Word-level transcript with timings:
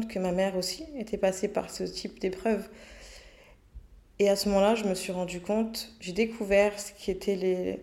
que 0.00 0.18
ma 0.18 0.32
mère 0.32 0.56
aussi 0.56 0.84
était 0.98 1.16
passée 1.16 1.48
par 1.48 1.70
ce 1.70 1.84
type 1.84 2.20
d'épreuve. 2.20 2.68
Et 4.18 4.28
à 4.28 4.36
ce 4.36 4.48
moment-là, 4.48 4.74
je 4.74 4.84
me 4.84 4.94
suis 4.94 5.12
rendu 5.12 5.40
compte, 5.40 5.92
j'ai 6.00 6.12
découvert 6.12 6.78
ce 6.78 6.92
qui 6.92 7.10
était 7.10 7.80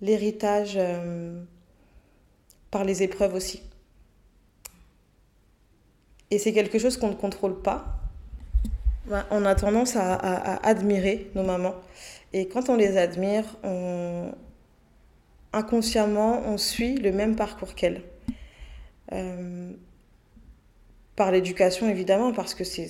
l'héritage 0.00 0.74
euh, 0.76 1.42
par 2.70 2.84
les 2.84 3.02
épreuves 3.02 3.34
aussi. 3.34 3.62
Et 6.30 6.38
c'est 6.38 6.52
quelque 6.52 6.78
chose 6.78 6.96
qu'on 6.96 7.08
ne 7.08 7.14
contrôle 7.14 7.60
pas. 7.60 7.84
Ben, 9.06 9.26
on 9.30 9.44
a 9.44 9.54
tendance 9.54 9.96
à, 9.96 10.14
admirer 10.64 11.30
nos 11.34 11.42
mamans. 11.42 11.74
Et 12.32 12.46
quand 12.46 12.68
on 12.68 12.76
les 12.76 12.96
admire, 12.96 13.44
inconsciemment, 15.52 16.42
on 16.46 16.58
suit 16.58 16.96
le 16.96 17.12
même 17.12 17.36
parcours 17.36 17.74
qu'elles. 17.74 18.02
Euh, 19.12 19.72
par 21.20 21.32
l'éducation, 21.32 21.86
évidemment, 21.86 22.32
parce 22.32 22.54
que 22.54 22.64
c'est, 22.64 22.88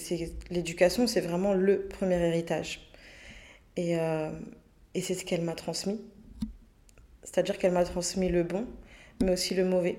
l'éducation, 0.52 1.09
c'est 1.09 1.20
vraiment 1.20 1.52
le 1.52 1.88
premier 1.88 2.14
héritage. 2.14 2.88
Et, 3.77 3.98
euh, 3.98 4.30
et 4.95 5.00
c'est 5.00 5.14
ce 5.14 5.24
qu'elle 5.24 5.42
m'a 5.42 5.55
transmis. 5.56 6.00
C'est-à-dire 7.24 7.58
qu'elle 7.58 7.72
m'a 7.72 7.82
transmis 7.82 8.28
le 8.28 8.45
bon, 8.45 8.69
mais 9.20 9.32
aussi 9.32 9.56
le 9.56 9.64
mauvais. 9.64 9.98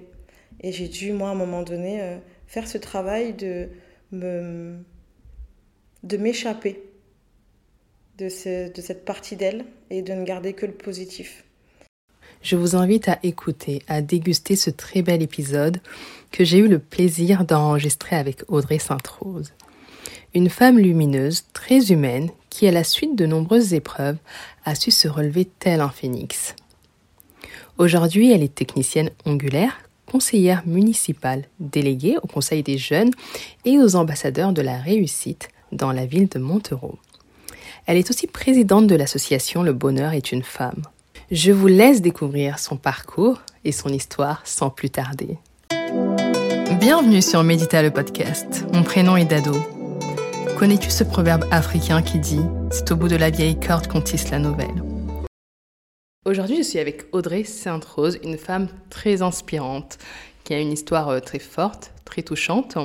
Et 0.61 0.71
j'ai 0.71 0.87
dû, 0.87 1.11
moi, 1.11 1.27
à 1.27 1.31
un 1.33 1.35
moment 1.35 1.61
donné, 1.61 2.01
euh, 2.01 2.20
faire 2.47 2.70
ce 2.70 2.77
travail 2.77 3.33
de 3.33 3.67
m'échapper 6.17 6.81
de, 8.17 8.27
de 8.73 8.81
cette 8.81 9.03
partie 9.03 9.35
d'elle 9.35 9.65
et 9.89 10.01
de 10.03 10.13
ne 10.13 10.23
garder 10.23 10.53
que 10.53 10.65
le 10.65 10.73
positif. 10.73 11.43
Je 12.41 12.55
vous 12.55 12.75
invite 12.75 13.07
à 13.07 13.19
écouter, 13.21 13.83
à 13.87 14.01
déguster 14.01 14.55
ce 14.55 14.71
très 14.71 15.03
bel 15.03 15.21
épisode 15.21 15.79
que 16.31 16.43
j'ai 16.43 16.57
eu 16.57 16.67
le 16.67 16.79
plaisir 16.79 17.45
d'enregistrer 17.45 18.15
avec 18.15 18.43
Audrey 18.47 18.79
Sainte-Rose. 18.79 19.53
Une 20.33 20.49
femme 20.49 20.79
lumineuse, 20.79 21.43
très 21.53 21.91
humaine, 21.91 22.31
qui 22.49 22.67
à 22.67 22.71
la 22.71 22.83
suite 22.83 23.15
de 23.15 23.27
nombreuses 23.27 23.75
épreuves 23.75 24.17
a 24.65 24.73
su 24.73 24.89
se 24.89 25.07
relever 25.07 25.45
tel 25.45 25.81
un 25.81 25.89
phénix. 25.89 26.55
Aujourd'hui, 27.77 28.31
elle 28.31 28.41
est 28.41 28.55
technicienne 28.55 29.11
ongulaire, 29.26 29.79
conseillère 30.07 30.63
municipale, 30.65 31.43
déléguée 31.59 32.17
au 32.23 32.27
Conseil 32.27 32.63
des 32.63 32.77
jeunes 32.77 33.11
et 33.65 33.77
aux 33.77 33.95
ambassadeurs 33.95 34.51
de 34.51 34.63
la 34.63 34.77
réussite 34.77 35.49
dans 35.71 35.91
la 35.91 36.07
ville 36.07 36.27
de 36.27 36.39
Montereau. 36.39 36.98
Elle 37.85 37.98
est 37.98 38.09
aussi 38.09 38.26
présidente 38.26 38.87
de 38.87 38.95
l'association 38.95 39.61
Le 39.61 39.73
Bonheur 39.73 40.13
est 40.13 40.31
une 40.31 40.43
femme. 40.43 40.81
Je 41.32 41.54
vous 41.54 41.68
laisse 41.68 42.01
découvrir 42.01 42.60
son 42.60 42.76
parcours 42.76 43.41
et 43.63 43.71
son 43.71 43.87
histoire 43.87 44.41
sans 44.46 44.70
plus 44.70 44.90
tarder. 44.90 45.38
Bienvenue 46.77 47.21
sur 47.21 47.41
Médita 47.41 47.82
le 47.82 47.90
podcast. 47.90 48.65
Mon 48.73 48.84
prénom 48.84 49.15
est 49.15 49.23
Dado. 49.23 49.54
Connais-tu 50.60 50.90
ce 50.90 51.05
proverbe 51.05 51.46
africain 51.49 52.01
qui 52.01 52.20
dit 52.20 52.41
C'est 52.70 52.91
au 52.91 52.98
bout 52.98 53.07
de 53.07 53.15
la 53.15 53.29
vieille 53.29 53.57
corde 53.57 53.88
qu'on 53.88 54.01
tisse 54.01 54.29
la 54.29 54.40
nouvelle 54.40 54.84
Aujourd'hui, 56.26 56.57
je 56.57 56.63
suis 56.63 56.79
avec 56.79 57.05
Audrey 57.13 57.45
Sainte-Rose, 57.45 58.20
une 58.26 58.38
femme 58.38 58.68
très 58.90 59.21
inspirante, 59.21 59.99
qui 60.43 60.54
a 60.54 60.60
une 60.60 60.73
histoire 60.73 61.07
euh, 61.07 61.20
très 61.21 61.40
forte, 61.40 61.93
très 62.04 62.23
touchante, 62.23 62.77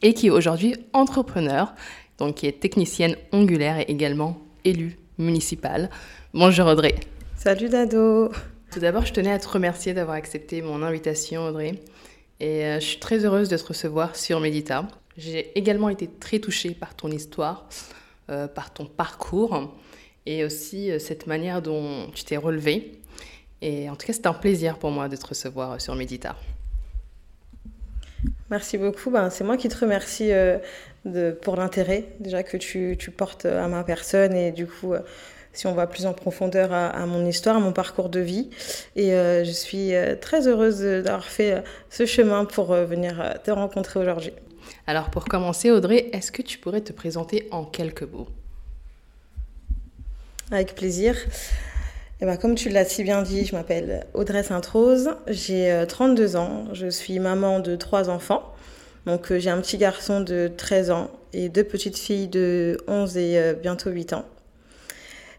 et 0.00 0.14
qui 0.14 0.28
est 0.28 0.30
aujourd'hui 0.30 0.74
entrepreneur, 0.94 1.74
donc 2.16 2.36
qui 2.36 2.46
est 2.46 2.60
technicienne 2.60 3.16
ongulaire 3.30 3.78
et 3.78 3.90
également 3.90 4.40
élue 4.64 4.96
municipale. 5.18 5.90
Bonjour 6.32 6.66
Audrey. 6.66 6.94
Salut 7.48 7.70
Dado. 7.70 8.30
Tout 8.70 8.78
d'abord, 8.78 9.06
je 9.06 9.12
tenais 9.14 9.32
à 9.32 9.38
te 9.38 9.48
remercier 9.48 9.94
d'avoir 9.94 10.18
accepté 10.18 10.60
mon 10.60 10.82
invitation 10.82 11.46
Audrey. 11.46 11.76
Et 12.40 12.66
euh, 12.66 12.74
je 12.74 12.84
suis 12.84 12.98
très 12.98 13.24
heureuse 13.24 13.48
de 13.48 13.56
te 13.56 13.64
recevoir 13.64 14.16
sur 14.16 14.38
Medita. 14.38 14.86
J'ai 15.16 15.58
également 15.58 15.88
été 15.88 16.08
très 16.08 16.40
touchée 16.40 16.74
par 16.74 16.94
ton 16.94 17.10
histoire, 17.10 17.66
euh, 18.28 18.48
par 18.48 18.74
ton 18.74 18.84
parcours 18.84 19.74
et 20.26 20.44
aussi 20.44 20.90
euh, 20.90 20.98
cette 20.98 21.26
manière 21.26 21.62
dont 21.62 22.10
tu 22.14 22.22
t'es 22.24 22.36
relevée. 22.36 22.92
Et 23.62 23.88
en 23.88 23.96
tout 23.96 24.06
cas, 24.06 24.12
c'est 24.12 24.26
un 24.26 24.34
plaisir 24.34 24.78
pour 24.78 24.90
moi 24.90 25.08
de 25.08 25.16
te 25.16 25.26
recevoir 25.26 25.80
sur 25.80 25.94
Medita. 25.94 26.36
Merci 28.50 28.76
beaucoup. 28.76 29.10
Ben, 29.10 29.30
c'est 29.30 29.44
moi 29.44 29.56
qui 29.56 29.70
te 29.70 29.78
remercie 29.78 30.28
de, 31.06 31.30
pour 31.30 31.56
l'intérêt 31.56 32.08
déjà 32.20 32.42
que 32.42 32.58
tu, 32.58 32.96
tu, 32.98 33.10
portes 33.10 33.46
à 33.46 33.68
ma 33.68 33.84
personne 33.84 34.34
et 34.34 34.52
du 34.52 34.66
coup 34.66 34.92
si 35.52 35.66
on 35.66 35.74
va 35.74 35.86
plus 35.86 36.06
en 36.06 36.12
profondeur 36.12 36.72
à, 36.72 37.06
mon 37.06 37.26
histoire, 37.26 37.56
à 37.56 37.60
mon 37.60 37.72
parcours 37.72 38.08
de 38.08 38.20
vie. 38.20 38.50
Et 38.96 39.12
euh, 39.12 39.44
je 39.44 39.50
suis 39.50 39.94
euh, 39.94 40.14
très 40.14 40.46
heureuse 40.46 40.80
d'avoir 40.80 41.24
fait 41.24 41.52
euh, 41.52 41.60
ce 41.90 42.06
chemin 42.06 42.44
pour 42.44 42.72
venir 42.74 43.34
te 43.42 43.50
rencontrer 43.50 43.98
aujourd'hui. 43.98 44.32
Alors 44.86 45.10
pour 45.10 45.24
commencer, 45.24 45.70
Audrey, 45.70 46.10
est-ce 46.12 46.30
que 46.30 46.42
tu 46.42 46.58
pourrais 46.58 46.80
te 46.80 46.92
présenter 46.92 47.48
en 47.50 47.64
quelques 47.64 48.02
mots? 48.02 48.28
Avec 50.50 50.74
plaisir. 50.74 51.16
Eh 52.20 52.24
ben, 52.24 52.36
comme 52.36 52.54
tu 52.54 52.68
l'as 52.68 52.84
si 52.84 53.02
bien 53.02 53.22
dit, 53.22 53.44
je 53.44 53.54
m'appelle 53.54 54.06
Audrey 54.14 54.42
Sainte-Rose, 54.42 55.10
j'ai 55.28 55.84
32 55.88 56.36
ans, 56.36 56.64
je 56.72 56.88
suis 56.88 57.18
maman 57.18 57.60
de 57.60 57.76
trois 57.76 58.10
enfants. 58.10 58.54
Donc 59.06 59.32
j'ai 59.36 59.50
un 59.50 59.60
petit 59.60 59.78
garçon 59.78 60.20
de 60.20 60.50
13 60.56 60.90
ans 60.90 61.10
et 61.32 61.48
deux 61.48 61.64
petites 61.64 61.98
filles 61.98 62.28
de 62.28 62.78
11 62.88 63.16
et 63.16 63.54
bientôt 63.60 63.90
8 63.90 64.14
ans. 64.14 64.24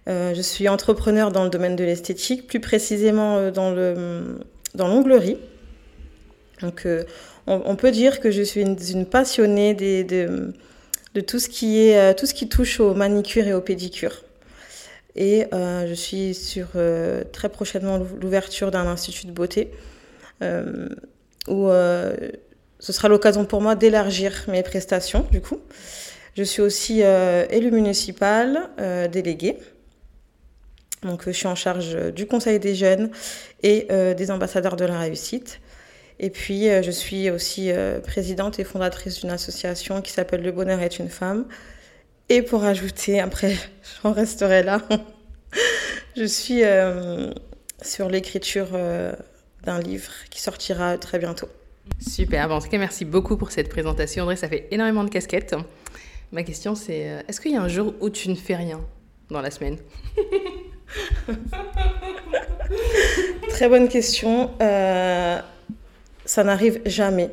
Euh, 0.09 0.33
je 0.33 0.41
suis 0.41 0.67
entrepreneur 0.67 1.31
dans 1.31 1.43
le 1.43 1.49
domaine 1.49 1.75
de 1.75 1.83
l'esthétique, 1.83 2.47
plus 2.47 2.59
précisément 2.59 3.37
euh, 3.37 3.51
dans 3.51 3.71
le 3.71 4.39
dans 4.73 4.87
l'onglerie. 4.87 5.37
Donc, 6.61 6.85
euh, 6.85 7.03
on, 7.47 7.75
peut 7.75 7.91
dire 7.91 8.19
que 8.19 8.31
je 8.31 8.43
suis 8.43 8.61
une, 8.61 9.05
passionnée 9.05 9.73
de, 9.73 10.51
de, 11.15 11.21
tout 11.21 11.39
ce 11.39 11.47
qui 11.47 11.79
est 11.79 12.13
tout 12.15 12.25
ce 12.25 12.33
qui 12.33 12.49
touche 12.49 12.79
au 12.79 12.93
manicure 12.93 13.47
et 13.47 13.53
au 13.53 13.61
pédicure. 13.61 14.23
Et 15.15 15.47
je 15.51 15.93
suis 15.95 16.35
sur 16.35 16.67
très 17.31 17.49
prochainement 17.49 17.97
l'ouverture 17.97 18.71
d'un 18.71 18.85
institut 18.87 19.25
de 19.25 19.31
beauté 19.31 19.71
où 21.47 21.69
ce 21.69 22.93
sera 22.93 23.07
l'occasion 23.07 23.45
pour 23.45 23.61
moi 23.61 23.75
d'élargir 23.75 24.43
mes 24.49 24.61
prestations. 24.61 25.25
Du 25.31 25.39
coup, 25.41 25.59
je 26.35 26.43
suis 26.43 26.61
aussi 26.61 27.01
élue 27.01 27.71
municipale 27.71 28.69
déléguée. 29.11 29.57
Donc, 31.03 31.23
je 31.25 31.31
suis 31.31 31.47
en 31.47 31.55
charge 31.55 31.95
euh, 31.95 32.11
du 32.11 32.25
Conseil 32.25 32.59
des 32.59 32.75
jeunes 32.75 33.09
et 33.63 33.87
euh, 33.89 34.13
des 34.13 34.31
ambassadeurs 34.31 34.75
de 34.75 34.85
la 34.85 34.99
réussite. 34.99 35.61
Et 36.19 36.29
puis, 36.29 36.69
euh, 36.69 36.81
je 36.81 36.91
suis 36.91 37.29
aussi 37.29 37.71
présidente 38.03 38.59
et 38.59 38.65
fondatrice 38.65 39.21
d'une 39.21 39.29
association 39.29 40.01
qui 40.01 40.11
s'appelle 40.11 40.41
Le 40.41 40.51
Bonheur 40.51 40.81
est 40.81 40.99
une 40.99 41.09
femme. 41.09 41.45
Et 42.27 42.41
pour 42.41 42.63
ajouter, 42.63 43.19
après, 43.21 43.55
j'en 44.03 44.11
resterai 44.11 44.63
là, 44.63 44.81
je 46.17 46.25
suis 46.25 46.63
sur 47.81 48.09
l'écriture 48.09 48.67
d'un 49.63 49.79
livre 49.79 50.11
qui 50.29 50.41
sortira 50.41 50.97
très 50.97 51.17
bientôt. 51.17 51.47
Super, 52.05 52.51
en 52.51 52.59
tout 52.59 52.67
cas, 52.67 52.77
merci 52.77 53.05
beaucoup 53.05 53.37
pour 53.37 53.51
cette 53.51 53.69
présentation. 53.69 54.23
André, 54.23 54.35
ça 54.35 54.49
fait 54.49 54.67
énormément 54.71 55.05
de 55.05 55.09
casquettes. 55.09 55.55
Ma 56.33 56.43
question, 56.43 56.75
c'est 56.75 57.23
est-ce 57.27 57.39
qu'il 57.39 57.53
y 57.53 57.55
a 57.55 57.61
un 57.61 57.69
jour 57.69 57.93
où 58.01 58.09
tu 58.09 58.29
ne 58.29 58.35
fais 58.35 58.55
rien 58.55 58.81
dans 59.29 59.41
la 59.41 59.49
semaine? 59.49 59.77
Très 63.49 63.69
bonne 63.69 63.89
question. 63.89 64.51
Euh, 64.61 65.39
ça 66.25 66.43
n'arrive 66.43 66.81
jamais. 66.85 67.29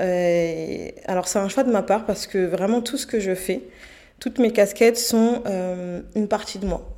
Euh, 0.00 0.88
alors 1.06 1.28
c'est 1.28 1.38
un 1.38 1.48
choix 1.48 1.62
de 1.62 1.70
ma 1.70 1.82
part 1.82 2.04
parce 2.04 2.26
que 2.26 2.44
vraiment 2.44 2.82
tout 2.82 2.96
ce 2.96 3.06
que 3.06 3.20
je 3.20 3.34
fais, 3.34 3.60
toutes 4.18 4.38
mes 4.38 4.52
casquettes 4.52 4.98
sont 4.98 5.42
euh, 5.46 6.00
une 6.14 6.28
partie 6.28 6.58
de 6.58 6.66
moi. 6.66 6.90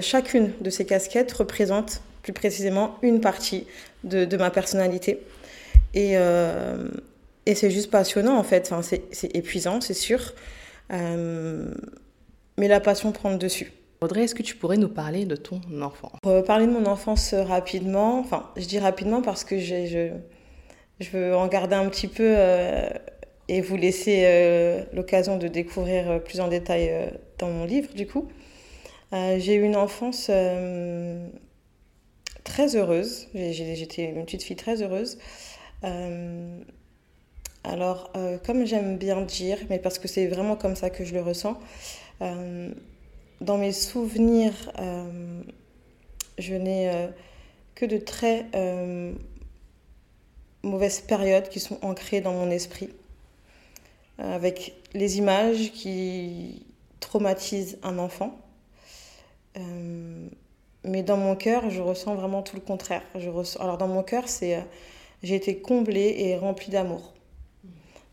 chacune 0.00 0.52
de 0.62 0.70
ces 0.70 0.86
casquettes 0.86 1.32
représente 1.32 2.00
plus 2.22 2.32
précisément 2.32 2.96
une 3.02 3.20
partie 3.20 3.66
de, 4.04 4.36
ma 4.36 4.50
personnalité. 4.50 5.20
Et, 5.92 6.16
c'est 7.54 7.70
juste 7.70 7.90
passionnant 7.90 8.38
en 8.38 8.42
fait. 8.42 8.72
C'est 8.82 9.36
épuisant, 9.36 9.80
c'est 9.80 9.94
sûr. 9.94 10.34
mais 10.90 12.68
la 12.68 12.80
passion 12.80 13.12
prend 13.12 13.30
le 13.30 13.38
dessus. 13.38 13.72
Audrey, 14.06 14.22
est-ce 14.22 14.36
que 14.36 14.42
tu 14.44 14.54
pourrais 14.54 14.76
nous 14.76 14.88
parler 14.88 15.24
de 15.24 15.34
ton 15.34 15.60
enfance? 15.82 16.12
Pour 16.22 16.44
parler 16.44 16.68
de 16.68 16.70
mon 16.70 16.86
enfance 16.86 17.32
euh, 17.32 17.42
rapidement, 17.42 18.20
enfin, 18.20 18.48
je 18.56 18.64
dis 18.64 18.78
rapidement 18.78 19.20
parce 19.20 19.42
que 19.42 19.58
je, 19.58 20.12
je 21.00 21.10
veux 21.10 21.34
en 21.34 21.48
garder 21.48 21.74
un 21.74 21.88
petit 21.88 22.06
peu 22.06 22.22
euh, 22.24 22.88
et 23.48 23.60
vous 23.60 23.74
laisser 23.74 24.22
euh, 24.24 24.84
l'occasion 24.92 25.38
de 25.38 25.48
découvrir 25.48 26.22
plus 26.22 26.38
en 26.38 26.46
détail 26.46 27.10
dans 27.38 27.48
mon 27.48 27.64
livre, 27.64 27.92
du 27.94 28.06
coup. 28.06 28.28
j'ai 29.12 29.54
eu 29.54 29.64
une 29.64 29.74
enfance 29.74 30.30
très 32.44 32.76
heureuse. 32.76 33.26
J'étais 33.34 34.04
une 34.04 34.24
petite 34.24 34.44
fille 34.44 34.54
très 34.54 34.82
heureuse. 34.82 35.18
alors, 37.64 38.12
comme 38.46 38.64
j'aime 38.66 38.98
bien 38.98 39.20
dire, 39.22 39.58
mais 39.68 39.80
parce 39.80 39.98
que 39.98 40.06
c'est 40.06 40.28
vraiment 40.28 40.54
comme 40.54 40.76
ça 40.76 40.90
que 40.90 41.04
je 41.04 41.12
le 41.12 41.22
ressens, 41.22 41.58
dans 43.40 43.58
mes 43.58 43.72
souvenirs, 43.72 44.72
euh, 44.78 45.42
je 46.38 46.54
n'ai 46.54 46.90
euh, 46.90 47.08
que 47.74 47.84
de 47.84 47.98
très 47.98 48.46
euh, 48.54 49.12
mauvaises 50.62 51.00
périodes 51.00 51.48
qui 51.48 51.60
sont 51.60 51.78
ancrées 51.82 52.20
dans 52.20 52.32
mon 52.32 52.50
esprit, 52.50 52.90
avec 54.18 54.74
les 54.94 55.18
images 55.18 55.72
qui 55.72 56.64
traumatisent 57.00 57.78
un 57.82 57.98
enfant. 57.98 58.38
mais 60.84 61.02
dans 61.02 61.16
mon 61.18 61.36
cœur, 61.36 61.68
je 61.68 61.82
ressens 61.82 62.14
vraiment 62.14 62.42
tout 62.42 62.56
le 62.56 62.62
contraire. 62.62 63.02
Je 63.14 63.28
ressens... 63.28 63.60
Alors 63.60 63.76
dans 63.76 63.88
mon 63.88 64.02
cœur, 64.02 64.28
c'est 64.28 64.64
j'ai 65.22 65.34
été 65.34 65.58
comblée 65.58 66.14
et 66.18 66.36
remplie 66.38 66.70
d'amour. 66.70 67.12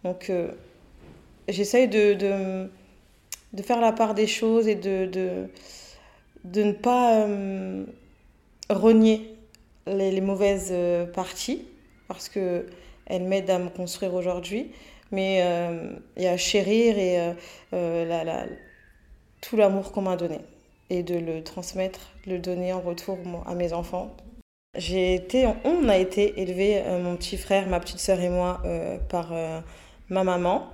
Donc 0.04 0.30
j'essaye 1.48 1.88
de, 1.88 2.14
de, 2.14 2.70
de, 3.54 3.64
faire 3.64 3.80
la 3.80 3.92
part 3.92 4.14
des 4.14 4.28
choses 4.28 4.68
et 4.68 4.76
de, 4.76 5.06
de, 5.06 5.50
de 6.44 6.64
ne 6.64 6.72
pas 6.72 7.22
euh, 7.22 7.86
renier 8.70 9.36
les, 9.88 10.22
mauvaises 10.22 10.70
euh, 10.72 11.06
parties 11.06 11.66
parce 12.08 12.30
qu'elles 12.30 13.24
m'aident 13.24 13.50
à 13.50 13.60
me 13.60 13.70
construire 13.70 14.14
aujourd'hui, 14.14 14.72
mais 15.12 15.42
euh, 15.44 15.94
et 16.18 16.28
à 16.28 16.38
chérir 16.38 16.98
et, 16.98 17.34
la, 17.72 18.24
la, 18.24 18.46
tout 19.42 19.58
l'amour 19.58 19.92
qu'on 19.92 20.02
m'a 20.02 20.16
donné 20.16 20.40
et 20.90 21.02
de 21.02 21.16
le 21.16 21.44
transmettre, 21.44 22.12
de 22.28 22.34
le 22.34 22.40
donner 22.40 22.74
en 22.74 22.82
retour 22.82 23.18
à 23.46 23.56
mes 23.56 23.74
enfants. 23.74 24.16
J'ai 24.76 25.16
été, 25.16 25.48
on 25.64 25.88
a 25.88 25.98
été 25.98 26.42
élevés, 26.42 26.84
mon 27.02 27.16
petit 27.16 27.38
frère, 27.38 27.68
ma 27.68 27.80
petite 27.80 28.00
sœur 28.00 28.20
et 28.20 28.30
moi, 28.30 28.62
par 29.10 29.34
ma 30.10 30.24
maman. 30.24 30.70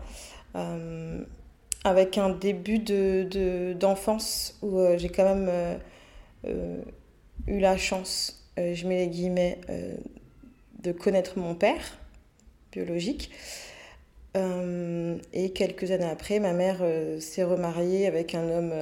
Euh, 1.86 1.90
avec 1.90 2.18
un 2.18 2.30
début 2.30 2.80
de, 2.80 3.74
d'enfance 3.74 4.58
où 4.62 4.80
euh, 4.80 4.98
j'ai 4.98 5.10
quand 5.10 5.24
même 5.24 5.80
euh, 6.46 6.82
eu 7.48 7.60
la 7.60 7.78
chance, 7.78 8.48
je 8.58 8.88
mets 8.88 8.98
les 8.98 9.08
guillemets, 9.08 9.60
de 10.84 10.92
connaître 10.92 11.38
mon 11.40 11.56
père 11.56 11.98
biologique. 12.72 13.32
et 14.36 15.52
quelques 15.54 15.92
années 15.92 16.10
après, 16.10 16.40
ma 16.40 16.54
mère 16.54 16.82
s'est 17.20 17.44
remariée 17.44 18.08
avec 18.08 18.36
un 18.36 18.50
homme 18.50 18.74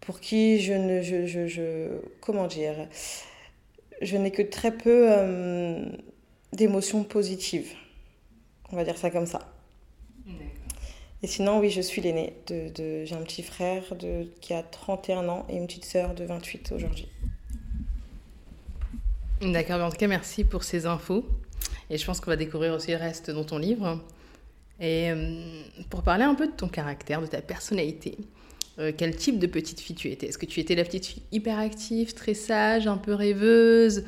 pour 0.00 0.20
qui 0.20 0.60
je 0.60 0.72
ne. 0.74 1.02
Je, 1.02 1.26
je, 1.26 1.46
je 1.46 1.88
comment 2.20 2.46
dire 2.46 2.88
Je 4.02 4.16
n'ai 4.16 4.30
que 4.30 4.42
très 4.42 4.72
peu 4.72 5.08
d'émotions 6.52 7.04
positives. 7.04 7.72
On 8.70 8.76
va 8.76 8.84
dire 8.84 8.98
ça 8.98 9.10
comme 9.10 9.26
ça. 9.26 9.57
Et 11.22 11.26
sinon, 11.26 11.58
oui, 11.58 11.70
je 11.70 11.80
suis 11.80 12.00
l'aînée. 12.00 12.34
De, 12.46 12.68
de 12.72 13.04
J'ai 13.04 13.14
un 13.14 13.22
petit 13.22 13.42
frère 13.42 13.94
de, 13.96 14.26
qui 14.40 14.54
a 14.54 14.62
31 14.62 15.28
ans 15.28 15.46
et 15.48 15.56
une 15.56 15.66
petite 15.66 15.84
sœur 15.84 16.14
de 16.14 16.24
28 16.24 16.72
aujourd'hui. 16.72 17.08
D'accord, 19.40 19.80
en 19.80 19.90
tout 19.90 19.96
cas, 19.96 20.06
merci 20.06 20.44
pour 20.44 20.64
ces 20.64 20.86
infos. 20.86 21.24
Et 21.90 21.98
je 21.98 22.04
pense 22.04 22.20
qu'on 22.20 22.30
va 22.30 22.36
découvrir 22.36 22.74
aussi 22.74 22.90
le 22.90 22.98
reste 22.98 23.30
dans 23.30 23.44
ton 23.44 23.58
livre. 23.58 24.00
Et 24.80 25.10
euh, 25.10 25.62
pour 25.90 26.02
parler 26.02 26.24
un 26.24 26.34
peu 26.34 26.46
de 26.46 26.52
ton 26.52 26.68
caractère, 26.68 27.20
de 27.20 27.26
ta 27.26 27.42
personnalité, 27.42 28.16
euh, 28.78 28.92
quel 28.96 29.16
type 29.16 29.40
de 29.40 29.46
petite 29.48 29.80
fille 29.80 29.96
tu 29.96 30.08
étais? 30.08 30.28
Est-ce 30.28 30.38
que 30.38 30.46
tu 30.46 30.60
étais 30.60 30.76
la 30.76 30.84
petite 30.84 31.06
fille 31.06 31.22
hyperactive, 31.32 32.14
très 32.14 32.34
sage, 32.34 32.86
un 32.86 32.96
peu 32.96 33.14
rêveuse 33.14 34.04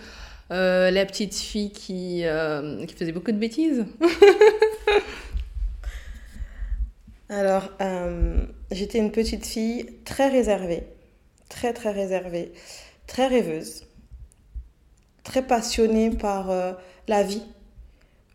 euh, 0.53 0.91
la 0.91 1.07
petite 1.07 1.35
fille 1.35 1.71
qui, 1.71 2.25
euh, 2.25 2.85
qui 2.87 2.95
faisait 2.95 3.13
beaucoup 3.13 3.33
de 3.33 3.39
bêtises? 3.39 3.85
Alors, 7.31 7.71
euh, 7.81 8.45
j'étais 8.73 8.99
une 8.99 9.13
petite 9.13 9.47
fille 9.47 9.87
très 10.05 10.29
réservée, 10.29 10.83
très 11.49 11.73
très 11.73 11.93
réservée, 11.93 12.51
très 13.07 13.29
rêveuse, 13.29 13.87
très 15.23 15.47
passionnée 15.47 16.11
par 16.11 16.51
la 17.07 17.23
vie, 17.23 17.45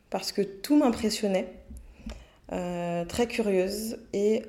parce 0.09 0.31
que 0.31 0.41
tout 0.41 0.77
m'impressionnait, 0.77 1.51
très 2.47 3.27
curieuse 3.27 3.97
et 4.13 4.43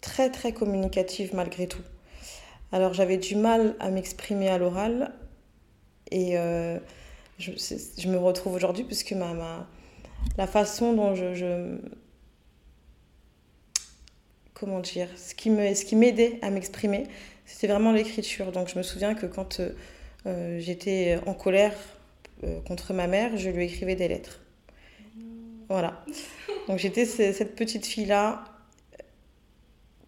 très 0.00 0.30
très 0.30 0.52
communicative 0.52 1.36
malgré 1.36 1.68
tout. 1.68 1.82
Alors 2.72 2.92
j'avais 2.92 3.18
du 3.18 3.36
mal 3.36 3.76
à 3.78 3.90
m'exprimer 3.90 4.48
à 4.48 4.58
l'oral, 4.58 5.14
et 6.10 6.36
euh, 6.38 6.76
je, 7.38 8.08
me 8.08 8.18
retrouve 8.18 8.54
aujourd'hui 8.54 8.82
puisque 8.82 9.12
ma, 9.12 9.32
ma, 9.32 9.68
la 10.36 10.48
façon 10.48 10.92
dont 10.92 11.14
je 11.14 11.78
comment 14.62 14.78
dire, 14.78 15.08
ce 15.16 15.34
qui 15.34 15.50
me, 15.50 15.74
ce 15.74 15.84
qui 15.84 15.96
m'aidait 15.96 16.38
à 16.40 16.50
m'exprimer, 16.50 17.08
c'était 17.46 17.66
vraiment 17.66 17.90
l'écriture. 17.90 18.52
Donc 18.52 18.68
je 18.68 18.78
me 18.78 18.84
souviens 18.84 19.14
que 19.14 19.26
quand 19.26 19.58
euh, 19.58 19.70
euh 20.26 20.60
j'étais 20.60 21.18
en 21.26 21.34
colère 21.34 21.74
euh, 22.44 22.60
contre 22.60 22.94
ma 22.94 23.08
mère, 23.08 23.36
je 23.36 23.50
lui 23.50 23.64
écrivais 23.64 23.96
des 23.96 24.06
lettres. 24.06 24.40
Voilà. 25.68 26.04
Donc 26.68 26.78
j'étais 26.78 27.06
cette 27.06 27.56
petite 27.56 27.84
fille 27.84 28.06
là 28.06 28.44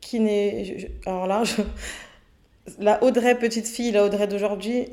qui 0.01 0.21
n'est, 0.21 0.89
alors 1.05 1.27
là, 1.27 1.43
la 2.79 3.03
Audrey 3.03 3.37
petite 3.37 3.67
fille, 3.67 3.91
la 3.91 4.05
Audrey 4.05 4.29
d'aujourd'hui, 4.29 4.87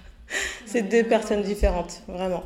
c'est 0.66 0.82
deux 0.82 1.02
personnes 1.02 1.42
différentes, 1.42 2.02
vraiment. 2.06 2.44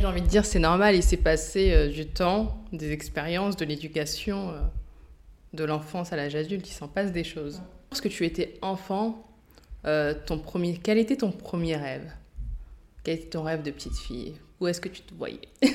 J'ai 0.00 0.06
envie 0.06 0.22
de 0.22 0.26
dire, 0.26 0.46
c'est 0.46 0.58
normal, 0.58 0.94
il 0.94 1.02
s'est 1.02 1.18
passé 1.18 1.72
euh, 1.72 1.88
du 1.88 2.06
temps, 2.06 2.56
des 2.72 2.92
expériences, 2.92 3.56
de 3.56 3.64
l'éducation, 3.64 4.50
euh, 4.50 4.60
de 5.52 5.64
l'enfance 5.64 6.12
à 6.12 6.16
l'âge 6.16 6.34
adulte, 6.34 6.66
il 6.68 6.72
s'en 6.72 6.88
passe 6.88 7.12
des 7.12 7.24
choses. 7.24 7.60
Lorsque 7.90 8.08
tu 8.08 8.24
étais 8.24 8.54
enfant, 8.62 9.26
euh, 9.84 10.14
ton 10.26 10.38
premier, 10.38 10.78
quel 10.82 10.96
était 10.98 11.16
ton 11.16 11.30
premier 11.30 11.76
rêve? 11.76 12.10
Quel 13.04 13.16
était 13.16 13.28
ton 13.28 13.42
rêve 13.42 13.62
de 13.62 13.70
petite 13.70 13.96
fille? 13.96 14.34
Où 14.60 14.68
est-ce 14.68 14.80
que 14.80 14.88
tu 14.88 15.02
te 15.02 15.12
voyais? 15.14 15.40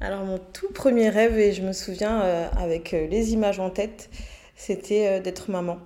Alors, 0.00 0.24
mon 0.24 0.38
tout 0.38 0.70
premier 0.72 1.08
rêve, 1.08 1.36
et 1.38 1.52
je 1.52 1.62
me 1.62 1.72
souviens 1.72 2.20
avec 2.56 2.92
les 2.92 3.32
images 3.32 3.58
en 3.58 3.70
tête, 3.70 4.10
c'était 4.54 5.20
d'être 5.20 5.50
maman. 5.50 5.78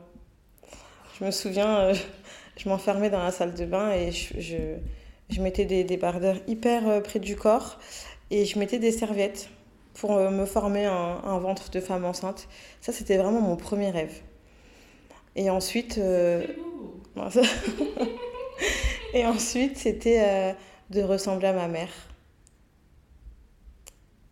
Je 1.18 1.24
me 1.24 1.30
souviens, 1.30 1.92
je 2.56 2.68
m'enfermais 2.68 3.08
dans 3.10 3.22
la 3.22 3.30
salle 3.30 3.54
de 3.54 3.64
bain 3.64 3.92
et 3.92 4.10
je, 4.10 4.56
mettais 5.40 5.64
des, 5.64 5.84
des 5.84 5.96
bardeurs 5.96 6.36
hyper 6.46 6.88
euh, 6.88 7.00
près 7.00 7.18
du 7.18 7.36
corps 7.36 7.78
et 8.30 8.44
je 8.44 8.58
mettais 8.58 8.78
des 8.78 8.92
serviettes 8.92 9.48
pour 9.94 10.16
euh, 10.16 10.30
me 10.30 10.46
former 10.46 10.86
un, 10.86 11.20
un 11.24 11.38
ventre 11.38 11.70
de 11.70 11.80
femme 11.80 12.04
enceinte. 12.04 12.48
Ça, 12.80 12.92
c'était 12.92 13.16
vraiment 13.16 13.40
mon 13.40 13.56
premier 13.56 13.90
rêve. 13.90 14.20
Et 15.36 15.50
ensuite, 15.50 15.98
et 19.14 19.26
ensuite, 19.26 19.76
c'était 19.76 20.56
de 20.90 21.02
ressembler 21.02 21.48
à 21.48 21.52
ma 21.52 21.68
mère 21.68 21.92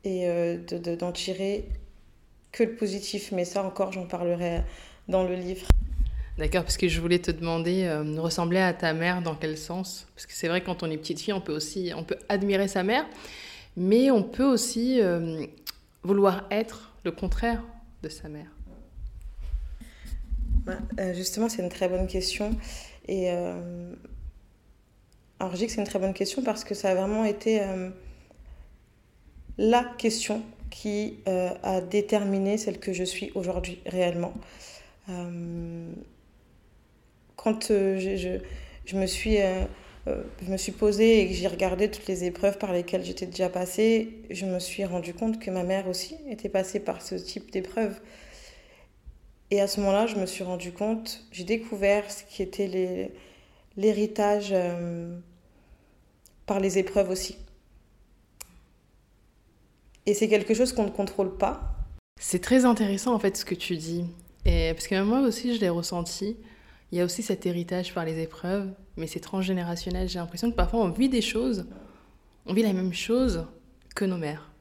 et 0.03 0.27
d'en 0.27 0.79
de, 0.79 0.95
d'en 0.97 1.13
tirer 1.13 1.69
que 2.51 2.65
le 2.65 2.75
positif. 2.75 3.31
Mais 3.31 3.45
ça 3.45 3.63
encore, 3.63 3.93
j'en 3.93 4.07
parlerai 4.07 4.63
dans 5.07 5.23
le 5.23 5.35
livre. 5.35 5.69
D'accord, 6.39 6.65
parce 6.65 6.77
que 6.77 6.87
je 6.87 7.01
voulais 7.01 7.19
te 7.19 7.31
demander, 7.31 7.85
euh, 7.85 8.21
ressembler 8.21 8.59
à 8.59 8.75
ta 8.75 8.93
mère 8.93 9.23
dans 9.23 9.35
quel 9.35 9.57
sens? 9.57 10.07
Parce 10.15 10.27
que 10.27 10.35
c'est 10.35 10.49
vrai, 10.49 10.63
quand 10.63 10.83
on 10.83 10.91
est 10.91 10.99
petite 10.99 11.19
fille, 11.19 11.33
on 11.33 11.41
peut 11.41 11.55
aussi 11.55 11.93
on 11.97 12.05
peut 12.05 12.19
admirer 12.29 12.69
sa 12.69 12.83
mère, 12.83 13.07
mais 13.75 14.11
on 14.11 14.23
peut 14.23 14.45
aussi 14.45 15.01
euh, 15.01 15.47
vouloir 16.03 16.47
être 16.51 16.93
le 17.05 17.13
contraire 17.13 17.63
de 18.03 18.11
sa 18.11 18.29
mère. 18.29 18.51
Bah, 20.67 20.79
euh, 21.01 21.15
justement, 21.15 21.49
c'est 21.49 21.63
une 21.63 21.71
très 21.71 21.89
bonne 21.89 22.07
question. 22.07 22.51
Et 23.09 23.31
euh, 23.31 23.95
alors, 25.41 25.53
je 25.53 25.59
dis 25.59 25.67
que 25.67 25.73
c'est 25.73 25.81
une 25.81 25.87
très 25.87 25.99
bonne 25.99 26.15
question 26.15 26.43
parce 26.43 26.65
que 26.65 26.75
ça 26.75 26.91
a 26.91 26.95
vraiment 26.95 27.25
été 27.25 27.63
la 29.57 29.85
question 29.97 30.43
qui 30.71 31.19
a 31.27 31.81
déterminé 31.81 32.59
celle 32.59 32.79
que 32.79 32.93
je 32.93 33.05
suis 33.05 33.33
aujourd'hui 33.35 33.81
réellement 33.87 34.35
quand 37.47 37.71
euh, 37.71 38.01
je, 38.01 38.41
je, 38.85 38.97
me 38.97 39.07
suis, 39.07 39.41
euh, 39.41 39.65
euh, 40.09 40.25
je 40.45 40.51
me 40.51 40.57
suis 40.57 40.73
posée 40.73 41.21
et 41.21 41.29
que 41.29 41.33
j'ai 41.33 41.47
regardé 41.47 41.89
toutes 41.89 42.09
les 42.09 42.25
épreuves 42.25 42.59
par 42.59 42.73
lesquelles 42.73 43.05
j'étais 43.05 43.27
déjà 43.27 43.49
passée, 43.49 44.19
je 44.31 44.47
me 44.47 44.59
suis 44.59 44.85
rendu 44.85 45.15
compte 45.15 45.39
que 45.39 45.49
ma 45.53 45.63
mère 45.63 45.87
aussi 45.87 46.17
était 46.29 46.49
passée 46.49 46.81
par 46.81 47.01
ce 47.03 47.15
type 47.15 47.53
d'épreuves. 47.53 48.01
Et 49.53 49.61
à 49.61 49.69
ce 49.69 49.79
moment-là, 49.79 50.09
je 50.09 50.17
me 50.17 50.27
suis 50.27 50.43
rendu 50.43 50.73
compte, 50.73 51.25
j'ai 51.31 51.45
découvert 51.45 52.11
ce 52.11 52.25
qui 52.25 52.43
était 52.43 53.13
l'héritage 53.77 54.53
par 56.47 56.59
les 56.59 56.79
épreuves 56.79 57.11
aussi. 57.11 57.37
Et 60.05 60.15
c'est 60.15 60.27
quelque 60.27 60.53
chose 60.53 60.73
qu'on 60.73 60.87
ne 60.87 60.91
contrôle 60.91 61.37
pas. 61.37 61.77
C'est 62.21 62.43
très 62.43 62.65
intéressant 62.65 63.15
en 63.15 63.21
fait 63.21 63.37
ce 63.37 63.45
que 63.45 63.55
tu 63.55 63.77
dis. 63.77 64.05
Et 64.45 64.73
parce 64.75 64.89
que 64.89 65.01
moi 65.01 65.21
aussi, 65.21 65.55
je 65.55 65.61
l'ai 65.61 65.69
ressenti. 65.69 66.37
Il 66.93 66.99
y 66.99 67.01
a 67.01 67.05
aussi 67.05 67.23
cet 67.23 67.47
héritage 67.47 67.93
par 67.93 68.05
les 68.05 68.21
épreuves, 68.21 68.71
mais 68.97 69.07
c'est 69.07 69.21
transgénérationnel. 69.21 70.09
J'ai 70.09 70.19
l'impression 70.19 70.51
que 70.51 70.57
parfois 70.57 70.81
on 70.81 70.91
vit 70.91 71.09
des 71.09 71.21
choses, 71.21 71.67
on 72.47 72.55
vit 72.55 72.63
la 72.63 72.73
même 72.73 72.93
chose 72.93 73.47
que 73.95 74.05
nos 74.05 74.19
mères. 74.19 74.53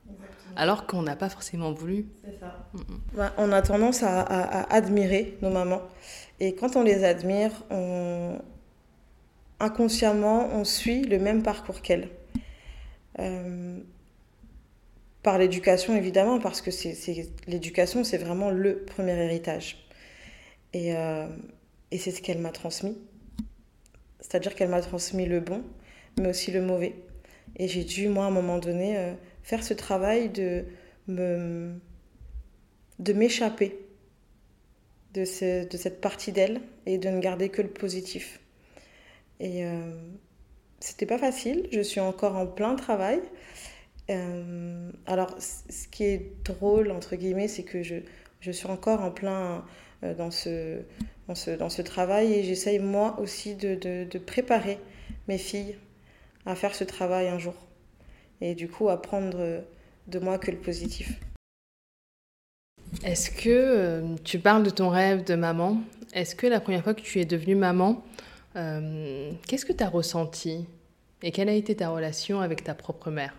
alors 0.56 0.88
qu'on 0.88 1.02
n'a 1.02 1.16
pas 1.16 1.30
forcément 1.30 1.74
voulu. 1.74 2.08
C'est 2.24 2.40
ça. 2.40 2.70
Bah, 3.14 3.34
on 3.38 3.52
a 3.52 3.62
tendance 3.62 4.04
à, 4.04 4.22
admirer 4.74 5.38
nos 5.42 5.50
mamans. 5.50 5.82
Et 6.40 6.56
quand 6.56 6.76
on 6.76 6.84
les 6.84 7.04
admire, 7.04 7.52
inconsciemment, 9.60 10.50
on 10.54 10.64
suit 10.64 11.04
le 11.04 11.20
même 11.20 11.44
parcours 11.44 11.82
qu'elles. 11.82 12.10
Euh, 13.20 13.80
par 15.24 15.38
l'éducation, 15.38 15.96
évidemment, 15.96 16.40
parce 16.40 16.62
que 16.62 16.72
c'est, 16.72 17.30
l'éducation, 17.48 18.04
c'est 18.04 18.18
vraiment 18.18 18.52
le 18.52 18.80
premier 18.80 19.14
héritage. 19.14 19.88
Et, 20.74 20.96
euh, 20.96 21.28
et 21.92 21.98
c'est 21.98 22.12
ce 22.12 22.22
qu'elle 22.22 22.40
m'a 22.40 22.52
transmis. 22.52 22.98
C'est-à-dire 24.20 24.56
qu'elle 24.56 24.70
m'a 24.70 24.82
transmis 24.82 25.26
le 25.26 25.40
bon, 25.40 25.64
mais 26.20 26.30
aussi 26.30 26.52
le 26.52 26.62
mauvais. 26.62 26.96
Et 27.58 27.68
j'ai 27.68 27.84
dû, 27.84 28.10
moi, 28.10 28.26
à 28.26 28.28
un 28.28 28.32
moment 28.32 28.58
donné, 28.58 28.98
euh, 28.98 29.14
faire 29.44 29.64
ce 29.64 29.74
travail 29.74 30.30
de 30.30 30.66
de 31.08 33.14
m'échapper 33.14 33.80
de, 35.14 35.68
de 35.68 35.78
cette 35.78 36.02
partie 36.02 36.32
d'elle 36.32 36.62
et 36.86 36.98
de 36.98 37.10
ne 37.10 37.20
garder 37.20 37.50
que 37.50 37.62
le 37.62 37.70
positif. 37.70 38.40
Et 39.40 39.66
euh, 39.66 39.92
c'était 40.80 41.06
pas 41.06 41.18
facile, 41.18 41.68
je 41.72 41.82
suis 41.82 42.00
encore 42.00 42.36
en 42.36 42.48
plein 42.48 42.76
travail. 42.76 43.22
Euh, 44.10 44.92
alors, 45.08 45.36
ce 45.40 45.88
qui 45.88 46.04
est 46.04 46.32
drôle, 46.44 46.92
entre 46.92 47.16
guillemets, 47.16 47.48
c'est 47.48 47.64
que 47.64 47.82
je, 47.82 47.96
je, 48.40 48.52
suis 48.52 48.68
encore 48.68 49.02
en 49.02 49.12
plein 49.12 49.66
dans, 50.18 50.32
ce, 50.32 50.82
dans, 51.28 51.36
ce, 51.36 51.52
dans 51.52 51.70
ce 51.70 51.82
travail 51.82 52.34
et 52.34 52.44
j'essaye 52.44 52.80
moi 52.80 53.20
aussi 53.20 53.56
de, 53.56 53.76
de, 53.76 54.06
de, 54.10 54.20
préparer 54.20 54.80
mes 55.28 55.38
filles 55.38 55.76
à 56.46 56.56
faire 56.56 56.76
ce 56.76 56.84
travail 56.84 57.28
un 57.28 57.40
jour. 57.40 57.56
Et 58.42 58.54
du 58.56 58.68
coup, 58.68 58.90
à 58.90 59.02
prendre 59.02 59.64
de 60.08 60.20
moi 60.20 60.38
que 60.38 60.52
le 60.52 60.58
positif. 60.58 61.20
Est-ce 63.04 63.32
que 63.32 63.50
euh, 63.50 64.16
tu 64.24 64.40
parles 64.40 64.64
de 64.64 64.70
ton 64.70 64.90
rêve 64.90 65.24
de 65.24 65.36
maman? 65.36 65.82
Est-ce 66.14 66.36
que 66.36 66.48
la 66.48 66.60
première 66.60 66.84
fois 66.84 66.94
que 66.94 67.02
tu 67.02 67.20
es 67.20 67.26
devenue 67.26 67.56
maman, 67.56 68.04
euh, 68.56 69.32
qu'est-ce 69.48 69.66
que 69.66 69.74
tu 69.74 69.84
as 69.84 69.90
ressenti? 69.90 70.66
Et 71.22 71.32
quelle 71.32 71.50
a 71.50 71.54
été 71.54 71.76
ta 71.76 71.90
relation 71.90 72.42
avec 72.42 72.64
ta 72.64 72.74
propre 72.74 73.10
mère? 73.10 73.36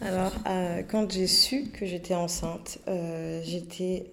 Alors, 0.00 0.32
euh, 0.46 0.82
quand 0.86 1.10
j'ai 1.10 1.26
su 1.26 1.70
que 1.70 1.86
j'étais 1.86 2.14
enceinte, 2.14 2.78
j'étais 3.42 4.06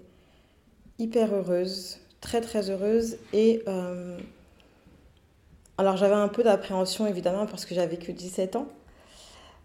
hyper 1.02 1.34
heureuse, 1.34 2.00
très 2.22 2.42
très 2.42 2.70
heureuse. 2.70 3.18
Et 3.34 3.64
alors, 5.82 5.98
j'avais 5.98 6.14
un 6.14 6.28
peu 6.28 6.44
d'appréhension 6.44 7.08
évidemment 7.08 7.48
parce 7.48 7.66
que 7.66 7.74
j'avais 7.74 7.98
que 7.98 8.12
17 8.12 8.56
ans. 8.56 8.68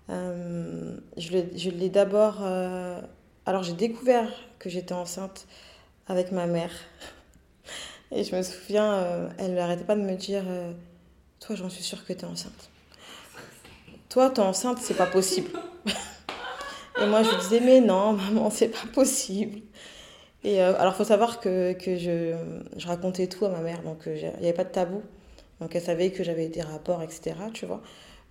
Euh, 0.09 0.97
je 1.19 1.69
l'ai 1.69 1.91
d'abord. 1.91 2.39
Euh, 2.41 3.01
alors, 3.45 3.63
j'ai 3.63 3.75
découvert 3.75 4.33
que 4.59 4.71
j'étais 4.71 4.95
enceinte 4.95 5.47
avec 6.09 6.33
ma 6.33 6.47
mère. 6.47 6.71
Et 8.13 8.25
je 8.25 8.35
me 8.35 8.41
souviens, 8.41 8.95
euh, 8.95 9.29
elle 9.37 9.53
n'arrêtait 9.53 9.85
pas 9.85 9.95
de 9.95 10.01
me 10.01 10.15
dire 10.15 10.45
Toi, 11.41 11.55
j'en 11.55 11.69
suis 11.69 11.83
sûre 11.83 12.03
que 12.07 12.15
tu 12.15 12.21
es 12.21 12.25
enceinte. 12.25 12.71
Toi, 14.09 14.31
tu 14.31 14.41
es 14.41 14.45
enceinte, 14.45 14.79
c'est 14.81 14.97
pas 14.97 15.05
possible. 15.05 15.51
Et 17.03 17.07
moi, 17.07 17.25
je 17.25 17.39
disais 17.41 17.61
Mais 17.61 17.83
non, 17.83 18.15
maman, 18.15 18.49
c'est 18.49 18.69
pas 18.69 18.87
possible. 18.95 19.61
Et 20.47 20.61
alors, 20.61 20.95
il 20.95 20.97
faut 20.97 21.05
savoir 21.05 21.41
que, 21.41 21.75
je, 21.85 22.37
racontais 22.87 23.27
tout 23.27 23.45
à 23.45 23.49
ma 23.49 23.59
mère, 23.59 23.83
donc 23.83 24.05
il 24.07 24.13
n'y 24.13 24.27
avait 24.27 24.53
pas 24.53 24.63
de 24.63 24.71
tabou. 24.71 25.03
Donc, 25.61 25.75
elle 25.75 25.83
savait 25.83 26.11
que 26.11 26.23
j'avais 26.23 26.47
des 26.49 26.63
rapports, 26.63 27.03
etc. 27.03 27.35
Tu 27.53 27.67
vois. 27.67 27.83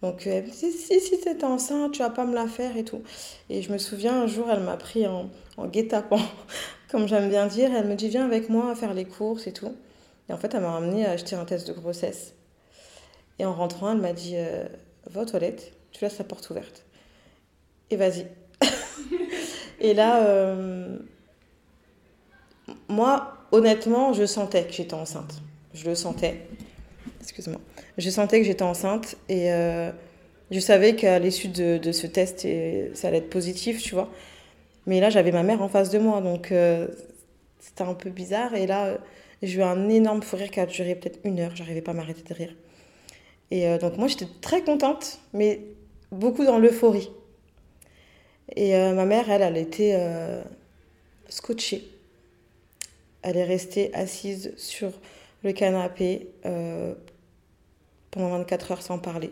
Donc 0.02 0.28
elle 0.28 0.46
me 0.46 0.50
dit, 0.50 0.72
si, 0.72 1.00
si 1.00 1.20
tu 1.20 1.28
es 1.28 1.44
enceinte, 1.44 1.94
tu 1.94 2.00
vas 2.00 2.10
pas 2.10 2.26
me 2.26 2.34
la 2.36 2.48
faire 2.48 2.78
et 2.78 2.86
tout. 2.86 3.02
Et 3.50 3.62
je 3.62 3.72
me 3.72 3.78
souviens, 3.78 4.22
un 4.22 4.28
jour, 4.28 4.48
elle 4.50 4.62
m'a 4.62 4.78
pris 4.78 5.06
en, 5.08 5.30
en 5.58 5.68
guet-apens, 5.68 6.22
comme 6.90 7.08
j'aime 7.08 7.30
bien 7.30 7.48
dire. 7.48 7.74
Elle 7.76 7.88
me 7.88 7.96
dit, 7.96 8.08
viens 8.08 8.26
avec 8.26 8.50
moi 8.50 8.76
faire 8.76 8.94
les 8.94 9.06
courses 9.06 9.48
et 9.48 9.52
tout. 9.52 9.76
Et 10.30 10.34
en 10.34 10.38
fait, 10.38 10.54
elle 10.54 10.62
m'a 10.62 10.72
ramené 10.72 11.06
à 11.06 11.12
acheter 11.12 11.36
un 11.36 11.44
test 11.44 11.68
de 11.68 11.74
grossesse. 11.74 12.34
Et 13.40 13.46
en 13.46 13.54
rentrant, 13.54 13.92
elle 13.92 14.00
m'a 14.00 14.14
dit, 14.14 14.36
euh, 14.36 14.66
va 15.10 15.22
aux 15.22 15.26
toilettes, 15.26 15.74
tu 15.92 16.04
laisses 16.04 16.18
la 16.18 16.24
porte 16.24 16.50
ouverte. 16.50 16.86
Et 17.90 17.98
vas-y. 17.98 18.28
et 19.82 19.94
là, 19.94 20.24
euh, 20.28 20.98
moi, 22.96 23.34
honnêtement, 23.52 24.14
je 24.14 24.26
sentais 24.26 24.64
que 24.66 24.74
j'étais 24.74 24.94
enceinte. 24.94 25.42
Je 25.74 25.88
le 25.88 25.96
sentais. 25.96 26.48
Excuse-moi 27.22 27.60
je 27.98 28.10
sentais 28.10 28.40
que 28.40 28.46
j'étais 28.46 28.64
enceinte 28.64 29.16
et 29.30 29.52
euh, 29.52 29.92
je 30.52 30.60
savais 30.60 30.96
qu'à 30.96 31.20
l'issue 31.20 31.48
de, 31.48 31.92
ce 31.92 32.08
test, 32.08 32.48
ça 32.94 33.08
allait 33.08 33.18
être 33.18 33.30
positif, 33.30 33.82
tu 33.82 33.96
vois. 33.96 34.10
Mais 34.86 35.00
là, 35.00 35.10
j'avais 35.10 35.32
ma 35.32 35.44
mère 35.44 35.62
en 35.62 35.70
face 35.70 35.90
de 35.90 35.98
moi, 35.98 36.22
donc 36.22 36.52
euh, 36.52 36.88
c'était 37.60 37.84
un 37.84 37.94
peu 37.94 38.10
bizarre. 38.10 38.54
Et 38.56 38.68
là, 38.68 38.98
j'ai 39.42 39.60
eu 39.60 39.64
un 39.64 39.90
énorme 39.90 40.22
fou 40.22 40.36
rire 40.36 40.52
qui 40.52 40.60
a 40.60 40.66
duré 40.66 40.96
peut-être 40.96 41.20
une 41.24 41.40
heure. 41.40 41.56
J'arrivais 41.56 41.82
pas 41.82 41.92
à 41.92 41.96
m'arrêter 41.96 42.22
de 42.22 42.34
rire. 42.34 42.56
Et 43.50 43.68
euh, 43.68 43.78
donc 43.78 43.98
moi, 43.98 44.08
j'étais 44.08 44.28
très 44.42 44.62
contente, 44.62 45.20
mais 45.34 45.62
beaucoup 46.12 46.46
dans 46.46 46.60
l'euphorie. 46.60 47.10
Et 48.56 48.74
ma 48.94 49.06
mère, 49.06 49.32
elle, 49.32 49.42
elle 49.42 49.58
était 49.58 50.00
scotchée. 51.30 51.90
Elle 53.26 53.38
est 53.38 53.44
restée 53.44 53.94
assise 53.96 54.54
sur 54.56 54.92
le 55.44 55.52
canapé 55.52 56.30
pendant 58.12 58.30
24 58.30 58.72
heures 58.72 58.82
sans 58.82 59.00
parler. 59.00 59.32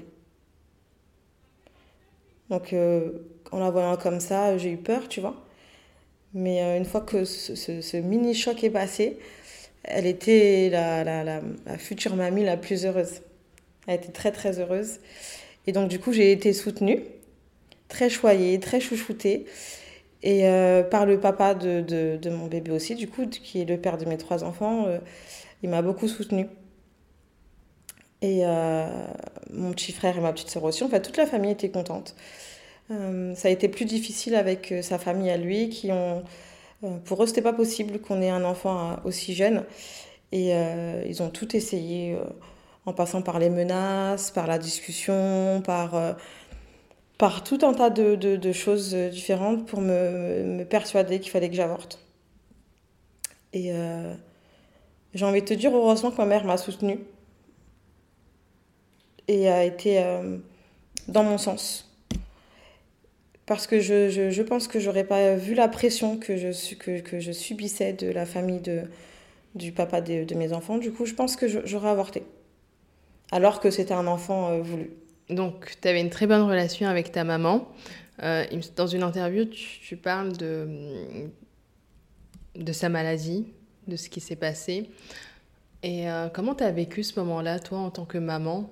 Donc, 2.49 2.73
euh, 2.73 3.11
en 3.51 3.59
la 3.59 3.69
voyant 3.71 3.97
comme 3.97 4.19
ça, 4.19 4.57
j'ai 4.57 4.71
eu 4.71 4.77
peur, 4.77 5.07
tu 5.07 5.21
vois. 5.21 5.35
Mais 6.33 6.61
euh, 6.63 6.77
une 6.77 6.85
fois 6.85 7.01
que 7.01 7.25
ce, 7.25 7.97
mini-choc 7.97 8.63
est 8.63 8.69
passé, 8.69 9.17
elle 9.83 10.05
était 10.05 10.69
la, 10.69 11.41
future 11.77 12.15
mamie 12.15 12.43
la 12.43 12.57
plus 12.57 12.85
heureuse. 12.85 13.21
Elle 13.87 13.95
était 13.95 14.11
très, 14.11 14.31
très 14.31 14.59
heureuse. 14.59 14.99
Et 15.67 15.71
donc, 15.71 15.89
du 15.89 15.99
coup, 15.99 16.11
j'ai 16.13 16.31
été 16.31 16.53
soutenue, 16.53 17.01
très 17.87 18.09
choyée, 18.09 18.59
très 18.59 18.79
chouchoutée. 18.79 19.45
Et 20.23 20.47
euh, 20.47 20.83
par 20.83 21.05
le 21.05 21.19
papa 21.19 21.53
de, 21.53 21.81
de, 21.81 22.29
mon 22.29 22.47
bébé 22.47 22.71
aussi, 22.71 22.95
du 22.95 23.07
coup, 23.07 23.27
qui 23.27 23.61
est 23.61 23.65
le 23.65 23.77
père 23.77 23.97
de 23.97 24.05
mes 24.05 24.17
trois 24.17 24.43
enfants, 24.43 24.87
il 25.61 25.69
m'a 25.69 25.81
beaucoup 25.81 26.07
soutenue. 26.07 26.47
Et 28.23 28.45
euh, 28.45 28.87
mon 29.51 29.71
petit 29.73 29.91
frère 29.91 30.17
et 30.17 30.21
ma 30.21 30.31
petite 30.31 30.49
sœur 30.49 30.63
aussi. 30.63 30.83
En 30.83 30.89
toute 30.89 31.17
la 31.17 31.25
famille 31.25 31.51
était 31.51 31.69
contente. 31.69 32.15
Euh, 32.89 33.35
ça 33.35 33.49
a 33.49 33.51
été 33.51 33.67
plus 33.67 33.83
difficile 33.83 34.35
avec 34.35 34.71
euh, 34.71 34.81
sa 34.81 34.97
famille 34.97 35.29
à 35.29 35.35
lui, 35.35 35.69
qui 35.69 35.91
ont. 35.91 36.23
pour 37.03 37.21
eux, 37.21 37.27
c'était 37.27 37.41
pas 37.41 37.53
possible 37.53 37.99
qu'on 37.99 38.21
ait 38.21 38.29
un 38.29 38.45
enfant 38.45 38.97
aussi 39.03 39.35
jeune. 39.35 39.65
Et 40.31 40.51
ils 41.07 41.21
ont 41.21 41.29
tout 41.29 41.55
essayé, 41.55 42.17
en 42.87 42.93
passant 42.93 43.21
par 43.21 43.37
les 43.37 43.51
menaces, 43.51 44.31
par 44.31 44.47
la 44.47 44.57
discussion, 44.57 45.61
par, 45.63 46.15
par 47.17 47.43
tout 47.43 47.59
un 47.61 47.73
tas 47.73 47.89
de, 47.89 48.15
de, 48.15 48.51
choses 48.51 48.93
différentes 48.93 49.65
pour 49.65 49.81
me, 49.81 50.43
me 50.43 50.63
persuader 50.65 51.19
qu'il 51.19 51.31
fallait 51.31 51.49
que 51.49 51.55
j'avorte. 51.55 51.99
Et 53.53 53.71
j'ai 55.13 55.25
envie 55.25 55.41
de 55.41 55.47
te 55.47 55.53
dire, 55.53 55.75
heureusement 55.75 56.11
que 56.11 56.17
ma 56.17 56.25
mère 56.25 56.43
m'a 56.43 56.57
soutenue 56.57 56.99
et 59.27 59.49
a 59.49 59.63
été 59.63 60.03
euh, 60.03 60.37
dans 61.07 61.23
mon 61.23 61.37
sens. 61.37 61.89
Parce 63.45 63.67
que 63.67 63.79
je, 63.79 64.09
je, 64.09 64.41
pense 64.41 64.67
que 64.67 64.79
j'aurais 64.79 65.03
pas 65.03 65.35
vu 65.35 65.53
la 65.53 65.67
pression 65.67 66.17
que 66.17 66.37
je, 66.37 66.75
que, 66.75 67.01
que 67.01 67.19
je 67.19 67.31
subissais 67.31 67.91
de 67.93 68.09
la 68.09 68.25
famille 68.25 68.61
de, 68.61 68.83
du 69.53 69.73
papa 69.73 69.99
de, 70.01 70.33
mes 70.33 70.53
enfants. 70.53 70.77
Du 70.77 70.91
coup, 70.91 71.05
je 71.05 71.13
pense 71.13 71.35
que 71.35 71.47
j'aurais 71.47 71.89
avorté. 71.89 72.23
Alors 73.31 73.59
que 73.59 73.69
c'était 73.69 73.93
un 73.93 74.07
enfant 74.07 74.49
euh, 74.49 74.61
voulu. 74.61 74.91
Donc, 75.33 75.77
tu 75.81 75.87
avais 75.87 76.01
une 76.01 76.09
très 76.09 76.27
bonne 76.27 76.43
relation 76.43 76.87
avec 76.87 77.11
ta 77.11 77.23
maman. 77.23 77.67
Euh, 78.21 78.45
dans 78.75 78.87
une 78.87 79.03
interview, 79.03 79.45
tu, 79.45 79.97
parles 79.97 80.33
de, 80.37 81.29
sa 82.71 82.89
maladie, 82.89 83.47
de 83.87 83.95
ce 83.95 84.09
qui 84.09 84.19
s'est 84.19 84.35
passé. 84.35 84.89
Et 85.81 86.05
comment 86.33 86.55
tu 86.55 86.63
as 86.63 86.71
vécu 86.71 87.03
ce 87.03 87.19
moment-là, 87.19 87.59
toi, 87.59 87.79
en 87.79 87.91
tant 87.91 88.05
que 88.05 88.17
maman 88.17 88.69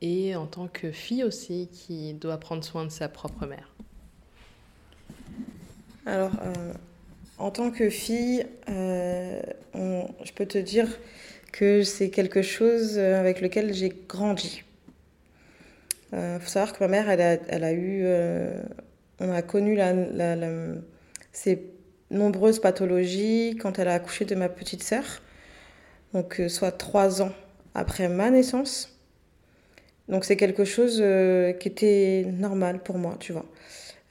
et 0.00 0.34
en 0.34 0.46
tant 0.46 0.66
que 0.66 0.90
fille 0.90 1.22
aussi 1.22 1.68
qui 1.72 2.14
doit 2.14 2.38
prendre 2.38 2.64
soin 2.64 2.84
de 2.84 2.90
sa 2.90 3.08
propre 3.08 3.46
mère? 3.46 3.72
Alors, 6.08 6.32
euh, 6.42 6.72
en 7.36 7.50
tant 7.50 7.70
que 7.70 7.90
fille, 7.90 8.46
euh, 8.70 9.42
je 9.74 10.32
peux 10.32 10.46
te 10.46 10.56
dire 10.56 10.88
que 11.52 11.82
c'est 11.82 12.08
quelque 12.08 12.40
chose 12.40 12.98
avec 12.98 13.42
lequel 13.42 13.74
j'ai 13.74 13.92
grandi. 14.08 14.62
Il 16.12 16.18
euh, 16.18 16.40
faut 16.40 16.48
savoir 16.48 16.72
que 16.72 16.82
ma 16.82 16.88
mère, 16.88 17.08
elle 17.10 17.64
a, 17.64 17.72
eu, 17.72 18.06
on 19.20 19.30
a 19.30 19.42
connu 19.42 19.76
la, 19.76 19.94
ces 21.32 21.70
nombreuses 22.10 22.60
pathologies 22.60 23.56
quand 23.60 23.78
elle 23.78 23.88
a 23.88 23.94
accouché 23.94 24.24
de 24.24 24.34
ma 24.34 24.48
petite 24.48 24.82
sœur, 24.82 25.04
donc 26.14 26.40
soit 26.48 26.72
trois 26.72 27.20
ans 27.22 27.32
après 27.74 28.08
ma 28.08 28.30
naissance. 28.30 28.98
Donc 30.08 30.24
c'est 30.24 30.36
quelque 30.36 30.64
chose 30.64 30.98
euh, 31.02 31.52
qui 31.52 31.68
était 31.68 32.24
normal 32.26 32.82
pour 32.82 32.98
moi, 32.98 33.16
tu 33.20 33.32
vois. 33.32 33.44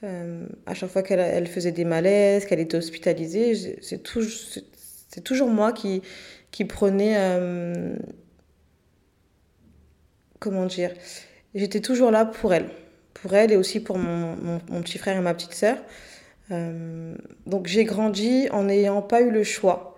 Euh, 0.04 0.46
à 0.66 0.74
chaque 0.74 0.90
fois 0.90 1.02
qu'elle 1.02 1.18
elle 1.18 1.48
faisait 1.48 1.72
des 1.72 1.84
malaises, 1.84 2.46
qu'elle 2.46 2.60
était 2.60 2.76
hospitalisée, 2.76 3.80
c'est 3.82 4.02
toujours, 5.24 5.48
moi 5.48 5.72
qui, 5.72 6.02
prenais... 6.66 7.14
Euh, 7.16 7.96
comment 10.38 10.66
dire 10.66 10.92
J'étais 11.54 11.80
toujours 11.80 12.10
là 12.10 12.24
pour 12.24 12.52
elle. 12.54 12.68
Pour 13.14 13.34
elle 13.34 13.52
et 13.52 13.56
aussi 13.56 13.80
pour 13.80 13.98
mon, 13.98 14.60
petit 14.82 14.98
frère 14.98 15.16
et 15.16 15.20
ma 15.20 15.34
petite 15.34 15.54
sœur. 15.54 15.76
donc 17.46 17.66
j'ai 17.66 17.84
grandi 17.84 18.48
en 18.50 18.64
n'ayant 18.64 19.02
pas 19.02 19.22
eu 19.22 19.30
le 19.30 19.42
choix. 19.42 19.96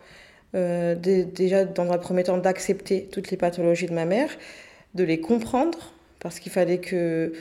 déjà 0.54 1.64
dans 1.64 1.92
un 1.92 1.99
premier 1.99 2.25
temps 2.25 2.38
d'accepter 2.38 3.09
toutes 3.12 3.30
les 3.30 3.37
pathologies 3.37 3.87
de 3.87 3.92
ma 3.92 4.07
mère, 4.07 4.30
de 4.95 5.04
les 5.04 5.21
comprendre, 5.21 5.78
parce 6.21 6.38
qu'il 6.38 6.52
fallait 6.52 6.78
que, 6.78 7.33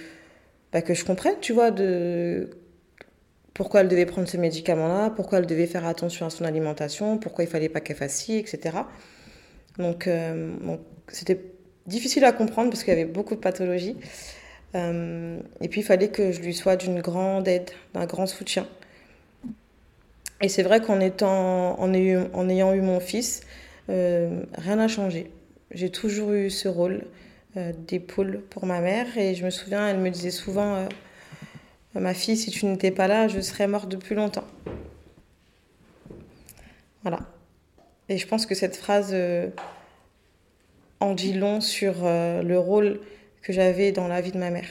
bah, 0.74 0.82
que 0.82 0.94
je 0.94 1.06
comprenne, 1.06 1.36
tu 1.42 1.54
vois, 1.54 1.72
de 1.72 2.50
pourquoi 3.54 3.82
elle 3.82 3.89
devait 3.89 4.06
prendre 4.06 4.28
ce 4.28 4.38
médicament-là, 4.38 5.10
pourquoi 5.10 5.39
elle 5.39 5.46
devait 5.46 5.68
faire 5.68 5.86
attention 5.86 6.25
à 6.25 6.30
son 6.30 6.46
alimentation, 6.46 7.18
pourquoi 7.18 7.44
il 7.44 7.50
fallait 7.50 7.68
pas 7.68 7.82
qu'elle 7.82 7.98
fasse 7.98 8.16
ci, 8.16 8.38
etc. 8.38 8.78
Donc, 9.78 10.08
euh, 10.08 10.56
c'était 11.10 11.39
difficile 11.89 12.24
à 12.24 12.31
comprendre 12.31 12.69
parce 12.69 12.84
qu'il 12.84 12.93
y 12.93 12.96
avait 12.96 13.05
beaucoup 13.05 13.36
de 13.36 13.39
pathologies. 13.41 13.98
Euh, 14.75 15.39
et 15.62 15.67
puis, 15.67 15.81
il 15.81 15.84
fallait 15.84 16.10
que 16.10 16.31
je 16.31 16.41
lui 16.41 16.53
sois 16.53 16.75
d'une 16.75 17.01
grande 17.01 17.48
aide, 17.48 17.72
d'un 17.93 18.05
grand 18.05 18.27
soutien. 18.27 18.67
Et 20.41 20.48
c'est 20.48 20.63
vrai 20.63 20.79
qu'en 20.79 21.00
étant, 21.01 21.77
en, 21.79 21.93
ayant, 21.93 22.74
eu 22.74 22.81
mon 22.81 23.00
fils, 23.00 23.41
euh, 23.89 24.43
rien 24.53 24.77
n'a 24.77 24.88
changé. 24.88 25.31
J'ai 25.72 25.89
toujours 25.89 26.31
eu 26.31 26.50
ce 26.50 26.67
rôle 26.67 27.05
euh, 27.58 27.74
d'épaule 27.88 28.41
pour 28.50 28.65
ma 28.65 28.79
mère. 28.79 29.17
Et 29.17 29.36
je 29.36 29.43
me 29.43 29.50
souviens, 29.50 29.88
elle 29.88 30.00
me 30.00 30.10
disait 30.10 30.31
souvent, 30.31 30.88
ma 31.93 32.13
fille, 32.13 32.38
si 32.38 32.51
tu 32.51 32.65
n'étais 32.65 32.91
pas 32.91 33.08
là, 33.08 33.27
je 33.27 33.41
serais 33.41 33.67
morte 33.67 33.89
depuis 33.89 34.15
longtemps. 34.15 34.48
Voilà. 37.01 37.19
Et 38.08 38.17
je 38.17 38.27
pense 38.27 38.46
que 38.46 38.55
cette 38.55 38.75
phrase 38.75 39.15
en 41.00 41.13
dit 41.13 41.34
long 41.34 41.62
sur 41.62 41.94
le 42.03 42.56
rôle 42.58 43.00
que 43.41 43.53
j'avais 43.53 43.91
dans 43.91 44.08
la 44.08 44.22
vie 44.22 44.32
de 44.32 44.38
ma 44.38 44.50
mère. 44.50 44.70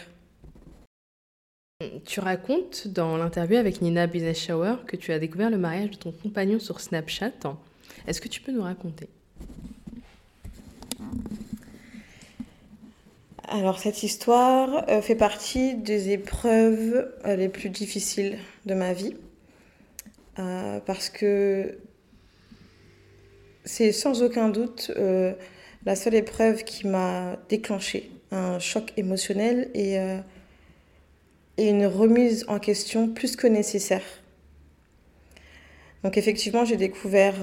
Tu 2.05 2.21
racontes 2.21 2.89
dans 2.89 3.17
l'interview 3.17 3.57
avec 3.57 3.83
Nina 3.83 4.07
Bizeshauer 4.07 4.85
que 4.87 4.97
tu 4.97 5.13
as 5.13 5.19
découvert 5.19 5.49
le 5.49 5.59
mariage 5.59 5.91
de 5.91 5.97
ton 5.97 6.11
compagnon 6.11 6.59
sur 6.59 6.81
Snapchat. 6.81 7.33
Est-ce 8.07 8.21
que 8.21 8.29
tu 8.29 8.41
peux 8.41 8.53
nous 8.53 8.63
raconter? 8.63 9.09
Alors 13.51 13.79
cette 13.79 14.03
histoire 14.03 14.85
euh, 14.91 15.01
fait 15.01 15.15
partie 15.15 15.75
des 15.75 16.11
épreuves 16.11 17.11
euh, 17.25 17.37
les 17.37 17.49
plus 17.49 17.71
difficiles 17.71 18.39
de 18.67 18.75
ma 18.75 18.93
vie 18.93 19.17
euh, 20.39 20.81
parce 20.85 21.09
que 21.09 21.79
c'est 23.65 23.93
sans 23.93 24.23
aucun 24.23 24.51
doute 24.51 24.93
la 25.87 25.97
seule 25.97 26.15
épreuve 26.15 26.65
qui 26.65 26.87
m'a 26.87 27.37
déclenché 27.49 28.11
un 28.31 28.59
choc 28.59 28.93
émotionnel 28.97 29.71
et, 29.75 29.97
et 31.57 31.69
une 31.69 31.87
remise 31.87 32.45
en 32.49 32.59
question 32.59 33.09
plus 33.09 33.37
que 33.37 33.47
nécessaire. 33.47 34.03
Donc 36.03 36.19
effectivement 36.19 36.65
j'ai 36.65 36.77
découvert 36.77 37.35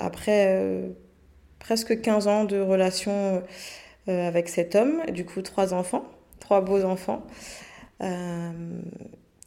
après 0.00 0.92
presque 1.60 2.00
15 2.00 2.26
ans 2.26 2.44
de 2.44 2.58
relation 2.58 3.42
euh, 4.08 4.26
avec 4.26 4.48
cet 4.48 4.74
homme, 4.74 5.00
du 5.12 5.24
coup 5.24 5.42
trois 5.42 5.74
enfants, 5.74 6.04
trois 6.40 6.60
beaux 6.60 6.82
enfants, 6.82 7.24
euh, 8.00 8.50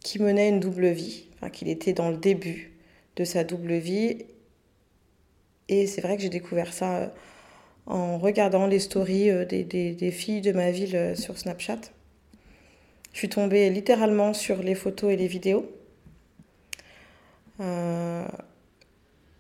qui 0.01 0.21
menait 0.21 0.47
une 0.47 0.61
double 0.61 0.87
vie, 0.87 1.27
qu'il 1.51 1.67
était 1.67 1.91
dans 1.91 2.09
le 2.09 2.15
début 2.15 2.71
de 3.17 3.25
sa 3.25 3.43
double 3.43 3.73
vie. 3.73 4.25
Et 5.67 5.87
c'est 5.87 5.99
vrai 5.99 6.15
que 6.15 6.21
j'ai 6.21 6.29
découvert 6.29 6.73
ça 6.73 6.95
euh, 6.95 7.07
en 7.85 8.17
regardant 8.17 8.67
les 8.67 8.79
stories 8.79 9.45
des, 9.45 9.63
des, 9.63 10.11
filles 10.11 10.41
de 10.41 10.51
ma 10.51 10.71
ville 10.71 11.13
sur 11.15 11.37
Snapchat. 11.37 11.81
Je 13.13 13.17
suis 13.17 13.29
tombée 13.29 13.69
littéralement 13.69 14.33
sur 14.33 14.63
les 14.63 14.75
photos 14.75 15.13
et 15.13 15.17
les 15.17 15.27
vidéos. 15.27 15.69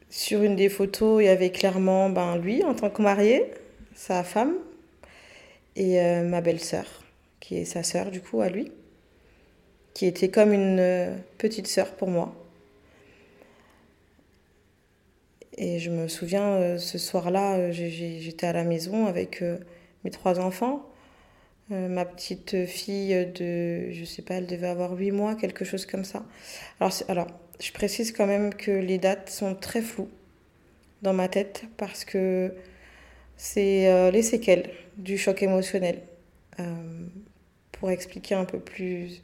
sur 0.09 0.43
une 0.43 0.55
des 0.55 0.69
photos, 0.69 1.23
il 1.23 1.25
y 1.25 1.29
avait 1.29 1.51
clairement 1.51 2.09
ben, 2.09 2.37
lui 2.37 2.63
en 2.63 2.73
tant 2.73 2.89
que 2.89 3.01
marié, 3.01 3.45
sa 3.95 4.23
femme, 4.23 4.53
et 5.75 5.99
euh, 5.99 6.23
ma 6.23 6.41
belle-sœur, 6.41 6.85
qui 7.39 7.57
est 7.57 7.65
sa 7.65 7.83
sœur 7.83 8.11
du 8.11 8.21
coup 8.21 8.41
à 8.41 8.49
lui, 8.49 8.71
qui 9.93 10.05
était 10.05 10.29
comme 10.29 10.53
une 10.53 10.79
euh, 10.79 11.15
petite 11.37 11.67
sœur 11.67 11.91
pour 11.91 12.09
moi. 12.09 12.33
Et 15.57 15.79
je 15.79 15.89
me 15.89 16.07
souviens, 16.07 16.55
euh, 16.55 16.77
ce 16.77 16.97
soir-là, 16.97 17.71
j'étais 17.71 18.47
à 18.47 18.53
la 18.53 18.63
maison 18.63 19.05
avec 19.05 19.43
mes 20.03 20.11
trois 20.11 20.39
enfants. 20.39 20.89
ma 21.69 22.05
petite 22.05 22.65
fille 22.65 23.25
de, 23.33 23.89
je 23.91 24.05
sais 24.05 24.21
pas, 24.21 24.35
elle 24.35 24.47
devait 24.47 24.67
avoir 24.67 24.93
huit 24.93 25.11
mois, 25.11 25.35
quelque 25.35 25.65
chose 25.65 25.85
comme 25.85 26.05
ça. 26.05 26.23
Alors, 26.79 26.93
alors, 27.07 27.27
je 27.59 27.71
précise 27.71 28.11
quand 28.11 28.27
même 28.27 28.53
que 28.53 28.71
les 28.71 28.97
dates 28.97 29.29
sont 29.29 29.55
très 29.55 29.81
floues 29.81 30.09
dans 31.01 31.13
ma 31.13 31.27
tête 31.27 31.63
parce 31.77 32.05
que 32.05 32.53
c'est 33.37 34.11
les 34.11 34.21
séquelles 34.21 34.69
du 34.97 35.17
choc 35.17 35.41
émotionnel. 35.41 36.01
Euh, 36.59 37.07
pour 37.73 37.91
expliquer 37.91 38.35
un 38.35 38.45
peu 38.45 38.59
plus, 38.59 39.21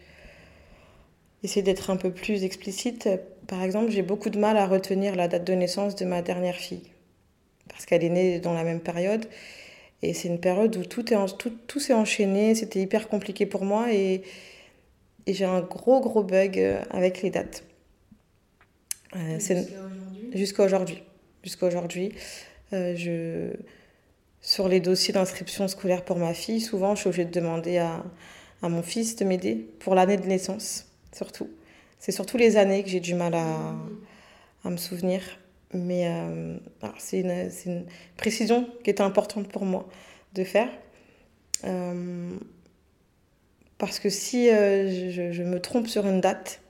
essayer 1.43 1.61
d'être 1.61 1.89
un 1.89 1.95
peu 1.95 2.11
plus 2.11 2.43
explicite, 2.43 3.07
par 3.51 3.63
exemple, 3.63 3.91
j'ai 3.91 4.01
beaucoup 4.01 4.29
de 4.29 4.39
mal 4.39 4.55
à 4.55 4.65
retenir 4.65 5.13
la 5.17 5.27
date 5.27 5.43
de 5.43 5.51
naissance 5.51 5.97
de 5.97 6.05
ma 6.05 6.21
dernière 6.21 6.55
fille, 6.55 6.89
parce 7.67 7.85
qu'elle 7.85 8.01
est 8.01 8.09
née 8.09 8.39
dans 8.39 8.53
la 8.53 8.63
même 8.63 8.79
période. 8.79 9.25
Et 10.01 10.13
c'est 10.13 10.29
une 10.29 10.39
période 10.39 10.73
où 10.77 10.85
tout, 10.85 11.13
est 11.13 11.37
tout, 11.37 11.51
tout 11.67 11.81
s'est 11.81 11.93
enchaîné, 11.93 12.55
c'était 12.55 12.79
hyper 12.79 13.09
compliqué 13.09 13.45
pour 13.45 13.65
moi 13.65 13.91
et, 13.91 14.23
et 15.25 15.33
j'ai 15.33 15.43
un 15.43 15.59
gros 15.59 15.99
gros 15.99 16.23
bug 16.23 16.57
avec 16.91 17.21
les 17.23 17.29
dates. 17.29 17.65
Euh, 19.17 19.37
Jusqu'à 20.33 20.63
aujourd'hui. 20.63 21.03
Jusqu'à 21.43 21.65
aujourd'hui. 21.65 22.13
Euh, 22.71 22.95
je 22.95 23.51
sur 24.39 24.69
les 24.69 24.79
dossiers 24.79 25.13
d'inscription 25.13 25.67
scolaire 25.67 26.05
pour 26.05 26.17
ma 26.17 26.33
fille, 26.33 26.61
souvent, 26.61 26.95
je 26.95 27.01
suis 27.01 27.09
obligée 27.09 27.25
de 27.25 27.31
demander 27.31 27.79
à, 27.79 28.05
à 28.61 28.69
mon 28.69 28.81
fils 28.81 29.17
de 29.17 29.25
m'aider 29.25 29.55
pour 29.79 29.93
l'année 29.93 30.15
de 30.15 30.25
naissance, 30.25 30.85
surtout. 31.11 31.49
C'est 32.01 32.11
surtout 32.11 32.37
les 32.37 32.57
années 32.57 32.81
que 32.81 32.89
j'ai 32.89 32.99
du 32.99 33.13
mal 33.13 33.35
à, 33.35 34.69
me 34.69 34.77
souvenir. 34.77 35.21
Mais 35.71 36.07
euh, 36.07 36.57
c'est 36.97 37.19
une, 37.19 37.85
précision 38.17 38.67
qui 38.83 38.89
était 38.89 39.03
importante 39.03 39.47
pour 39.47 39.65
moi 39.65 39.87
de 40.33 40.43
faire. 40.43 40.67
Euh, 41.63 42.31
parce 43.77 43.99
que 43.99 44.09
si 44.09 44.49
euh, 44.49 45.11
je, 45.11 45.43
me 45.43 45.61
trompe 45.61 45.85
sur 45.85 46.07
une 46.07 46.21
date, 46.21 46.61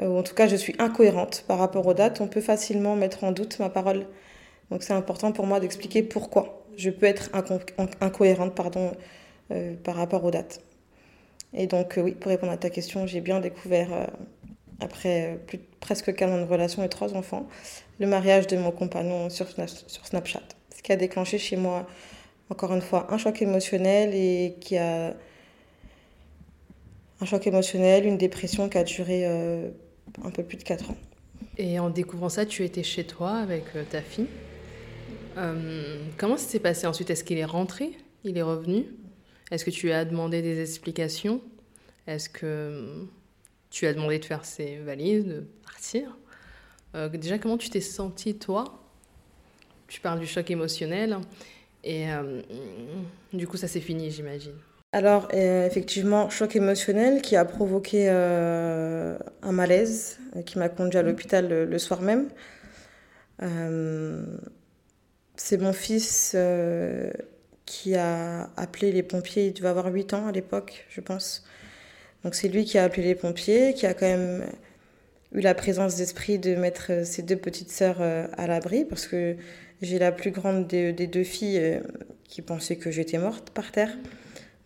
ou 0.00 0.18
en 0.18 0.24
tout 0.24 0.34
cas 0.34 0.48
je 0.48 0.56
suis 0.56 0.74
incohérente 0.80 1.44
par 1.46 1.60
rapport 1.60 1.86
aux 1.86 1.94
dates, 1.94 2.20
on 2.20 2.26
peut 2.26 2.40
facilement 2.40 2.96
mettre 2.96 3.22
en 3.22 3.30
doute 3.30 3.60
ma 3.60 3.70
parole. 3.70 4.08
Donc 4.72 4.82
c'est 4.82 4.94
important 4.94 5.30
pour 5.30 5.46
moi 5.46 5.60
d'expliquer 5.60 6.02
pourquoi 6.02 6.66
je 6.76 6.90
peux 6.90 7.06
être 7.06 7.30
incohérente 8.00 8.52
par 8.56 9.94
rapport 9.94 10.24
aux 10.24 10.30
dates. 10.32 10.60
Et 11.54 11.68
donc, 11.68 12.00
oui, 12.02 12.12
pour 12.12 12.30
répondre 12.30 12.52
à 12.52 12.56
ta 12.56 12.68
question, 12.68 13.06
j'ai 13.06 13.20
bien 13.20 13.38
découvert, 13.40 14.08
après 14.80 15.40
presque 15.80 16.14
15 16.14 16.30
ans 16.30 16.44
de 16.44 16.50
relation 16.50 16.82
et 16.84 16.88
trois 16.88 17.14
enfants, 17.14 17.48
le 17.98 18.06
mariage 18.06 18.46
de 18.46 18.56
mon 18.56 18.70
compagnon 18.70 19.30
sur, 19.30 19.46
Snapchat. 19.48 20.42
Ce 20.76 20.82
qui 20.82 20.92
a 20.92 20.96
déclenché 20.96 21.38
chez 21.38 21.56
moi, 21.56 21.86
encore 22.50 22.72
une 22.74 22.82
fois, 22.82 23.12
un 23.12 23.18
choc 23.18 23.40
émotionnel 23.42 24.14
et 24.14 24.56
qui 24.60 24.76
a. 24.76 25.14
Un 27.18 27.24
choc 27.24 27.46
émotionnel, 27.46 28.04
une 28.04 28.18
dépression 28.18 28.68
qui 28.68 28.76
a 28.76 28.84
duré 28.84 29.24
un 29.24 30.30
peu 30.30 30.42
plus 30.42 30.58
de 30.58 30.62
4 30.62 30.90
ans. 30.90 30.96
Et 31.56 31.78
en 31.78 31.88
découvrant 31.88 32.28
ça, 32.28 32.44
tu 32.44 32.62
étais 32.62 32.82
chez 32.82 33.04
toi 33.04 33.38
avec 33.38 33.64
ta 33.88 34.02
fille 34.02 34.26
euh, 35.36 36.02
comment 36.16 36.36
ça 36.36 36.48
s'est 36.48 36.60
passé 36.60 36.86
ensuite? 36.86 37.10
Est-ce 37.10 37.24
qu'il 37.24 37.38
est 37.38 37.44
rentré? 37.44 37.92
Il 38.24 38.38
est 38.38 38.42
revenu? 38.42 38.86
Est-ce 39.50 39.64
que 39.64 39.70
tu 39.70 39.92
as 39.92 40.04
demandé 40.04 40.42
des 40.42 40.60
explications? 40.60 41.40
Est-ce 42.06 42.28
que 42.28 43.06
tu 43.70 43.86
as 43.86 43.94
demandé 43.94 44.18
de 44.18 44.24
faire 44.24 44.44
ses 44.44 44.78
valises, 44.78 45.24
de 45.24 45.44
partir 45.64 46.16
euh, 46.94 47.08
Déjà, 47.08 47.38
comment 47.38 47.58
tu 47.58 47.70
t'es 47.70 47.80
senti 47.80 48.36
toi? 48.36 48.64
Tu 49.88 50.00
parles 50.00 50.20
du 50.20 50.26
choc 50.26 50.50
émotionnel. 50.50 51.18
Et 51.84 52.10
euh, 52.10 52.42
du 53.32 53.46
coup, 53.46 53.56
ça 53.56 53.68
s'est 53.68 53.80
fini, 53.80 54.10
j'imagine. 54.10 54.54
Alors, 54.92 55.28
effectivement, 55.32 56.30
choc 56.30 56.56
émotionnel 56.56 57.20
qui 57.20 57.36
a 57.36 57.44
provoqué 57.44 58.08
un 58.08 59.52
malaise, 59.52 60.18
qui 60.46 60.58
m'a 60.58 60.68
conduit 60.68 60.98
à 60.98 61.02
l'hôpital 61.02 61.48
le, 61.48 61.64
le, 61.64 61.78
soir 61.78 62.00
même 62.00 62.28
c'est 65.36 65.58
mon 65.58 65.72
fils 65.72 66.32
euh, 66.34 67.10
qui 67.66 67.94
a 67.94 68.50
appelé 68.56 68.92
les 68.92 69.02
pompiers. 69.02 69.46
Il 69.46 69.52
devait 69.52 69.68
avoir 69.68 69.86
8 69.86 70.14
ans 70.14 70.26
à 70.26 70.32
l'époque, 70.32 70.86
je 70.88 71.00
pense. 71.00 71.44
Donc 72.26 72.34
c'est 72.34 72.48
lui 72.48 72.64
qui 72.64 72.76
a 72.76 72.82
appelé 72.82 73.04
les 73.04 73.14
pompiers, 73.14 73.72
qui 73.72 73.86
a 73.86 73.94
quand 73.94 74.04
même 74.06 74.44
eu 75.32 75.38
la 75.38 75.54
présence 75.54 75.94
d'esprit 75.94 76.40
de 76.40 76.56
mettre 76.56 77.06
ses 77.06 77.22
deux 77.22 77.36
petites 77.36 77.70
sœurs 77.70 78.00
à 78.00 78.48
l'abri, 78.48 78.84
parce 78.84 79.06
que 79.06 79.36
j'ai 79.80 80.00
la 80.00 80.10
plus 80.10 80.32
grande 80.32 80.66
des, 80.66 80.92
deux 80.92 81.22
filles 81.22 81.80
qui 82.24 82.42
pensait 82.42 82.74
que 82.74 82.90
j'étais 82.90 83.18
morte 83.18 83.50
par 83.50 83.70
terre. 83.70 83.96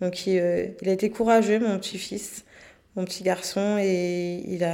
Donc 0.01 0.27
il, 0.27 0.39
a 0.41 0.91
été 0.91 1.11
courageux, 1.11 1.59
mon 1.59 1.79
petit-fils 1.79 2.47
mon 2.97 3.05
petit 3.05 3.23
garçon 3.23 3.77
et 3.79 4.43
il, 4.49 4.67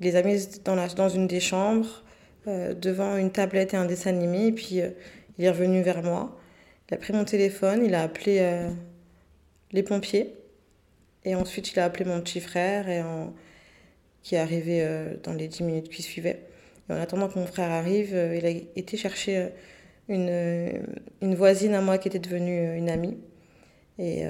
les 0.00 0.16
a 0.16 0.22
mis 0.22 0.46
dans, 0.64 1.08
une 1.08 1.26
des 1.26 1.40
chambres, 1.40 2.04
euh, 2.46 2.72
devant 2.72 3.16
une 3.16 3.32
tablette 3.32 3.74
et 3.74 3.76
un 3.76 3.84
dessin 3.84 4.10
animé, 4.10 4.46
et 4.46 4.52
puis 4.52 4.80
euh, 4.80 4.90
il 5.38 5.44
est 5.44 5.50
revenu 5.50 5.82
vers 5.82 6.04
moi. 6.04 6.38
Il 6.88 6.94
a 6.94 6.96
pris 6.98 7.12
mon 7.12 7.24
téléphone, 7.24 7.84
il 7.84 7.96
a 7.96 8.02
appelé 8.02 8.38
euh, 8.40 8.70
les 9.72 9.82
pompiers, 9.82 10.34
et 11.24 11.34
ensuite 11.34 11.72
il 11.72 11.80
a 11.80 11.84
appelé 11.84 12.04
mon 12.04 12.20
petit 12.20 12.40
frère 12.40 12.86
qui 14.22 14.34
est 14.34 14.38
arrivé 14.38 14.86
dans 15.22 15.32
les 15.32 15.48
10 15.48 15.62
minutes 15.62 15.88
qui 15.88 16.02
suivaient. 16.02 16.40
Et 16.88 16.92
en 16.92 16.96
attendant 16.96 17.28
que 17.28 17.38
mon 17.38 17.46
frère 17.46 17.70
arrive, 17.70 18.10
il 18.10 18.46
a 18.46 18.50
été 18.50 18.96
chercher 18.96 19.48
une, 20.08 20.82
une 21.20 21.34
voisine 21.34 21.74
à 21.74 21.80
moi 21.80 21.98
qui 21.98 22.08
était 22.08 22.18
devenue 22.18 22.76
une 22.76 22.90
amie. 22.90 23.16
Et 23.98 24.24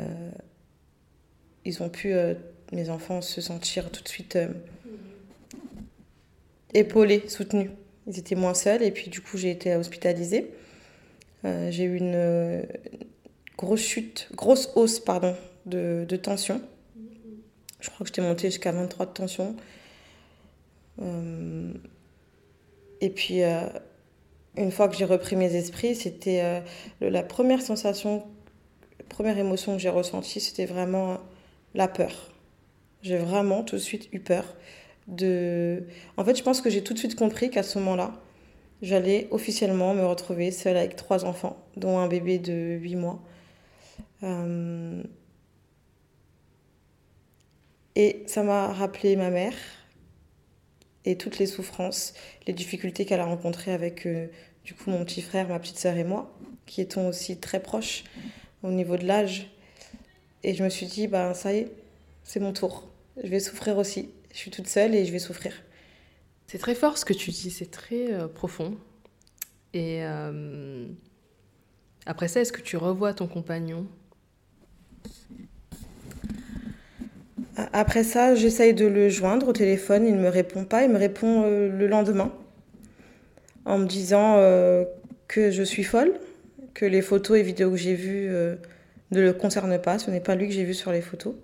ils 1.64 1.83
ont 1.83 1.88
pu 1.88 2.14
mes 2.72 2.88
enfants 2.88 3.20
se 3.20 3.40
sentir 3.40 3.90
tout 3.90 4.02
de 4.02 4.09
suite 4.09 4.37
euh, 4.37 4.48
épaulés, 6.74 7.28
soutenus. 7.28 7.70
Ils 8.07 8.18
étaient 8.18 8.35
moins 8.35 8.55
seuls 8.55 8.83
et 8.83 8.90
puis 8.90 9.11
du 9.11 9.20
coup 9.20 9.37
j'ai 9.37 9.50
été 9.50 9.76
hospitalisée. 9.76 10.50
Euh, 11.44 11.70
j'ai 11.70 11.85
eu 11.85 11.96
une 11.96 12.14
euh, 12.14 12.62
grosse 13.57 13.81
chute, 13.81 14.28
grosse 14.35 14.70
hausse 14.74 14.98
pardon, 14.98 15.37
de 15.66 16.16
tension. 16.16 16.61
Je 17.83 17.90
crois 17.90 18.05
que 18.05 18.07
j'étais 18.07 18.23
montée 18.23 18.49
jusqu'à 18.49 18.73
23 18.73 19.07
de 19.07 19.11
tension. 19.11 19.57
et 23.01 23.11
puis 23.11 23.42
une 24.57 24.73
fois 24.73 24.88
que 24.88 24.97
j'ai 24.97 25.05
repris 25.05 25.37
mes 25.37 25.55
esprits, 25.55 25.95
c'était 25.95 26.62
la 27.01 27.23
première 27.23 27.61
sensation, 27.61 28.25
la 28.99 29.05
première 29.11 29.37
émotion 29.37 29.75
que 29.75 29.83
j'ai 29.83 29.90
ressentie, 29.90 30.40
c'était 30.40 30.66
vraiment 30.66 31.18
la 31.75 31.88
peur 31.88 32.33
j'ai 33.03 33.18
vraiment 33.18 33.62
tout 33.62 33.77
de 33.77 33.81
suite 33.81 34.09
eu 34.12 34.21
peur 34.21 34.45
de... 35.09 35.85
En 36.16 36.25
fait, 36.25 36.37
je 36.37 36.42
pense 36.42 36.61
que 36.61 36.71
j'ai 36.71 36.83
tout 36.83 36.95
de 36.95 36.99
suite 36.99 37.16
compris 37.16 37.51
qu'à 37.51 37.62
ce 37.62 37.79
moment-là, 37.81 38.12
j'allais 38.81 39.29
officiellement 39.31 39.95
me 39.95 40.05
retrouver 40.07 40.51
seule 40.51 40.77
avec 40.77 40.97
trois 40.97 41.25
enfants, 41.25 41.57
dont 41.77 41.99
un 41.99 42.09
bébé 42.09 42.38
de 42.38 42.79
8 42.81 42.97
mois. 42.97 43.21
Et 47.94 48.22
ça 48.26 48.42
m'a 48.42 48.72
rappelé 48.72 49.16
ma 49.16 49.31
mère 49.31 49.55
et 51.05 51.18
toutes 51.18 51.38
les 51.38 51.46
souffrances, 51.46 52.14
les 52.46 52.52
difficultés 52.52 53.05
qu'elle 53.05 53.20
a 53.20 53.26
rencontrées 53.26 53.72
avec 53.72 54.07
euh, 54.07 54.28
du 54.64 54.74
coup 54.74 54.90
mon 54.90 55.05
petit 55.05 55.20
frère, 55.20 55.48
ma 55.48 55.59
petite 55.59 55.78
sœur 55.78 55.96
et 55.96 56.05
moi, 56.05 56.33
qui 56.64 56.81
étions 56.81 57.09
aussi 57.09 57.38
très 57.38 57.61
proches 57.61 58.05
au 58.62 58.70
niveau 58.70 58.96
de 58.96 59.05
l'âge. 59.05 59.50
Et 60.44 60.55
je 60.55 60.64
me 60.64 60.68
suis 60.68 60.87
dit, 60.87 61.09
ben 61.09 61.35
ça 61.35 61.52
y 61.52 61.59
est, 61.59 61.72
c'est 62.22 62.40
mon 62.40 62.52
tour 62.52 62.92
je 63.16 63.28
vais 63.28 63.40
souffrir 63.40 63.78
aussi. 63.78 64.11
Je 64.33 64.38
suis 64.38 64.50
toute 64.50 64.66
seule 64.66 64.94
et 64.94 65.05
je 65.05 65.12
vais 65.12 65.18
souffrir. 65.18 65.52
C'est 66.46 66.59
très 66.59 66.74
fort 66.74 66.98
ce 66.98 67.05
que 67.05 67.12
tu 67.12 67.31
dis, 67.31 67.50
c'est 67.50 67.70
très 67.70 68.12
euh, 68.12 68.28
profond. 68.28 68.76
Et 69.74 70.05
euh, 70.05 70.87
après 72.07 72.28
ça, 72.28 72.40
est-ce 72.40 72.52
que 72.52 72.61
tu 72.61 72.76
revois 72.76 73.14
ton 73.14 73.26
compagnon? 73.26 73.87
Après 77.73 78.03
ça, 78.03 78.35
j'essaye 78.35 78.73
de 78.75 78.87
le 78.87 79.09
joindre 79.09 79.49
au 79.49 79.53
téléphone, 79.53 80.07
il 80.07 80.17
ne 80.17 80.21
me 80.21 80.29
répond 80.29 80.65
pas, 80.65 80.85
il 80.85 80.91
me 80.91 80.99
répond 80.99 81.45
euh, 81.45 81.69
le 81.69 81.87
lendemain 81.87 82.33
en 83.65 83.79
me 83.79 83.87
disant 83.87 84.38
que 85.29 85.53
je 85.53 85.62
suis 85.62 85.85
folle, 85.85 86.15
que 86.75 86.85
les 86.85 87.01
photos 87.01 87.38
et 87.38 87.43
vidéos 87.43 87.71
que 87.71 87.77
j'ai 87.77 87.95
vues 87.95 88.29
ne 89.12 89.21
le 89.21 89.33
concernent 89.33 89.79
pas, 89.79 90.01
ce 90.01 90.11
n'est 90.11 90.21
pas 90.21 90.35
lui 90.35 90.49
que 90.49 90.53
j'ai 90.53 90.65
vu 90.65 90.75
sur 90.75 90.91
les 90.91 91.01
photos. 91.01 91.35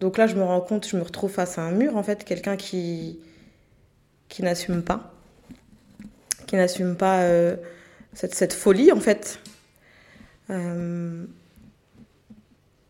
Donc 0.00 0.18
là, 0.18 0.26
je 0.26 0.34
me 0.36 0.42
rends 0.42 0.60
compte, 0.60 0.86
je 0.86 0.96
me 0.96 1.02
retrouve 1.02 1.30
face 1.30 1.58
à 1.58 1.62
un 1.62 1.72
mur, 1.72 1.96
en 1.96 2.02
fait, 2.02 2.24
quelqu'un 2.24 2.56
qui, 2.56 3.18
qui 4.28 4.42
n'assume 4.42 4.82
pas, 4.82 5.14
qui 6.46 6.56
n'assume 6.56 6.96
pas 6.96 7.22
euh, 7.22 7.56
cette, 8.12 8.34
cette, 8.34 8.52
folie, 8.52 8.92
en 8.92 9.00
fait. 9.00 9.40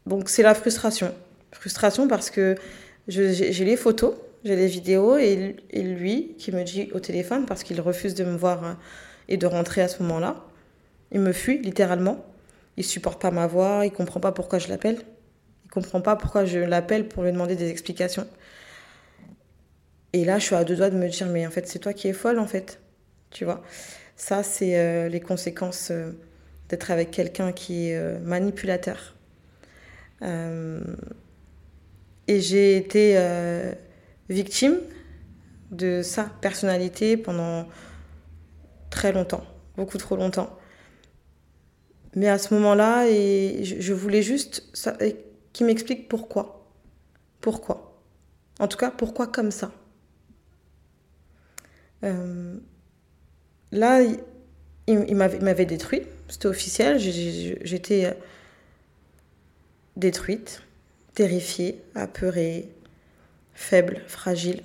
Donc 0.07 0.29
c'est 0.29 0.43
la 0.43 0.55
frustration. 0.55 1.13
Frustration 1.53 2.09
parce 2.09 2.31
que 2.31 2.55
j'ai 3.09 3.65
les 3.65 3.77
photos, 3.77 4.15
j'ai 4.45 4.57
les 4.57 4.67
vidéos, 4.67 5.17
et, 5.17 5.57
lui 5.75 6.35
qui 6.39 6.53
me 6.53 6.63
dit 6.63 6.91
au 6.93 7.01
téléphone, 7.01 7.47
parce 7.47 7.63
qu'il 7.63 7.81
refuse 7.81 8.15
de 8.15 8.25
me 8.25 8.37
voir 8.37 8.65
euh, 8.65 8.73
et 9.29 9.37
de 9.37 9.47
rentrer 9.47 9.83
à 9.83 9.89
ce 9.89 10.03
moment-là, 10.03 10.45
il 11.13 11.21
me 11.21 11.33
fuit 11.33 11.59
littéralement. 11.59 12.25
Il 12.77 12.85
supporte 12.85 13.21
pas 13.21 13.31
ma 13.31 13.47
voix, 13.47 13.83
il 13.85 13.91
comprend 13.91 14.21
pas 14.21 14.33
pourquoi 14.33 14.59
je 14.59 14.69
l'appelle 14.69 14.99
comprends 15.77 16.01
pas 16.01 16.17
pourquoi 16.17 16.47
je 16.47 16.59
l'appelle 16.59 17.07
pour 17.07 17.23
lui 17.23 17.33
demander 17.33 17.55
des 17.55 17.71
explications. 17.71 18.27
Et 20.15 20.25
là, 20.25 20.39
je 20.39 20.45
suis 20.45 20.55
à 20.55 20.65
deux 20.65 20.77
doigts 20.77 20.89
de 20.89 20.97
me 20.97 21.09
dire, 21.09 21.27
mais 21.27 21.47
en 21.47 21.51
fait, 21.51 21.69
c'est 21.69 21.79
toi 21.79 21.93
qui 21.93 22.09
es 22.09 22.15
folle, 22.15 22.39
en 22.39 22.47
fait. 22.47 22.81
Tu 23.31 23.45
vois? 23.45 23.63
Ça, 24.17 24.43
c'est 24.43 24.79
euh, 24.79 25.09
les 25.11 25.21
conséquences 25.21 25.91
euh, 25.91 26.13
d'être 26.71 26.91
avec 26.91 27.11
quelqu'un 27.11 27.53
qui 27.53 27.91
est 27.91 28.19
manipulateur. 28.21 29.16
Et 30.23 30.81
j'ai 32.41 32.77
été 32.77 33.19
victime 34.29 34.79
de 35.71 36.03
sa 36.03 36.25
personnalité 36.25 37.17
pendant 37.17 37.67
très 38.91 39.13
longtemps, 39.13 39.45
beaucoup 39.77 39.99
trop 39.99 40.17
longtemps. 40.17 40.59
Mais 42.15 42.29
à 42.29 42.39
ce 42.39 42.55
moment-là, 42.55 43.09
et 43.09 43.63
je, 43.63 43.93
voulais 43.93 44.23
juste 44.23 44.73
qui 45.53 45.65
m'explique 45.65 46.09
pourquoi. 46.09 46.67
Pourquoi. 47.41 48.03
En 48.59 48.69
tout 48.69 48.79
cas, 48.79 48.91
pourquoi 48.91 49.27
comme 49.27 49.51
ça. 49.51 49.71
Euh, 52.05 52.57
là, 53.71 54.03
il, 54.03 54.19
il 54.87 55.15
m'avait 55.15 55.67
détruit, 55.67 56.03
c'était 56.29 56.47
officiel, 56.47 56.99
j'étais 56.99 58.07
euh, 58.07 58.13
détruite, 59.97 60.63
terrifiée, 61.15 61.83
apeurée, 61.95 62.71
faible, 63.55 64.03
fragile. 64.07 64.63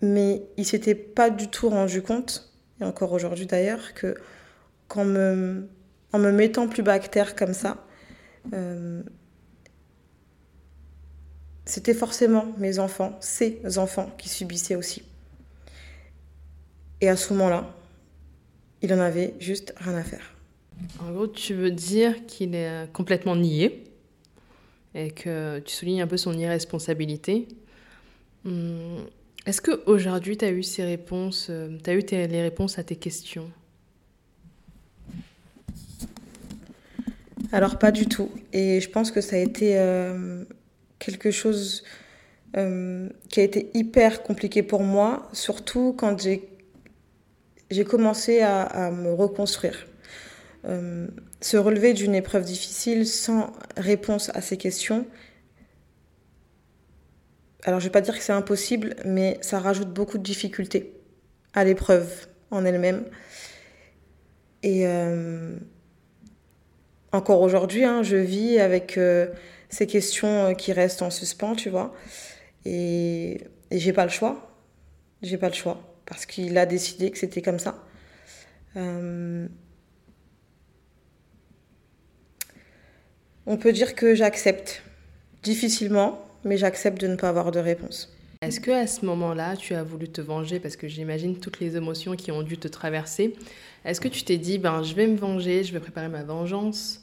Mais 0.00 0.42
il 0.56 0.64
s'était 0.64 0.94
pas 0.94 1.30
du 1.30 1.48
tout 1.48 1.68
rendu 1.68 2.02
compte, 2.02 2.50
et 2.80 2.84
encore 2.84 3.12
aujourd'hui 3.12 3.46
d'ailleurs, 3.46 3.94
que 3.94 4.14
qu'en 4.86 5.04
me, 5.04 5.68
en 6.12 6.18
me 6.18 6.32
mettant 6.32 6.68
plus 6.68 6.82
bas 6.82 6.98
que 6.98 7.08
terre 7.08 7.36
comme 7.36 7.52
ça, 7.52 7.84
euh, 8.54 9.02
c'était 11.64 11.94
forcément 11.94 12.46
mes 12.56 12.78
enfants, 12.78 13.16
ces 13.20 13.60
enfants 13.76 14.10
qui 14.16 14.28
subissaient 14.30 14.76
aussi. 14.76 15.02
Et 17.00 17.08
à 17.08 17.16
ce 17.16 17.32
moment-là, 17.34 17.74
il 18.80 18.92
en 18.94 19.00
avait 19.00 19.34
juste 19.38 19.74
rien 19.76 19.94
à 19.94 20.02
faire. 20.02 20.37
En 21.00 21.12
gros, 21.12 21.26
tu 21.26 21.54
veux 21.54 21.70
dire 21.70 22.26
qu'il 22.26 22.54
est 22.54 22.92
complètement 22.92 23.36
nié 23.36 23.84
et 24.94 25.10
que 25.10 25.58
tu 25.60 25.74
soulignes 25.74 26.02
un 26.02 26.06
peu 26.06 26.16
son 26.16 26.36
irresponsabilité. 26.36 27.48
Hum, 28.44 29.04
est-ce 29.46 29.62
qu'aujourd'hui, 29.62 30.36
tu 30.36 30.44
as 30.44 30.50
eu 30.50 30.62
ces 30.62 30.84
réponses, 30.84 31.48
euh, 31.50 31.78
tu 31.82 31.90
eu 31.90 32.00
les 32.10 32.42
réponses 32.42 32.78
à 32.78 32.84
tes 32.84 32.96
questions? 32.96 33.50
Alors 37.52 37.78
pas 37.78 37.90
du 37.90 38.06
tout. 38.06 38.30
Et 38.52 38.80
je 38.80 38.90
pense 38.90 39.10
que 39.10 39.20
ça 39.20 39.36
a 39.36 39.38
été 39.38 39.78
euh, 39.78 40.44
quelque 40.98 41.30
chose 41.30 41.82
euh, 42.56 43.08
qui 43.28 43.40
a 43.40 43.42
été 43.42 43.70
hyper 43.74 44.22
compliqué 44.22 44.62
pour 44.62 44.82
moi, 44.82 45.28
surtout 45.32 45.94
quand 45.96 46.20
j'ai 47.70 47.84
commencé 47.84 48.40
à, 48.40 48.90
me 48.90 49.12
reconstruire. 49.12 49.86
Euh, 50.64 51.06
se 51.40 51.56
relever 51.56 51.94
d'une 51.94 52.14
épreuve 52.14 52.44
difficile 52.44 53.06
sans 53.06 53.52
réponse 53.76 54.30
à 54.34 54.40
ces 54.40 54.56
questions. 54.56 55.06
Alors 57.64 57.80
je 57.80 57.84
ne 57.84 57.88
vais 57.88 57.92
pas 57.92 58.00
dire 58.00 58.16
que 58.16 58.22
c'est 58.22 58.32
impossible, 58.32 58.96
mais 59.04 59.38
ça 59.40 59.60
rajoute 59.60 59.92
beaucoup 59.92 60.18
de 60.18 60.22
difficultés 60.22 60.94
à 61.54 61.64
l'épreuve 61.64 62.28
en 62.50 62.64
elle-même. 62.64 63.04
Et 64.62 64.86
encore 67.12 67.40
aujourd'hui, 67.40 67.84
hein, 67.84 68.02
je 68.02 68.16
vis 68.16 68.58
avec 68.58 68.98
euh, 68.98 69.28
ces 69.70 69.86
questions 69.86 70.46
euh, 70.46 70.52
qui 70.52 70.72
restent 70.72 71.02
en 71.02 71.10
suspens, 71.10 71.54
tu 71.54 71.70
vois. 71.70 71.94
Et, 72.64 73.40
j'ai 73.70 73.92
pas 73.92 74.04
le 74.04 74.10
choix. 74.10 74.54
J'ai 75.22 75.38
pas 75.38 75.48
le 75.48 75.54
choix. 75.54 75.80
Parce 76.06 76.26
qu'il 76.26 76.56
a 76.58 76.66
décidé 76.66 77.10
que 77.10 77.18
c'était 77.18 77.42
comme 77.42 77.58
ça. 77.58 77.84
Euh, 78.76 79.46
On 83.50 83.56
peut 83.56 83.72
dire 83.72 83.94
que 83.94 84.14
j'accepte. 84.14 84.82
Difficilement, 85.42 86.22
mais 86.44 86.58
j'accepte 86.58 87.00
de 87.00 87.06
ne 87.06 87.16
pas 87.16 87.30
avoir 87.30 87.50
de 87.50 87.58
réponse. 87.58 88.14
Est-ce 88.42 88.60
que 88.60 88.70
à 88.70 88.86
ce 88.86 89.06
moment-là, 89.06 89.56
tu 89.56 89.72
as 89.72 89.82
voulu 89.82 90.06
te 90.06 90.20
venger? 90.20 90.60
Parce 90.60 90.76
que 90.76 90.86
j'imagine 90.86 91.38
toutes 91.38 91.58
les 91.58 91.74
émotions 91.74 92.14
qui 92.14 92.30
ont 92.30 92.42
dû 92.42 92.58
te 92.58 92.68
traverser. 92.68 93.34
Est-ce 93.86 94.02
que 94.02 94.08
tu 94.08 94.22
t'es 94.22 94.36
dit 94.36 94.58
ben 94.58 94.82
je 94.82 94.94
vais 94.94 95.06
me 95.06 95.16
venger, 95.16 95.64
je 95.64 95.72
vais 95.72 95.80
préparer 95.80 96.08
ma 96.08 96.24
vengeance? 96.24 97.02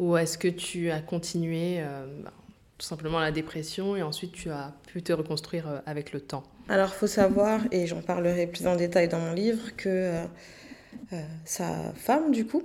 Ou 0.00 0.16
est-ce 0.16 0.38
que 0.38 0.48
tu 0.48 0.90
as 0.90 1.00
continué 1.00 1.76
euh, 1.78 2.04
ben, 2.24 2.32
tout 2.78 2.86
simplement 2.86 3.20
la 3.20 3.30
dépression 3.30 3.94
et 3.94 4.02
ensuite 4.02 4.32
tu 4.32 4.50
as 4.50 4.74
pu 4.88 5.02
te 5.04 5.12
reconstruire 5.12 5.68
euh, 5.68 5.78
avec 5.86 6.12
le 6.12 6.20
temps? 6.20 6.42
Alors, 6.68 6.94
faut 6.94 7.06
savoir, 7.06 7.60
et 7.70 7.86
j'en 7.86 8.02
parlerai 8.02 8.48
plus 8.48 8.66
en 8.66 8.74
détail 8.74 9.06
dans 9.06 9.20
mon 9.20 9.34
livre, 9.34 9.76
que 9.76 9.88
euh, 11.12 11.22
sa 11.44 11.92
femme, 11.94 12.32
du 12.32 12.44
coup, 12.44 12.64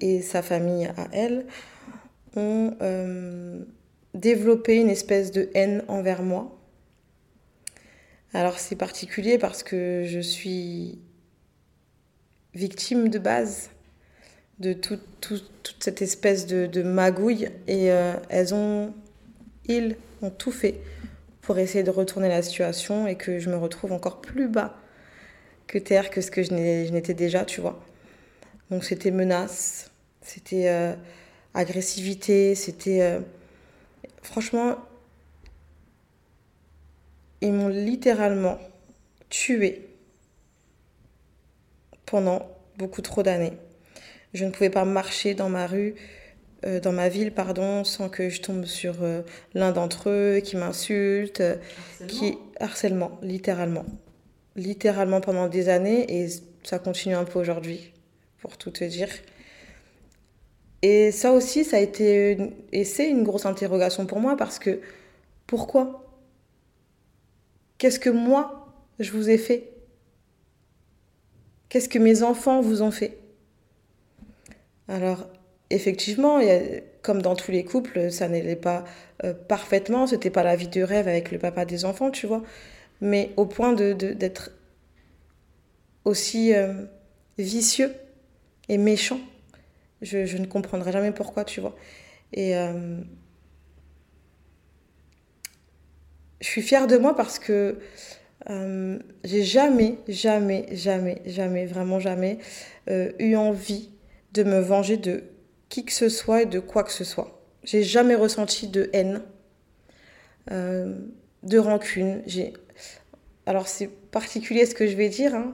et 0.00 0.22
sa 0.22 0.42
famille 0.42 0.86
à 0.86 1.08
elle, 1.12 1.46
ont 2.36 2.74
développé 4.14 4.76
une 4.76 4.90
espèce 4.90 5.30
de 5.32 5.48
haine 5.54 5.82
envers 5.88 6.22
moi. 6.22 6.58
Alors, 8.32 8.58
c'est 8.58 8.76
particulier 8.76 9.38
parce 9.38 9.62
que 9.62 10.02
je 10.04 10.20
suis 10.20 10.98
victime 12.54 13.08
de 13.08 13.18
base 13.18 13.70
de 14.58 14.72
toute 14.72 15.76
cette 15.80 16.02
espèce 16.02 16.46
de, 16.46 16.82
magouille 16.82 17.48
et 17.66 17.90
euh, 17.90 18.14
elles 18.28 18.54
ont, 18.54 18.94
ils 19.66 19.96
ont 20.22 20.30
tout 20.30 20.52
fait 20.52 20.80
pour 21.42 21.58
essayer 21.58 21.84
de 21.84 21.90
retourner 21.90 22.28
la 22.28 22.42
situation 22.42 23.06
et 23.06 23.16
que 23.16 23.38
je 23.38 23.50
me 23.50 23.56
retrouve 23.56 23.92
encore 23.92 24.20
plus 24.20 24.48
bas 24.48 24.76
que 25.66 25.78
terre 25.78 26.10
que 26.10 26.20
ce 26.20 26.30
que 26.30 26.42
je 26.42 26.52
n'étais 26.52 27.14
déjà, 27.14 27.44
tu 27.44 27.60
vois. 27.60 27.84
Donc 28.70 28.84
c'était 28.84 29.10
menace, 29.10 29.90
c'était 30.22 30.68
euh, 30.68 30.94
agressivité, 31.54 32.54
c'était... 32.54 33.02
Euh, 33.02 33.20
franchement, 34.22 34.76
ils 37.40 37.52
m'ont 37.52 37.68
littéralement 37.68 38.58
tué 39.28 39.86
pendant 42.06 42.46
beaucoup 42.78 43.02
trop 43.02 43.22
d'années. 43.22 43.52
Je 44.32 44.44
ne 44.44 44.50
pouvais 44.50 44.70
pas 44.70 44.84
marcher 44.84 45.34
dans 45.34 45.48
ma 45.48 45.66
rue, 45.66 45.94
euh, 46.66 46.80
dans 46.80 46.92
ma 46.92 47.08
ville, 47.08 47.32
pardon, 47.32 47.84
sans 47.84 48.08
que 48.08 48.28
je 48.28 48.40
tombe 48.40 48.64
sur 48.64 49.02
euh, 49.02 49.22
l'un 49.54 49.72
d'entre 49.72 50.10
eux 50.10 50.40
qui 50.42 50.56
m'insulte, 50.56 51.40
euh, 51.40 51.56
qui 52.08 52.36
harcèlement, 52.60 53.18
littéralement, 53.22 53.84
littéralement 54.56 55.20
pendant 55.20 55.48
des 55.48 55.68
années 55.68 56.22
et 56.22 56.28
ça 56.62 56.78
continue 56.78 57.14
un 57.14 57.24
peu 57.24 57.38
aujourd'hui, 57.38 57.92
pour 58.44 58.58
tout 58.58 58.70
te 58.70 58.84
dire. 58.84 59.08
Et 60.82 61.12
ça 61.12 61.32
aussi, 61.32 61.64
ça 61.64 61.78
a 61.78 61.80
été 61.80 62.36
et 62.72 62.84
c'est 62.84 63.08
une 63.08 63.22
grosse 63.22 63.46
interrogation 63.46 64.04
pour 64.04 64.20
moi 64.20 64.36
parce 64.36 64.58
que 64.58 64.80
pourquoi? 65.46 66.04
Qu'est-ce 67.78 67.98
que 67.98 68.10
moi 68.10 68.68
je 68.98 69.12
vous 69.12 69.30
ai 69.30 69.38
fait? 69.38 69.72
Qu'est-ce 71.70 71.88
que 71.88 71.98
mes 71.98 72.22
enfants 72.22 72.60
vous 72.60 72.82
ont 72.82 72.90
fait? 72.90 73.16
Alors, 74.88 75.26
effectivement, 75.70 76.40
comme 77.00 77.22
dans 77.22 77.36
tous 77.36 77.50
les 77.50 77.64
couples, 77.64 78.10
ça 78.10 78.28
n'allait 78.28 78.54
pas 78.54 78.84
euh, 79.24 79.32
parfaitement, 79.32 80.06
c'était 80.06 80.28
pas 80.28 80.42
la 80.42 80.54
vie 80.54 80.68
de 80.68 80.82
rêve 80.82 81.08
avec 81.08 81.30
le 81.30 81.38
papa 81.38 81.64
des 81.64 81.86
enfants, 81.86 82.10
tu 82.10 82.26
vois. 82.26 82.42
Mais 83.00 83.30
au 83.38 83.46
point 83.46 83.72
d'être 83.72 84.50
aussi 86.04 86.52
euh, 86.52 86.84
vicieux 87.38 87.94
et 88.68 88.78
méchant, 88.78 89.20
je, 90.02 90.36
ne 90.36 90.46
comprendrai 90.46 90.92
jamais 90.92 91.12
pourquoi, 91.12 91.44
tu 91.44 91.60
vois. 91.60 91.74
Et 92.32 92.56
euh, 92.56 93.00
je 96.40 96.46
suis 96.46 96.62
fière 96.62 96.86
de 96.86 96.96
moi 96.96 97.16
parce 97.16 97.38
que 97.38 97.78
j'ai 99.24 99.42
jamais, 99.42 99.96
jamais, 100.06 100.66
jamais, 100.72 101.22
jamais, 101.24 101.64
vraiment 101.64 101.98
jamais 101.98 102.38
eu 103.18 103.36
envie 103.36 103.90
de 104.34 104.42
me 104.42 104.58
venger 104.58 104.98
de 104.98 105.24
qui 105.68 105.84
que 105.84 105.92
ce 105.92 106.08
soit 106.08 106.42
et 106.42 106.46
de 106.46 106.60
quoi 106.60 106.84
que 106.84 106.92
ce 106.92 107.04
soit. 107.04 107.42
J'ai 107.64 107.82
jamais 107.82 108.14
ressenti 108.14 108.68
de 108.68 108.90
haine, 108.92 109.22
euh, 110.50 110.98
de 111.42 111.58
rancune. 111.58 112.22
J'ai... 112.26 112.52
Alors 113.46 113.68
c'est 113.68 113.88
particulier 113.88 114.66
ce 114.66 114.74
que 114.74 114.86
je 114.86 114.94
vais 114.94 115.08
dire, 115.08 115.34
hein. 115.34 115.52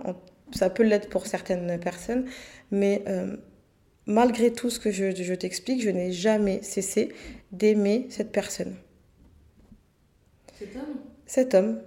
ça 0.52 0.70
peut 0.70 0.82
l'être 0.82 1.08
pour 1.08 1.26
certaines 1.26 1.78
personnes, 1.78 2.26
mais 2.70 3.02
euh, 3.08 3.36
malgré 4.06 4.52
tout 4.52 4.70
ce 4.70 4.78
que 4.78 4.90
je, 4.90 5.14
je 5.14 5.34
t'explique, 5.34 5.82
je 5.82 5.90
n'ai 5.90 6.12
jamais 6.12 6.62
cessé 6.62 7.12
d'aimer 7.52 8.06
cette 8.10 8.32
personne. 8.32 8.74
Cet 10.58 10.76
homme? 10.76 10.96
Cet 11.26 11.54
homme. 11.54 11.80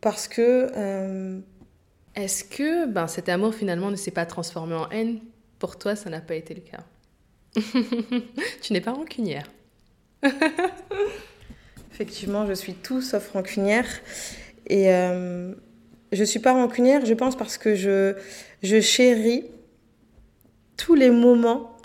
Parce 0.00 0.28
que... 0.28 0.70
Euh, 0.76 1.40
est-ce 2.18 2.42
que 2.42 2.86
ben, 2.86 3.06
cet 3.06 3.28
amour 3.28 3.54
finalement 3.54 3.92
ne 3.92 3.96
s'est 3.96 4.10
pas 4.10 4.26
transformé 4.26 4.74
en 4.74 4.90
haine? 4.90 5.20
Pour 5.60 5.78
toi, 5.78 5.94
ça 5.94 6.10
n'a 6.10 6.20
pas 6.20 6.34
été 6.34 6.52
le 6.52 6.62
cas. 6.62 6.84
tu 8.60 8.72
n'es 8.72 8.80
pas 8.80 8.90
rancunière. 8.90 9.48
Effectivement, 11.92 12.44
je 12.44 12.54
suis 12.54 12.74
tout 12.74 13.02
sauf 13.02 13.30
rancunière. 13.30 13.86
Et 14.66 14.92
euh, 14.92 15.54
je 16.10 16.20
ne 16.20 16.24
suis 16.24 16.40
pas 16.40 16.54
rancunière, 16.54 17.06
je 17.06 17.14
pense, 17.14 17.36
parce 17.36 17.56
que 17.56 17.76
je, 17.76 18.16
je 18.62 18.80
chéris 18.80 19.44
tous 20.76 20.94
les 20.94 21.10
moments 21.10 21.76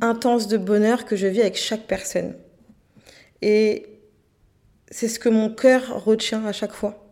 intenses 0.00 0.48
de 0.48 0.56
bonheur 0.56 1.04
que 1.04 1.16
je 1.16 1.26
vis 1.26 1.40
avec 1.40 1.56
chaque 1.56 1.86
personne. 1.86 2.34
Et 3.42 3.86
c'est 4.90 5.08
ce 5.08 5.18
que 5.18 5.28
mon 5.28 5.50
cœur 5.50 6.04
retient 6.04 6.44
à 6.44 6.52
chaque 6.52 6.72
fois. 6.72 7.06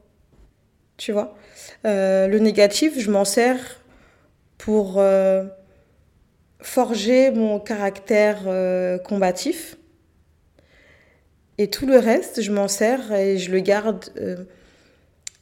Tu 0.96 1.12
vois? 1.12 1.36
Euh, 1.86 2.28
le 2.28 2.38
négatif, 2.38 2.98
je 2.98 3.10
m'en 3.10 3.24
sers 3.24 3.80
pour 4.58 4.98
euh, 4.98 5.44
forger 6.60 7.30
mon 7.30 7.58
caractère 7.58 8.42
euh, 8.46 8.98
combatif. 8.98 9.76
Et 11.58 11.68
tout 11.68 11.86
le 11.86 11.98
reste, 11.98 12.42
je 12.42 12.52
m'en 12.52 12.68
sers 12.68 13.12
et 13.12 13.38
je 13.38 13.52
le 13.52 13.60
garde. 13.60 14.06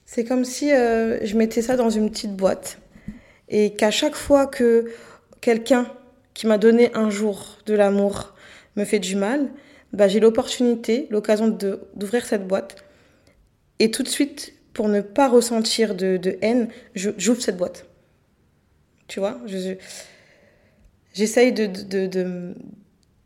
c'est 0.04 0.24
comme 0.24 0.44
si 0.44 0.68
je 0.68 1.36
mettais 1.36 1.62
ça 1.62 1.76
dans 1.76 1.88
une 1.88 2.10
petite 2.10 2.36
boîte. 2.36 2.81
Et 3.52 3.74
qu'à 3.74 3.92
chaque 3.92 4.16
fois 4.16 4.46
que 4.46 4.90
quelqu'un 5.40 5.86
qui 6.34 6.46
m'a 6.48 6.58
donné 6.58 6.90
un 6.94 7.10
jour 7.10 7.58
de 7.66 7.74
l'amour 7.74 8.34
me 8.76 8.84
fait 8.84 8.98
du 8.98 9.14
mal, 9.14 9.52
bah, 9.92 10.08
j'ai 10.08 10.18
l'opportunité, 10.18 11.06
l'occasion 11.10 11.48
d'ouvrir 11.94 12.24
cette 12.24 12.48
boîte 12.48 12.82
et 13.78 13.90
tout 13.90 14.02
de 14.02 14.08
suite 14.08 14.54
pour 14.72 14.88
ne 14.88 15.02
pas 15.02 15.28
ressentir 15.28 15.94
de, 15.94 16.16
de 16.16 16.38
haine, 16.40 16.68
j'ouvre 16.94 17.42
cette 17.42 17.58
boîte. 17.58 17.86
Tu 19.06 19.20
vois 19.20 19.38
J'essaye 21.12 21.52
de, 21.52 22.54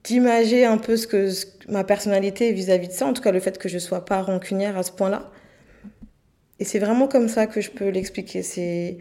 d'imager 0.02 0.64
un 0.64 0.78
peu 0.78 0.96
ce 0.96 1.06
que 1.06 1.30
ma 1.68 1.84
personnalité 1.84 2.52
vis-à-vis 2.52 2.88
de 2.88 2.92
ça, 2.92 3.06
en 3.06 3.12
tout 3.12 3.22
cas 3.22 3.30
le 3.30 3.38
fait 3.38 3.58
que 3.58 3.68
je 3.68 3.74
ne 3.74 3.80
sois 3.80 4.04
pas 4.04 4.22
rancunière 4.22 4.76
à 4.76 4.82
ce 4.82 4.90
point-là. 4.90 5.30
Et 6.58 6.64
c'est 6.64 6.80
vraiment 6.80 7.06
comme 7.06 7.28
ça 7.28 7.46
que 7.46 7.60
je 7.60 7.70
peux 7.70 7.90
l'expliquer. 7.90 8.42
C'est, 8.42 8.98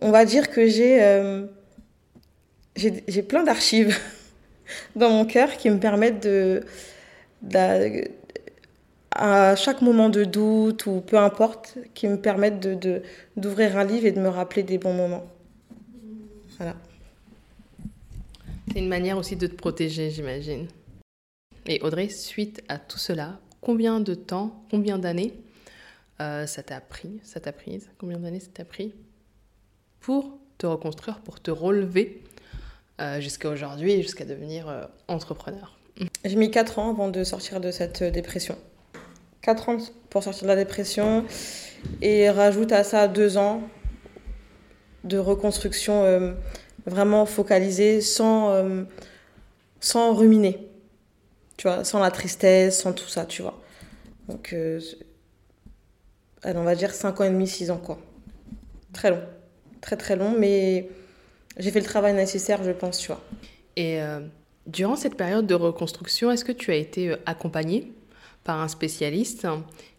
on 0.00 0.10
va 0.10 0.24
dire 0.24 0.50
que 0.50 0.66
j'ai, 0.66 1.02
euh, 1.02 1.46
plein 3.28 3.44
d'archives 3.44 3.96
dans 4.96 5.10
mon 5.10 5.24
cœur 5.24 5.56
qui 5.56 5.70
me 5.70 5.78
permettent 5.78 6.22
de, 6.22 6.62
à 9.10 9.56
chaque 9.56 9.82
moment 9.82 10.08
de 10.08 10.24
doute 10.24 10.86
ou 10.86 11.00
peu 11.00 11.18
importe, 11.18 11.78
qui 11.94 12.08
me 12.08 12.20
permettent 12.20 12.60
d'ouvrir 13.36 13.76
un 13.76 13.84
livre 13.84 14.06
et 14.06 14.12
de 14.12 14.20
me 14.20 14.28
rappeler 14.28 14.62
des 14.62 14.78
bons 14.78 14.94
moments. 14.94 15.26
Voilà. 16.56 16.76
C'est 18.72 18.78
une 18.78 18.88
manière 18.88 19.18
aussi 19.18 19.36
de 19.36 19.46
te 19.46 19.54
protéger, 19.54 20.10
j'imagine. 20.10 20.66
Et 21.66 21.80
Audrey, 21.82 22.08
suite 22.08 22.62
à 22.68 22.78
tout 22.78 22.98
cela, 22.98 23.38
combien 23.60 24.00
de 24.00 24.14
temps, 24.14 24.64
combien 24.70 24.98
d'années 24.98 25.34
euh, 26.20 26.46
ça 26.46 26.62
t'a 26.62 26.80
pris, 26.80 27.20
ça 27.24 27.40
t'a 27.40 27.52
pris, 27.52 27.82
combien 27.98 28.18
d'années 28.18 28.40
ça 28.40 28.50
t'a 28.52 28.64
pris 28.64 28.94
pour 30.04 30.38
te 30.58 30.66
reconstruire, 30.66 31.20
pour 31.20 31.40
te 31.40 31.50
relever 31.50 32.22
euh, 33.00 33.20
jusqu'à 33.20 33.48
aujourd'hui, 33.48 34.02
jusqu'à 34.02 34.26
devenir 34.26 34.68
euh, 34.68 34.84
entrepreneur 35.08 35.78
J'ai 36.26 36.36
mis 36.36 36.50
4 36.50 36.78
ans 36.78 36.90
avant 36.90 37.08
de 37.08 37.24
sortir 37.24 37.58
de 37.58 37.70
cette 37.70 38.02
dépression. 38.04 38.58
4 39.40 39.68
ans 39.70 39.78
pour 40.10 40.22
sortir 40.22 40.42
de 40.42 40.48
la 40.48 40.56
dépression 40.56 41.24
et 42.02 42.28
rajoute 42.28 42.70
à 42.72 42.84
ça 42.84 43.08
2 43.08 43.38
ans 43.38 43.62
de 45.04 45.16
reconstruction 45.16 46.04
euh, 46.04 46.34
vraiment 46.84 47.24
focalisée 47.24 48.02
sans, 48.02 48.50
euh, 48.50 48.82
sans 49.80 50.12
ruminer, 50.14 50.68
tu 51.56 51.66
vois, 51.66 51.82
sans 51.82 51.98
la 51.98 52.10
tristesse, 52.10 52.82
sans 52.82 52.92
tout 52.92 53.08
ça, 53.08 53.24
tu 53.24 53.40
vois. 53.40 53.58
Donc, 54.28 54.52
euh, 54.52 54.80
on 56.44 56.62
va 56.62 56.74
dire 56.74 56.92
5 56.92 57.22
ans 57.22 57.24
et 57.24 57.30
demi, 57.30 57.48
6 57.48 57.70
ans, 57.70 57.78
quoi. 57.78 57.98
Très 58.92 59.10
long, 59.10 59.22
très 59.84 59.96
très 59.96 60.16
long, 60.16 60.34
mais 60.38 60.88
j'ai 61.58 61.70
fait 61.70 61.80
le 61.80 61.86
travail 61.86 62.14
nécessaire, 62.14 62.64
je 62.64 62.72
pense, 62.72 62.98
tu 62.98 63.08
vois. 63.08 63.22
Et 63.76 64.00
durant 64.66 64.96
cette 64.96 65.16
période 65.16 65.46
de 65.46 65.54
reconstruction, 65.54 66.30
est-ce 66.30 66.44
que 66.44 66.52
tu 66.52 66.70
as 66.70 66.76
été 66.76 67.14
accompagnée 67.26 67.92
par 68.44 68.60
un 68.60 68.68
spécialiste? 68.68 69.46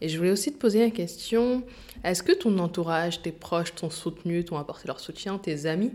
Et 0.02 0.10
je 0.10 0.18
voulais 0.18 0.32
aussi 0.32 0.52
te 0.52 0.58
poser 0.58 0.80
la 0.80 0.92
question, 0.92 1.64
est-ce 2.04 2.24
que 2.24 2.32
ton 2.32 2.58
entourage, 2.60 3.22
tes 3.22 3.32
proches 3.32 3.76
t'ont 3.76 3.90
soutenu, 3.90 4.44
t'ont 4.44 4.58
apporté 4.58 4.88
leur 4.88 5.00
soutien, 5.00 5.38
tes 5.38 5.66
amis, 5.66 5.94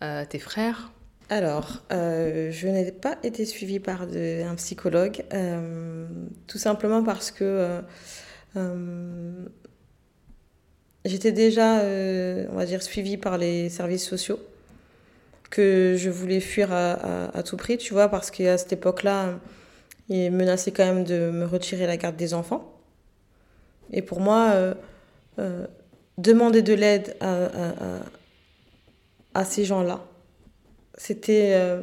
tes 0.00 0.38
frères? 0.38 0.90
Alors, 1.30 1.82
euh, 1.90 2.50
je 2.50 2.68
n'ai 2.68 2.92
pas 2.92 3.16
été 3.22 3.46
suivie 3.46 3.80
par 3.80 4.02
un 4.02 4.54
psychologue, 4.56 5.24
euh, 5.32 6.06
tout 6.46 6.58
simplement 6.58 7.02
parce 7.02 7.30
que 7.30 7.80
euh, 8.56 9.46
j'étais 11.04 11.32
déjà, 11.32 11.82
on 12.50 12.56
va 12.56 12.66
dire, 12.66 12.82
suivie 12.82 13.16
par 13.16 13.38
les 13.38 13.68
services 13.68 14.06
sociaux, 14.06 14.38
que 15.50 15.94
je 15.96 16.10
voulais 16.10 16.40
fuir 16.40 16.72
à, 16.72 17.42
tout 17.44 17.56
prix, 17.56 17.78
tu 17.78 17.92
vois, 17.92 18.08
parce 18.08 18.30
qu'à 18.30 18.58
cette 18.58 18.72
époque-là, 18.72 19.38
ils 20.08 20.30
menaçaient 20.30 20.72
quand 20.72 20.84
même 20.84 21.04
de 21.04 21.30
me 21.30 21.44
retirer 21.46 21.86
la 21.86 21.96
garde 21.96 22.16
des 22.16 22.34
enfants. 22.34 22.72
Et 23.92 24.02
pour 24.02 24.20
moi, 24.20 24.74
demander 26.18 26.62
de 26.62 26.74
l'aide 26.74 27.16
à 29.34 29.44
ces 29.44 29.64
gens-là, 29.64 30.00
c'était. 30.96 31.52
Euh, 31.54 31.82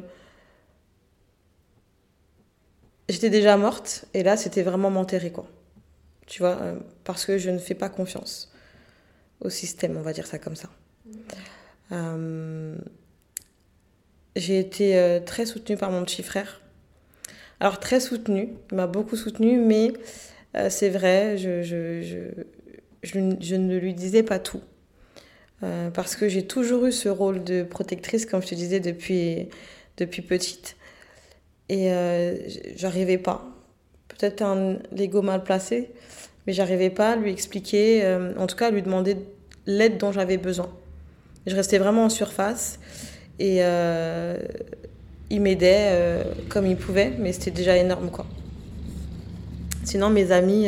j'étais 3.09 3.29
déjà 3.29 3.57
morte 3.57 4.05
et 4.13 4.23
là, 4.23 4.37
c'était 4.37 4.63
vraiment 4.63 4.89
m'enterrer, 4.89 5.31
quoi. 5.31 5.47
Tu 6.27 6.39
vois, 6.39 6.57
euh, 6.61 6.79
parce 7.03 7.25
que 7.25 7.37
je 7.37 7.49
ne 7.49 7.57
fais 7.57 7.75
pas 7.75 7.89
confiance 7.89 8.50
au 9.41 9.49
système, 9.49 9.97
on 9.97 10.01
va 10.01 10.13
dire 10.13 10.27
ça 10.27 10.39
comme 10.39 10.55
ça. 10.55 10.69
Euh, 11.91 12.75
j'ai 14.35 14.59
été 14.59 15.19
très 15.25 15.45
soutenue 15.45 15.77
par 15.77 15.91
mon 15.91 16.03
petit 16.03 16.23
frère. 16.23 16.61
Alors, 17.59 17.79
très 17.79 17.99
soutenue, 17.99 18.49
il 18.71 18.77
m'a 18.77 18.87
beaucoup 18.87 19.17
soutenue, 19.17 19.59
mais 19.59 19.91
c'est 20.69 20.89
vrai, 20.89 21.37
je, 21.37 22.29
ne 23.55 23.77
lui 23.77 23.93
disais 23.93 24.23
pas 24.23 24.39
tout. 24.39 24.61
Euh, 25.63 25.91
parce 25.91 26.15
que 26.15 26.27
j'ai 26.27 26.45
toujours 26.47 26.85
eu 26.87 26.91
ce 26.91 27.09
rôle 27.09 27.43
de 27.43 27.63
protectrice, 27.63 28.25
comme 28.25 28.41
je 28.41 28.47
te 28.47 28.55
disais, 28.55 28.79
depuis, 28.79 29.49
depuis 29.97 30.21
petite. 30.21 30.75
Et 31.69 31.91
euh, 31.91 32.35
j'arrivais 32.75 33.19
pas. 33.19 33.45
Peut-être 34.07 34.41
un 34.41 34.79
l'ego 34.91 35.21
mal 35.21 35.43
placé, 35.43 35.91
mais 36.45 36.53
j'arrivais 36.53 36.89
pas 36.89 37.11
à 37.11 37.15
lui 37.15 37.31
expliquer, 37.31 38.03
euh, 38.03 38.33
en 38.37 38.47
tout 38.47 38.55
cas 38.55 38.67
à 38.67 38.71
lui 38.71 38.81
demander 38.81 39.17
l'aide 39.65 39.97
dont 39.97 40.11
j'avais 40.11 40.37
besoin. 40.37 40.69
Je 41.47 41.55
restais 41.55 41.77
vraiment 41.77 42.05
en 42.05 42.09
surface 42.09 42.79
et 43.39 43.57
euh, 43.59 44.37
il 45.29 45.41
m'aidait 45.41 46.23
comme 46.49 46.67
il 46.67 46.77
pouvait, 46.77 47.13
mais 47.17 47.33
c'était 47.33 47.51
déjà 47.51 47.77
énorme 47.77 48.11
quoi. 48.11 48.25
Sinon, 49.83 50.09
mes 50.09 50.31
amis 50.31 50.67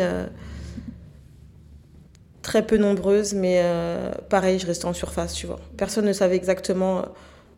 très 2.44 2.68
peu 2.68 2.78
nombreuses, 2.78 3.34
mais 3.34 3.62
euh, 3.64 4.12
pareil, 4.30 4.60
je 4.60 4.68
restais 4.68 4.86
en 4.86 4.94
surface, 4.94 5.34
tu 5.34 5.48
vois. 5.48 5.60
Personne 5.78 6.06
ne 6.06 6.14
savait 6.14 6.36
exactement 6.36 7.00
euh, 7.00 7.04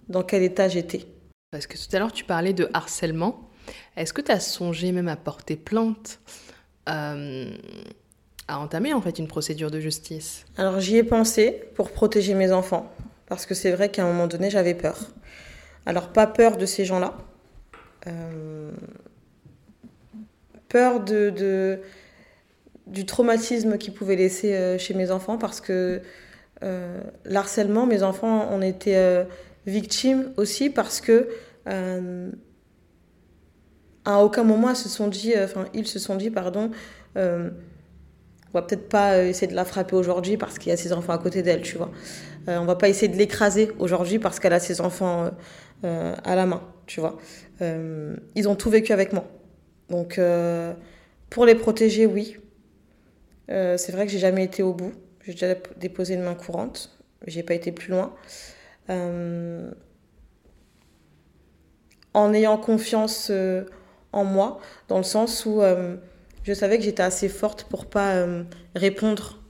dans 0.07 0.23
quel 0.23 0.43
état 0.43 0.69
j'étais. 0.69 1.05
Parce 1.51 1.67
que 1.67 1.75
tout 1.75 1.93
à 1.93 1.99
l'heure, 1.99 2.13
tu 2.13 2.23
parlais 2.23 2.53
de 2.53 2.69
harcèlement. 2.73 3.49
Est-ce 3.97 4.13
que 4.13 4.21
tu 4.21 4.31
as 4.31 4.39
songé 4.39 4.91
même 4.91 5.07
à 5.07 5.17
porter 5.17 5.57
plainte, 5.57 6.19
euh, 6.87 7.51
à 8.47 8.59
entamer 8.59 8.93
en 8.93 9.01
fait 9.01 9.17
une 9.19 9.27
procédure 9.27 9.71
de 9.71 9.79
justice 9.79 10.45
Alors 10.57 10.79
j'y 10.79 10.97
ai 10.97 11.03
pensé 11.03 11.63
pour 11.75 11.91
protéger 11.91 12.33
mes 12.33 12.51
enfants, 12.51 12.91
parce 13.27 13.45
que 13.45 13.53
c'est 13.53 13.71
vrai 13.71 13.89
qu'à 13.89 14.03
un 14.03 14.07
moment 14.07 14.27
donné, 14.27 14.49
j'avais 14.49 14.75
peur. 14.75 14.97
Alors 15.85 16.09
pas 16.09 16.27
peur 16.27 16.57
de 16.57 16.65
ces 16.65 16.85
gens-là, 16.85 17.15
peur 20.69 20.99
de, 20.99 21.79
du 22.87 23.05
traumatisme 23.05 23.77
qu'ils 23.77 23.93
pouvaient 23.93 24.15
laisser 24.15 24.53
euh, 24.53 24.77
chez 24.77 24.93
mes 24.93 25.11
enfants 25.11 25.37
parce 25.37 25.61
que 25.61 26.01
euh, 26.63 27.01
l'harcèlement, 27.23 27.85
mes 27.85 28.03
enfants 28.03 28.49
en 28.51 28.61
étaient 28.61 28.97
euh, 28.97 29.23
victimes 29.65 30.31
aussi 30.37 30.69
parce 30.69 31.01
que 31.01 31.29
à 34.05 34.23
aucun 34.23 34.43
moment 34.43 34.69
ils 34.69 34.75
se 34.75 34.87
sont 34.87 35.07
dit, 35.07 35.33
enfin 35.35 35.65
ils 35.73 35.87
se 35.87 35.97
sont 35.97 36.15
dit, 36.15 36.29
pardon, 36.29 36.69
on 38.55 38.59
va 38.59 38.65
peut-être 38.65 38.87
pas 38.87 39.21
essayer 39.23 39.47
de 39.47 39.55
la 39.55 39.65
frapper 39.65 39.97
aujourd'hui 39.97 40.37
parce 40.37 40.57
qu'il 40.57 40.69
y 40.69 40.73
a 40.73 40.77
ses 40.77 40.93
enfants 40.93 41.11
à 41.11 41.17
côté 41.17 41.41
d'elle, 41.41 41.61
tu 41.61 41.77
vois. 41.77 41.91
on 42.47 42.63
va 42.63 42.75
pas 42.75 42.87
essayer 42.87 43.09
de 43.09 43.17
l'écraser 43.17 43.71
aujourd'hui 43.79 44.17
parce 44.17 44.39
qu'elle 44.39 44.53
a 44.53 44.59
ses 44.59 44.79
enfants 44.79 45.29
à 45.83 46.35
la 46.35 46.45
main, 46.45 46.61
tu 46.87 47.01
vois. 47.01 47.17
ils 47.59 48.47
ont 48.47 48.55
tout 48.55 48.69
vécu 48.69 48.93
avec 48.93 49.11
moi. 49.11 49.25
Donc, 49.89 50.19
pour 51.29 51.45
les 51.45 51.55
protéger, 51.55 52.05
oui. 52.05 52.37
Euh, 53.51 53.77
c'est 53.77 53.91
vrai 53.91 54.05
que 54.05 54.11
j'ai 54.11 54.19
jamais 54.19 54.43
été 54.43 54.63
au 54.63 54.73
bout. 54.73 54.93
J'ai 55.25 55.33
déjà 55.33 55.55
déposé 55.77 56.15
une 56.15 56.21
main 56.21 56.35
courante, 56.35 56.97
j'ai 57.25 57.43
pas 57.43 57.53
été 57.53 57.71
plus 57.71 57.89
loin. 57.91 58.13
Euh, 58.89 59.71
en 62.13 62.33
ayant 62.33 62.57
confiance 62.57 63.29
euh, 63.31 63.65
en 64.13 64.23
moi, 64.23 64.59
dans 64.87 64.97
le 64.97 65.03
sens 65.03 65.45
où 65.45 65.61
je 66.45 66.53
savais 66.53 66.77
que 66.77 66.83
j'étais 66.83 67.03
assez 67.03 67.27
forte 67.27 67.65
pour 67.65 67.87
pas 67.87 68.25
répondre 68.75 69.41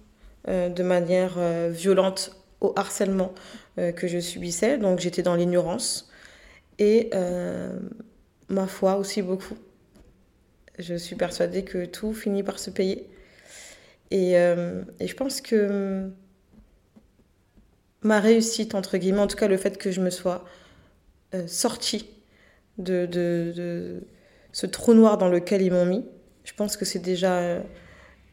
de 0.47 0.83
manière 0.83 1.37
violente 1.69 2.35
au 2.61 2.73
harcèlement 2.75 3.33
que 3.75 4.07
je 4.07 4.17
subissais. 4.19 4.77
Donc 4.77 4.99
j'étais 4.99 5.21
dans 5.21 5.35
l'ignorance 5.35 6.09
et 6.79 7.11
ma 8.49 8.67
foi 8.67 8.95
aussi 8.95 9.21
beaucoup. 9.21 9.57
Je 10.79 10.95
suis 10.95 11.15
persuadée 11.15 11.63
que 11.63 11.85
tout 11.85 12.13
finit 12.13 12.43
par 12.43 12.59
se 12.59 12.69
payer. 12.69 13.07
Euh, 14.13 14.83
et, 14.99 15.07
je 15.07 15.15
pense 15.15 15.41
que 15.41 16.09
ma 18.01 18.19
réussite, 18.19 18.75
entre 18.75 18.97
guillemets, 18.97 19.19
en 19.19 19.27
tout 19.27 19.37
cas 19.37 19.47
le 19.47 19.57
fait 19.57 19.77
que 19.77 19.91
je 19.91 20.01
me 20.01 20.09
sois 20.09 20.45
euh, 21.33 21.47
sortie 21.47 22.09
de, 22.77 23.05
de, 23.05 24.03
ce 24.51 24.65
trou 24.65 24.93
noir 24.93 25.17
dans 25.17 25.29
lequel 25.29 25.61
ils 25.61 25.71
m'ont 25.71 25.85
mis, 25.85 26.05
je 26.45 26.53
pense 26.53 26.77
que 26.77 26.85
c'est 26.85 26.99
déjà 26.99 27.33
euh, 27.33 27.61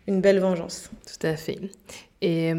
une 0.06 0.20
belle 0.20 0.38
vengeance. 0.38 0.90
Tout 1.06 1.26
à 1.26 1.36
fait. 1.36 1.58
Et 2.20 2.52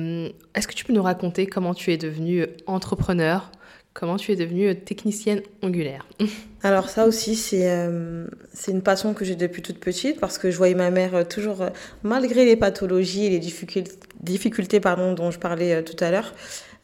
est-ce 0.55 0.67
que 0.67 0.73
tu 0.73 0.83
peux 0.83 0.91
nous 0.91 1.03
raconter 1.03 1.47
comment 1.47 1.73
tu 1.73 1.93
es 1.93 1.97
devenue 1.97 2.47
entrepreneur? 2.67 3.49
Comment 3.93 4.17
tu 4.17 4.31
es 4.31 4.35
devenue 4.35 4.75
technicienne 4.75 5.41
angulaire? 5.61 6.07
Alors 6.63 6.89
ça 6.89 7.05
aussi, 7.05 7.35
c'est 7.35 7.69
euh, 7.69 8.25
une 8.67 8.81
passion 8.81 9.13
que 9.13 9.23
j'ai 9.23 9.35
depuis 9.35 9.61
toute 9.61 9.79
petite 9.79 10.19
parce 10.19 10.39
que 10.39 10.49
je 10.49 10.57
voyais 10.57 10.73
ma 10.73 10.89
mère 10.89 11.13
euh, 11.13 11.23
toujours, 11.23 11.61
euh, 11.61 11.69
malgré 12.01 12.43
les 12.43 12.55
pathologies 12.55 13.25
et 13.25 13.29
les 13.29 13.39
difficultés, 13.39 13.91
difficultés 14.19 14.79
pardon, 14.79 15.13
dont 15.13 15.29
je 15.29 15.37
parlais 15.37 15.83
tout 15.83 16.01
à 16.03 16.09
l'heure, 16.09 16.33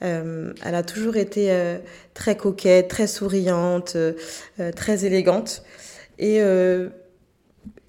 elle 0.01 0.53
a 0.63 0.83
toujours 0.83 1.17
été 1.17 1.77
très 2.13 2.37
coquette, 2.37 2.87
très 2.87 3.07
souriante, 3.07 3.97
très 4.75 5.05
élégante. 5.05 5.63
Et 6.19 6.41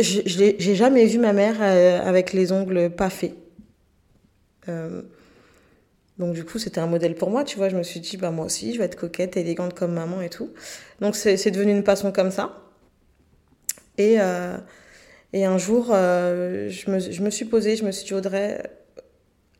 j'ai 0.00 0.74
jamais 0.74 1.06
vu 1.06 1.18
ma 1.18 1.32
mère 1.32 1.62
avec 1.62 2.32
les 2.32 2.52
ongles 2.52 2.90
pas 2.90 3.10
faits. 3.10 3.34
Donc 6.20 6.34
du 6.34 6.44
coup, 6.44 6.58
c'était 6.58 6.80
un 6.80 6.86
modèle 6.86 7.14
pour 7.14 7.30
moi, 7.30 7.44
tu 7.44 7.56
vois. 7.56 7.70
Je 7.70 7.76
me 7.76 7.82
suis 7.82 7.98
dit, 7.98 8.18
bah 8.18 8.30
moi 8.30 8.44
aussi, 8.44 8.74
je 8.74 8.78
vais 8.78 8.84
être 8.84 8.94
coquette, 8.94 9.38
élégante 9.38 9.72
comme 9.72 9.94
maman 9.94 10.20
et 10.20 10.28
tout. 10.28 10.50
Donc 11.00 11.16
c'est 11.16 11.50
devenu 11.50 11.72
une 11.72 11.82
passion 11.82 12.12
comme 12.12 12.30
ça. 12.30 12.60
Et, 13.96 14.20
euh, 14.20 14.58
et 15.32 15.46
un 15.46 15.56
jour, 15.56 15.88
euh, 15.90 16.68
je, 16.68 16.90
me, 16.90 16.98
je, 16.98 17.22
me, 17.22 17.30
suis 17.30 17.46
posée, 17.46 17.74
je 17.76 17.84
me 17.84 17.90
suis 17.90 18.06
dit, 18.06 18.12
Audrey, 18.12 18.62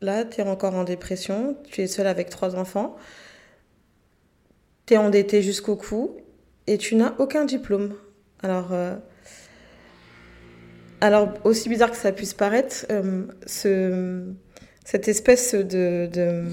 là, 0.01 0.23
tu 0.23 0.41
es 0.41 0.43
encore 0.43 0.75
en 0.75 0.83
dépression, 0.83 1.57
tu 1.67 1.81
es 1.81 1.87
seule 1.87 2.07
avec 2.07 2.29
trois 2.29 2.55
enfants, 2.55 2.95
tu 4.85 4.93
es 4.93 4.97
endettée 4.97 5.41
jusqu'au 5.41 5.75
cou 5.75 6.15
et 6.67 6.77
tu 6.77 6.95
n'as 6.95 7.15
aucun 7.17 7.45
diplôme. 7.45 7.95
Alors, 8.43 8.71
euh, 8.71 8.95
alors, 11.01 11.29
aussi 11.43 11.67
bizarre 11.67 11.91
que 11.91 11.97
ça 11.97 12.11
puisse 12.11 12.33
paraître, 12.33 12.85
ce 13.45 14.23
cette 14.85 15.07
espèce 15.07 15.53
de, 15.53 16.43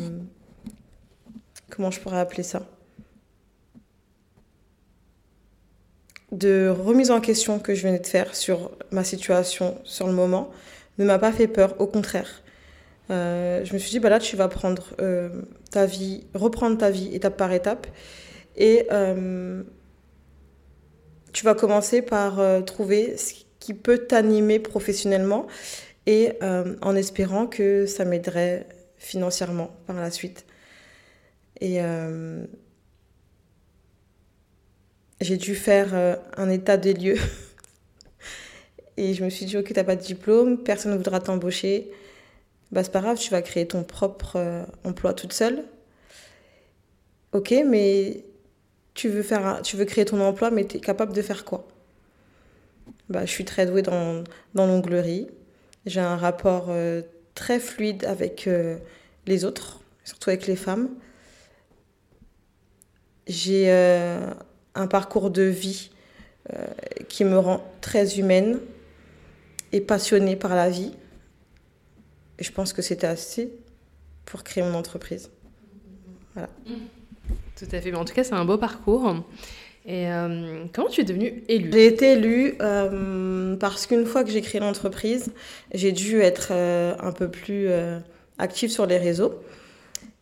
Comment 1.70 1.90
je 1.90 2.00
pourrais 2.00 2.18
appeler 2.18 2.42
ça? 2.42 2.66
De 6.32 6.68
remise 6.68 7.10
en 7.10 7.20
question 7.20 7.58
que 7.58 7.74
je 7.74 7.86
venais 7.86 7.98
de 7.98 8.06
faire 8.06 8.34
sur 8.34 8.72
ma 8.90 9.04
situation, 9.04 9.78
sur 9.84 10.06
le 10.06 10.12
moment, 10.12 10.50
ne 10.98 11.04
m'a 11.04 11.18
pas 11.18 11.32
fait 11.32 11.48
peur, 11.48 11.80
au 11.80 11.86
contraire. 11.86 12.42
Euh, 13.10 13.64
je 13.64 13.72
me 13.72 13.78
suis 13.78 13.90
dit, 13.90 13.98
bah 13.98 14.08
là, 14.08 14.18
tu 14.18 14.36
vas 14.36 14.48
prendre 14.48 14.94
euh, 15.00 15.42
ta 15.70 15.86
vie, 15.86 16.26
reprendre 16.34 16.76
ta 16.76 16.90
vie 16.90 17.14
étape 17.14 17.36
par 17.36 17.52
étape, 17.52 17.86
et 18.56 18.86
euh, 18.92 19.62
tu 21.32 21.44
vas 21.44 21.54
commencer 21.54 22.02
par 22.02 22.40
trouver 22.64 23.16
ce 23.16 23.34
qui 23.34 23.46
peut 23.74 23.98
t'animer 23.98 24.58
professionnellement 24.58 25.46
et 26.06 26.32
euh, 26.42 26.76
en 26.80 26.96
espérant 26.96 27.46
que 27.46 27.86
ça 27.86 28.04
m'aiderait 28.04 28.66
financièrement 28.96 29.70
par 29.86 29.96
la 29.96 30.10
suite. 30.10 30.46
Et, 31.60 31.82
euh, 31.82 32.44
j'ai 35.20 35.36
dû 35.36 35.54
faire 35.54 35.94
euh, 35.94 36.16
un 36.36 36.48
état 36.48 36.76
des 36.76 36.94
lieux. 36.94 37.18
Et 38.96 39.14
je 39.14 39.24
me 39.24 39.30
suis 39.30 39.46
dit, 39.46 39.56
ok, 39.56 39.72
t'as 39.72 39.84
pas 39.84 39.96
de 39.96 40.02
diplôme, 40.02 40.58
personne 40.64 40.92
ne 40.92 40.96
voudra 40.96 41.20
t'embaucher. 41.20 41.90
Bah, 42.72 42.82
c'est 42.82 42.92
pas 42.92 43.00
grave, 43.00 43.18
tu 43.18 43.30
vas 43.30 43.42
créer 43.42 43.66
ton 43.66 43.84
propre 43.84 44.66
emploi 44.84 45.14
toute 45.14 45.32
seule. 45.32 45.64
Ok, 47.32 47.54
mais 47.66 48.24
tu 48.94 49.08
veux, 49.08 49.22
faire 49.22 49.60
tu 49.62 49.76
veux 49.76 49.84
créer 49.84 50.04
ton 50.04 50.20
emploi, 50.20 50.50
mais 50.50 50.66
tu 50.66 50.78
es 50.78 50.80
capable 50.80 51.12
de 51.12 51.22
faire 51.22 51.44
quoi? 51.44 51.68
Bah, 53.08 53.24
Je 53.24 53.30
suis 53.30 53.44
très 53.44 53.66
douée 53.66 53.82
dans, 53.82 54.24
dans 54.54 54.66
l'onglerie. 54.66 55.28
J'ai 55.86 56.00
un 56.00 56.16
rapport 56.16 56.66
euh, 56.68 57.02
très 57.34 57.60
fluide 57.60 58.04
avec 58.04 58.48
les 59.26 59.44
autres, 59.44 59.80
surtout 60.04 60.30
avec 60.30 60.46
les 60.46 60.56
femmes. 60.56 60.88
J'ai 63.26 63.70
un 64.74 64.86
parcours 64.86 65.30
de 65.30 65.42
vie 65.42 65.90
euh, 66.54 66.66
qui 67.08 67.24
me 67.24 67.38
rend 67.38 67.62
très 67.82 68.18
humaine 68.18 68.58
et 69.72 69.82
passionnée 69.82 70.36
par 70.36 70.54
la 70.54 70.70
vie. 70.70 70.94
Et 72.38 72.44
je 72.44 72.52
pense 72.52 72.72
que 72.72 72.80
c'était 72.80 73.06
assez 73.06 73.52
pour 74.24 74.44
créer 74.44 74.62
mon 74.62 74.74
entreprise. 74.74 75.30
Voilà. 76.34 76.48
Tout 77.56 77.66
à 77.70 77.80
fait. 77.80 77.90
Mais 77.90 77.98
en 77.98 78.04
tout 78.04 78.14
cas, 78.14 78.24
c'est 78.24 78.34
un 78.34 78.44
beau 78.44 78.56
parcours. 78.56 79.16
Et 79.86 80.10
euh, 80.10 80.64
comment 80.72 80.88
tu 80.88 81.00
es 81.00 81.04
devenue 81.04 81.42
élue? 81.48 81.70
J'ai 81.72 81.86
été 81.86 82.12
élue 82.12 82.54
euh, 82.60 83.56
parce 83.56 83.86
qu'une 83.86 84.04
fois 84.04 84.24
que 84.24 84.30
j'ai 84.30 84.42
créé 84.42 84.60
l'entreprise, 84.60 85.32
j'ai 85.72 85.92
dû 85.92 86.20
être 86.20 86.52
un 86.52 87.12
peu 87.12 87.28
plus 87.28 87.68
active 88.38 88.70
sur 88.70 88.86
les 88.86 88.98
réseaux. 88.98 89.40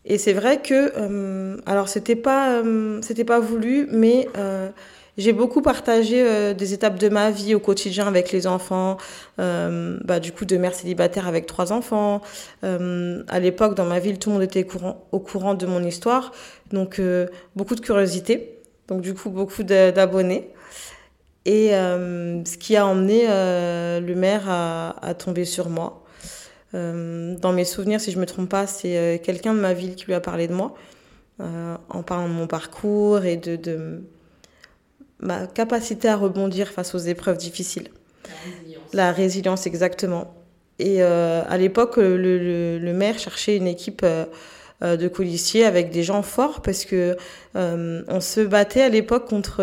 Et 0.07 0.19
c'est 0.19 0.33
vrai 0.33 0.63
que, 0.63 0.93
euh, 0.97 1.57
alors 1.67 1.89
c'était 1.89 2.15
pas, 2.15 2.61
euh, 2.63 3.01
c'était 3.03 3.25
pas 3.25 3.41
voulu, 3.41 3.89
mais 3.91 4.29
euh, 4.39 4.71
j'ai 5.19 5.33
beaucoup 5.33 5.63
partagé 5.63 6.55
des 6.55 6.75
étapes 6.75 6.99
de 6.99 7.09
ma 7.09 7.31
vie 7.31 7.55
au 7.55 7.59
quotidien 7.59 8.07
avec 8.07 8.33
les 8.33 8.47
enfants, 8.47 8.99
bah, 9.39 10.21
du 10.21 10.31
coup 10.31 10.45
de 10.45 10.59
mère 10.59 10.75
célibataire 10.75 11.27
avec 11.27 11.47
trois 11.47 11.73
enfants. 11.73 12.21
à 12.63 13.41
l'époque, 13.41 13.75
dans 13.75 13.87
ma 13.87 13.99
ville, 13.99 14.19
tout 14.19 14.29
le 14.29 14.35
monde 14.35 14.43
était 14.43 14.67
au 15.13 15.19
courant 15.19 15.55
de 15.55 15.65
mon 15.65 15.83
histoire, 15.83 16.33
donc 16.71 17.01
beaucoup 17.57 17.75
de 17.75 17.81
curiosité, 17.81 18.56
donc 18.89 19.01
du 19.01 19.15
coup 19.15 19.31
beaucoup 19.31 19.63
d'abonnés. 19.63 20.51
Et 21.45 21.71
ce 21.71 22.57
qui 22.57 22.77
a 22.77 22.87
emmené 22.87 23.27
le 23.27 24.15
maire 24.15 24.49
à, 24.49 24.97
à 25.07 25.15
tomber 25.15 25.45
sur 25.45 25.69
moi. 25.69 26.05
Euh, 26.75 27.37
dans 27.39 27.53
mes 27.53 27.65
souvenirs, 27.65 28.01
si 28.01 28.11
je 28.11 28.19
me 28.19 28.27
trompe 28.27 28.49
pas, 28.49 28.67
c'est 28.67 28.97
euh, 28.97 29.19
quelqu'un 29.19 29.55
de 29.55 29.61
ma 29.61 29.73
ville 29.73 29.95
qui 29.95 30.07
lui 30.07 30.15
a 30.15 30.21
parlé 30.21 30.49
de 30.49 30.53
moi, 30.53 30.75
euh, 31.41 31.77
en 31.89 32.03
parlant 32.03 32.29
de 32.29 32.35
mon 32.35 32.47
parcours 32.47 33.25
et 33.25 33.37
de, 33.37 34.03
ma 35.21 35.47
capacité 35.47 36.09
à 36.09 36.17
rebondir 36.17 36.69
face 36.69 36.95
aux 36.95 36.99
épreuves 36.99 37.39
difficiles. 37.39 37.89
La 38.25 38.35
résilience. 38.45 38.93
La 38.93 39.13
résilience, 39.13 39.67
exactement. 39.67 40.35
Et 40.79 41.01
à 41.01 41.57
l'époque, 41.57 41.97
le, 41.97 42.93
maire 42.93 43.19
cherchait 43.19 43.57
une 43.57 43.67
équipe 43.67 44.05
de 44.83 45.09
policiers 45.09 45.65
avec 45.65 45.91
des 45.91 46.03
gens 46.03 46.23
forts 46.23 46.61
parce 46.63 46.85
que 46.85 47.17
on 47.55 48.21
se 48.21 48.41
battait 48.41 48.83
à 48.83 48.89
l'époque 48.89 49.29
contre 49.29 49.63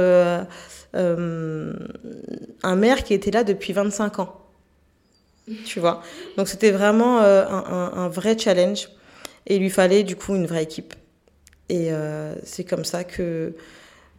un 0.93 2.75
maire 2.75 3.03
qui 3.03 3.13
était 3.13 3.31
là 3.31 3.43
depuis 3.43 3.73
25 3.73 4.19
ans 4.19 4.43
tu 5.65 5.79
vois? 5.79 6.01
Donc 6.37 6.47
c'était 6.47 6.71
vraiment 6.71 7.21
euh, 7.21 7.45
un, 7.47 8.07
vrai 8.07 8.37
challenge 8.37 8.89
et 9.47 9.55
il 9.55 9.61
lui 9.61 9.69
fallait 9.69 10.03
du 10.03 10.15
coup 10.15 10.35
une 10.35 10.45
vraie 10.45 10.63
équipe. 10.63 10.93
Et 11.69 11.91
euh, 11.91 12.33
c'est 12.43 12.63
comme 12.63 12.85
ça 12.85 13.03
que 13.03 13.53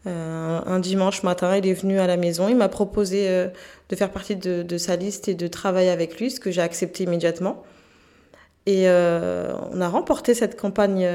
euh, 0.07 0.61
un 0.66 0.80
dimanche 0.80 1.22
matin, 1.22 1.57
il 1.57 1.66
est 1.66 1.74
venu 1.74 1.99
à 1.99 2.07
la 2.07 2.16
maison, 2.16 2.49
il 2.49 2.57
m'a 2.57 2.68
proposé 2.68 3.26
de 3.88 3.97
faire 3.97 4.11
partie 4.11 4.36
de, 4.36 4.78
sa 4.78 4.97
liste 4.97 5.28
et 5.28 5.34
de 5.34 5.47
travailler 5.47 5.90
avec 5.90 6.18
lui, 6.20 6.30
ce 6.30 6.40
que 6.40 6.51
j'ai 6.51 6.62
accepté 6.62 7.05
immédiatement. 7.05 7.62
Et 8.67 8.89
on 8.89 9.81
a 9.81 9.89
remporté 9.89 10.35
cette 10.35 10.59
campagne 10.59 11.07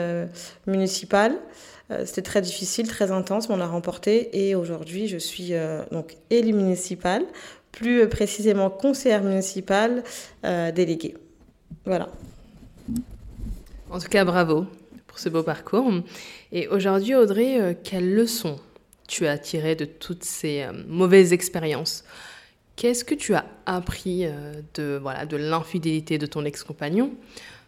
municipale. 0.68 1.34
C'était 2.06 2.22
très 2.22 2.41
difficile, 2.41 2.88
très 2.88 3.10
intense, 3.12 3.50
mais 3.50 3.56
on 3.56 3.58
l'a 3.58 3.68
remporté. 3.68 4.30
Et 4.47 4.54
aujourd'hui, 4.54 5.08
je 5.08 5.18
suis 5.18 5.54
donc 5.91 6.16
élue 6.30 6.54
municipale 6.54 7.26
plus 7.72 8.08
précisément 8.08 8.70
conseillère 8.70 9.24
municipale 9.24 10.04
euh, 10.45 10.72
déléguée. 10.72 11.16
Voilà. 11.86 12.10
En 13.89 14.00
tout 14.00 14.10
cas, 14.10 14.26
bravo 14.26 14.66
pour 15.08 15.20
ce 15.20 15.30
beau 15.30 15.43
parcours. 15.43 15.91
Et 16.52 16.68
aujourd'hui, 16.68 17.16
Audrey, 17.16 17.60
euh, 17.60 17.74
quelles 17.84 18.14
leçons 18.14 18.60
tu 19.08 19.26
as 19.26 19.38
tirées 19.38 19.76
de 19.76 19.86
toutes 19.86 20.24
ces 20.24 20.64
euh, 20.64 20.72
mauvaises 20.88 21.34
expériences? 21.34 22.04
Qu'est-ce 22.80 23.03
que 23.03 23.13
tu 23.13 23.36
as 23.36 23.45
appris 23.65 24.25
de 24.75 24.97
voilà 25.01 25.25
de 25.25 25.36
l'infidélité 25.36 26.17
de 26.17 26.25
ton 26.25 26.45
ex-compagnon, 26.45 27.11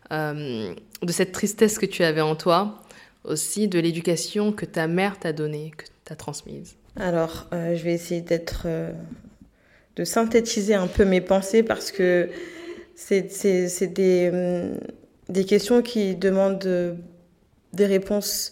de 0.09 0.75
cette 1.09 1.33
tristesse 1.33 1.77
que 1.77 1.85
tu 1.85 2.05
avais 2.05 2.21
en 2.21 2.37
toi, 2.37 2.81
aussi 3.25 3.67
de 3.67 3.77
l'éducation 3.77 4.53
que 4.53 4.65
ta 4.65 4.87
mère 4.87 5.19
t'a 5.19 5.33
donnée, 5.33 5.73
que 5.75 5.83
t'a 6.05 6.15
transmise? 6.15 6.77
Alors, 6.95 7.47
je 7.51 7.83
vais 7.83 7.93
essayer 7.93 8.21
d'être 8.21 8.67
de 9.95 10.03
synthétiser 10.03 10.73
un 10.73 10.87
peu 10.87 11.05
mes 11.05 11.21
pensées 11.21 11.63
parce 11.63 11.91
que 11.91 12.29
c'est 12.95 13.93
des, 13.93 14.29
hum, 14.31 14.77
des, 15.29 15.45
questions 15.45 15.81
qui 15.81 16.15
demandent 16.15 16.65
euh, 16.65 16.93
des 17.73 17.85
réponses 17.85 18.51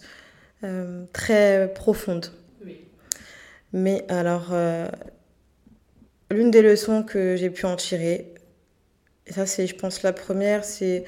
euh, 0.64 1.04
très 1.12 1.72
profondes. 1.74 2.26
Mais 3.72 4.04
alors, 4.08 4.48
euh, 4.50 4.88
l'une 6.30 6.50
des 6.50 6.62
leçons 6.62 7.02
que 7.02 7.36
j'ai 7.36 7.50
pu 7.50 7.66
en 7.66 7.76
tirer, 7.76 8.34
et 9.26 9.32
ça 9.32 9.46
c'est, 9.46 9.66
je 9.66 9.74
pense, 9.74 10.02
la 10.02 10.12
première, 10.12 10.64
c'est 10.64 11.04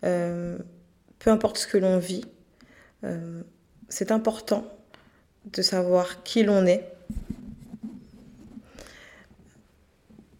peu 0.00 0.58
importe 1.26 1.58
ce 1.58 1.66
que 1.66 1.78
l'on 1.78 1.98
vit, 1.98 2.24
c'est 3.88 4.12
important 4.12 4.66
de 5.52 5.62
savoir 5.62 6.22
qui 6.22 6.42
l'on 6.42 6.66
est 6.66 6.84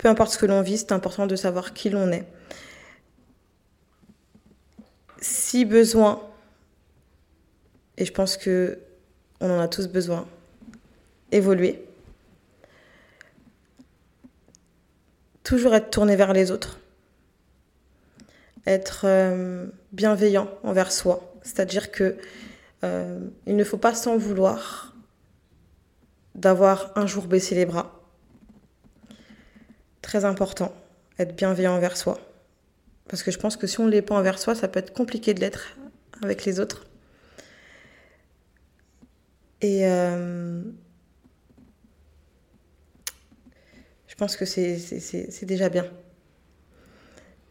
peu 0.01 0.09
importe 0.09 0.33
ce 0.33 0.39
que 0.39 0.47
l'on 0.47 0.63
vit, 0.63 0.79
c'est 0.79 0.93
important 0.93 1.27
de 1.27 1.37
savoir 1.37 1.75
qui 1.75 1.91
l'on 1.91 2.11
est. 2.11 2.25
Si 5.21 5.67
besoin, 5.67 6.27
et 7.99 8.07
je 8.07 8.13
pense 8.13 8.39
que 8.39 8.79
on 9.41 9.51
en 9.51 9.61
a 9.61 9.69
tous 9.69 9.89
besoin, 9.89 10.27
évoluer. 11.33 11.85
Toujours 15.51 15.75
être 15.75 15.91
tourné 15.91 16.15
vers 16.15 16.33
les 16.33 16.53
autres. 16.53 16.79
Être 18.69 19.01
euh, 19.03 19.67
bienveillant 19.91 20.49
envers 20.63 20.93
soi. 20.93 21.35
C'est-à-dire 21.43 21.91
que 21.91 22.17
euh, 22.85 23.19
il 23.49 23.57
ne 23.57 23.65
faut 23.65 23.77
pas 23.77 23.93
s'en 23.93 24.17
vouloir 24.17 24.95
d'avoir 26.37 26.93
un 26.95 27.05
jour 27.05 27.27
baissé 27.27 27.57
les 27.57 27.67
bras 27.67 28.01
très 30.03 30.25
important, 30.25 30.73
être 31.19 31.35
bienveillant 31.35 31.75
envers 31.75 31.97
soi. 31.97 32.21
Parce 33.09 33.25
que 33.25 33.33
je 33.33 33.39
pense 33.41 33.57
que 33.57 33.67
si 33.67 33.81
on 33.81 33.87
ne 33.87 33.91
l'est 33.91 34.03
pas 34.03 34.15
envers 34.15 34.39
soi, 34.39 34.55
ça 34.55 34.69
peut 34.69 34.79
être 34.79 34.93
compliqué 34.93 35.35
de 35.35 35.41
l'être 35.41 35.77
avec 36.23 36.45
les 36.45 36.61
autres. 36.61 36.87
Et 39.63 39.85
euh, 39.85 40.63
je 44.07 44.10
pense 44.21 44.37
que 44.37 44.45
c'est 44.45 45.47
déjà 45.47 45.71
bien. 45.71 45.87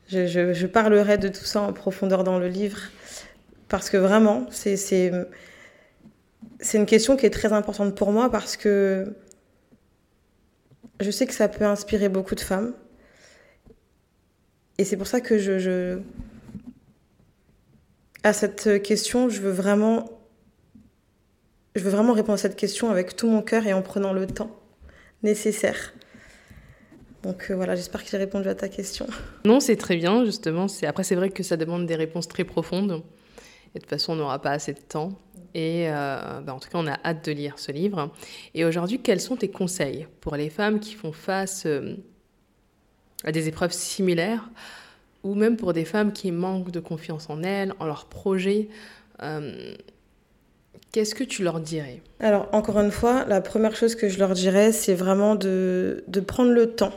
Je, 0.08 0.54
je, 0.54 0.68
parlerai 0.68 1.18
de 1.18 1.28
tout 1.28 1.44
ça 1.44 1.62
en 1.62 1.74
profondeur 1.74 2.24
dans 2.24 2.38
le 2.38 2.48
livre, 2.48 2.80
parce 3.68 3.90
que 3.90 3.98
vraiment, 3.98 4.46
c'est 4.52 5.12
une 6.74 6.86
question 6.86 7.18
qui 7.18 7.26
est 7.26 7.32
très 7.32 7.54
importante 7.54 7.96
pour 7.96 8.12
moi, 8.12 8.30
parce 8.30 8.56
que 8.56 9.16
je 11.00 11.10
sais 11.10 11.26
que 11.26 11.34
ça 11.34 11.48
peut 11.48 11.66
inspirer 11.66 12.08
beaucoup 12.08 12.36
de 12.36 12.40
femmes. 12.40 12.74
Et 14.78 14.84
c'est 14.84 14.96
pour 14.96 15.08
ça 15.08 15.22
que 15.22 15.40
je, 15.40 16.00
À 18.24 18.34
cette 18.34 18.84
question, 18.84 19.28
je 19.28 19.42
veux 19.42 19.52
vraiment. 19.52 20.06
Je 21.76 21.84
veux 21.84 21.90
vraiment 21.90 22.14
répondre 22.14 22.34
à 22.34 22.38
cette 22.38 22.56
question 22.56 22.92
avec 22.92 23.16
tout 23.16 23.28
mon 23.28 23.42
cœur 23.42 23.66
et 23.66 23.74
en 23.74 23.82
prenant 23.82 24.14
le 24.14 24.28
temps 24.28 24.56
nécessaire. 25.24 25.94
Donc 27.24 27.48
euh, 27.50 27.56
voilà, 27.56 27.76
j'espère 27.76 28.04
que 28.04 28.10
j'ai 28.10 28.18
répondu 28.18 28.48
à 28.48 28.56
ta 28.56 28.70
question. 28.70 29.08
Non, 29.46 29.60
c'est 29.60 29.76
très 29.76 29.96
bien, 29.96 30.26
justement. 30.26 30.68
Après, 30.84 31.04
c'est 31.04 31.16
vrai 31.16 31.30
que 31.30 31.44
ça 31.44 31.58
demande 31.58 31.86
des 31.86 31.96
réponses 31.96 32.28
très 32.28 32.44
profondes. 32.44 33.04
Et 33.74 33.80
de 33.80 33.84
toute 33.84 33.90
façon, 33.90 34.14
on 34.14 34.16
n'aura 34.16 34.42
pas 34.42 34.52
assez 34.52 34.74
de 34.74 34.80
temps. 34.80 35.14
Et 35.54 35.90
euh, 35.90 36.42
bah, 36.42 36.54
en 36.54 36.60
tout 36.60 36.70
cas, 36.70 36.78
on 36.78 36.88
a 36.88 36.98
hâte 37.04 37.26
de 37.26 37.32
lire 37.32 37.58
ce 37.58 37.72
livre. 37.72 38.12
Et 38.54 38.66
aujourd'hui, 38.66 39.00
quels 39.00 39.22
sont 39.22 39.36
tes 39.36 39.50
conseils 39.50 40.08
pour 40.22 40.36
les 40.36 40.50
femmes 40.50 40.80
qui 40.80 40.94
font 40.94 41.12
face 41.12 41.66
euh, 41.66 41.96
à 43.24 43.32
des 43.32 43.48
épreuves 43.48 43.74
similaires 43.74 44.50
ou 45.24 45.36
même 45.36 45.58
pour 45.58 45.74
des 45.74 45.86
femmes 45.86 46.14
qui 46.14 46.32
manquent 46.32 46.72
de 46.72 46.80
confiance 46.80 47.30
en 47.30 47.44
elles, 47.44 47.74
en 47.80 47.86
leurs 47.86 48.06
projets 48.06 48.70
qu'est-ce 50.94 51.14
que 51.14 51.26
tu 51.26 51.44
leur 51.44 51.60
dirais? 51.60 52.02
Alors, 52.22 52.48
encore 52.54 52.80
une 52.80 52.90
fois, 52.90 53.26
la 53.26 53.42
première 53.42 53.76
chose 53.76 53.96
que 53.96 54.08
je 54.08 54.18
leur 54.18 54.34
dirais, 54.34 54.72
c'est 54.72 54.94
vraiment 54.94 55.36
de, 55.36 56.06
de 56.08 56.20
prendre 56.22 56.52
le 56.52 56.74
temps 56.74 56.94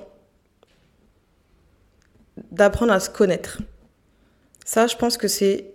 d'apprendre 2.52 2.92
à 2.92 3.00
se 3.00 3.10
connaître. 3.10 3.58
Ça, 4.64 4.86
je 4.86 4.96
pense 4.96 5.16
que 5.16 5.26
c'est 5.26 5.72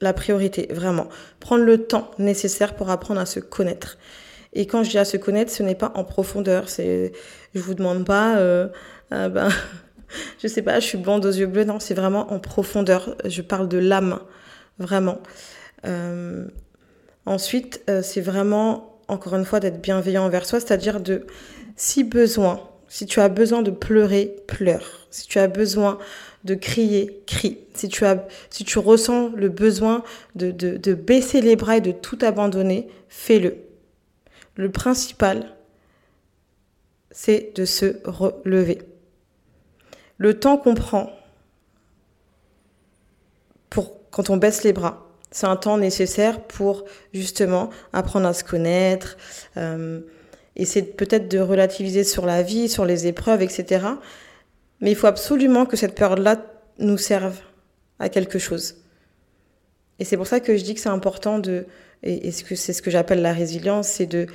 la 0.00 0.12
priorité, 0.12 0.68
vraiment. 0.70 1.08
Prendre 1.40 1.64
le 1.64 1.86
temps 1.86 2.10
nécessaire 2.18 2.76
pour 2.76 2.90
apprendre 2.90 3.20
à 3.20 3.26
se 3.26 3.40
connaître. 3.40 3.98
Et 4.52 4.66
quand 4.66 4.82
je 4.82 4.90
dis 4.90 4.98
à 4.98 5.04
se 5.04 5.16
connaître, 5.16 5.50
ce 5.50 5.62
n'est 5.62 5.74
pas 5.74 5.92
en 5.94 6.04
profondeur. 6.04 6.68
C'est, 6.68 7.12
je 7.54 7.60
vous 7.60 7.74
demande 7.74 8.04
pas, 8.04 8.36
euh, 8.38 8.68
euh, 9.12 9.28
ben, 9.28 9.48
je 10.42 10.48
sais 10.48 10.62
pas, 10.62 10.80
je 10.80 10.86
suis 10.86 10.98
blonde 10.98 11.24
aux 11.24 11.32
yeux 11.32 11.46
bleus. 11.46 11.64
Non, 11.64 11.80
c'est 11.80 11.94
vraiment 11.94 12.32
en 12.32 12.38
profondeur. 12.38 13.16
Je 13.24 13.42
parle 13.42 13.68
de 13.68 13.78
l'âme, 13.78 14.20
vraiment. 14.78 15.18
Euh, 15.86 16.46
ensuite, 17.26 17.82
euh, 17.88 18.02
c'est 18.02 18.20
vraiment, 18.20 19.00
encore 19.08 19.34
une 19.36 19.44
fois, 19.44 19.60
d'être 19.60 19.80
bienveillant 19.80 20.24
envers 20.24 20.46
soi, 20.46 20.60
c'est-à-dire 20.60 21.00
de, 21.00 21.26
si 21.76 22.04
besoin, 22.04 22.60
si 22.88 23.06
tu 23.06 23.20
as 23.20 23.28
besoin 23.28 23.62
de 23.62 23.70
pleurer, 23.70 24.36
pleure. 24.46 25.06
Si 25.10 25.26
tu 25.26 25.38
as 25.38 25.46
besoin 25.46 25.98
de 26.44 26.54
crier, 26.54 27.22
crie. 27.26 27.58
Si 27.74 27.88
tu, 27.88 28.78
ressens 28.78 29.30
le 29.36 29.48
besoin 29.48 30.02
de, 30.34 30.94
baisser 30.94 31.40
les 31.40 31.56
bras 31.56 31.76
et 31.76 31.80
de 31.80 31.92
tout 31.92 32.18
abandonner, 32.22 32.88
fais-le. 33.08 33.56
Le 34.56 34.70
principal, 34.70 35.54
c'est 37.10 37.52
de 37.54 37.64
se 37.64 37.96
relever. 38.04 38.78
Le 40.16 40.40
temps 40.40 40.56
qu'on 40.56 40.74
prend 40.74 41.12
quand 44.10 44.30
on 44.30 44.36
baisse 44.36 44.64
les 44.64 44.72
bras, 44.72 45.06
c'est 45.30 45.46
un 45.46 45.56
temps 45.56 45.78
nécessaire 45.78 46.40
pour 46.40 46.84
justement 47.12 47.70
apprendre 47.92 48.26
à 48.26 48.32
se 48.32 48.42
connaître, 48.42 49.16
euh, 49.56 50.00
essayer 50.58 50.84
peut-être 50.84 51.28
de 51.28 51.38
relativiser 51.38 52.04
sur 52.04 52.26
la 52.26 52.42
vie, 52.42 52.68
sur 52.68 52.84
les 52.84 53.06
épreuves, 53.06 53.42
etc. 53.42 53.86
Mais 54.80 54.90
il 54.90 54.96
faut 54.96 55.06
absolument 55.06 55.66
que 55.66 55.76
cette 55.76 55.94
période-là 55.94 56.42
nous 56.78 56.98
serve 56.98 57.38
à 57.98 58.08
quelque 58.08 58.38
chose. 58.38 58.76
Et 59.98 60.04
c'est 60.04 60.16
pour 60.16 60.26
ça 60.26 60.40
que 60.40 60.56
je 60.56 60.62
dis 60.62 60.74
que 60.74 60.80
c'est 60.80 60.88
important 60.88 61.38
de, 61.38 61.66
et, 62.02 62.30
c'est 62.30 62.72
ce 62.72 62.82
que 62.82 62.90
j'appelle 62.90 63.22
la 63.22 63.32
résilience, 63.32 63.88
c'est 63.88 64.06
de, 64.06 64.26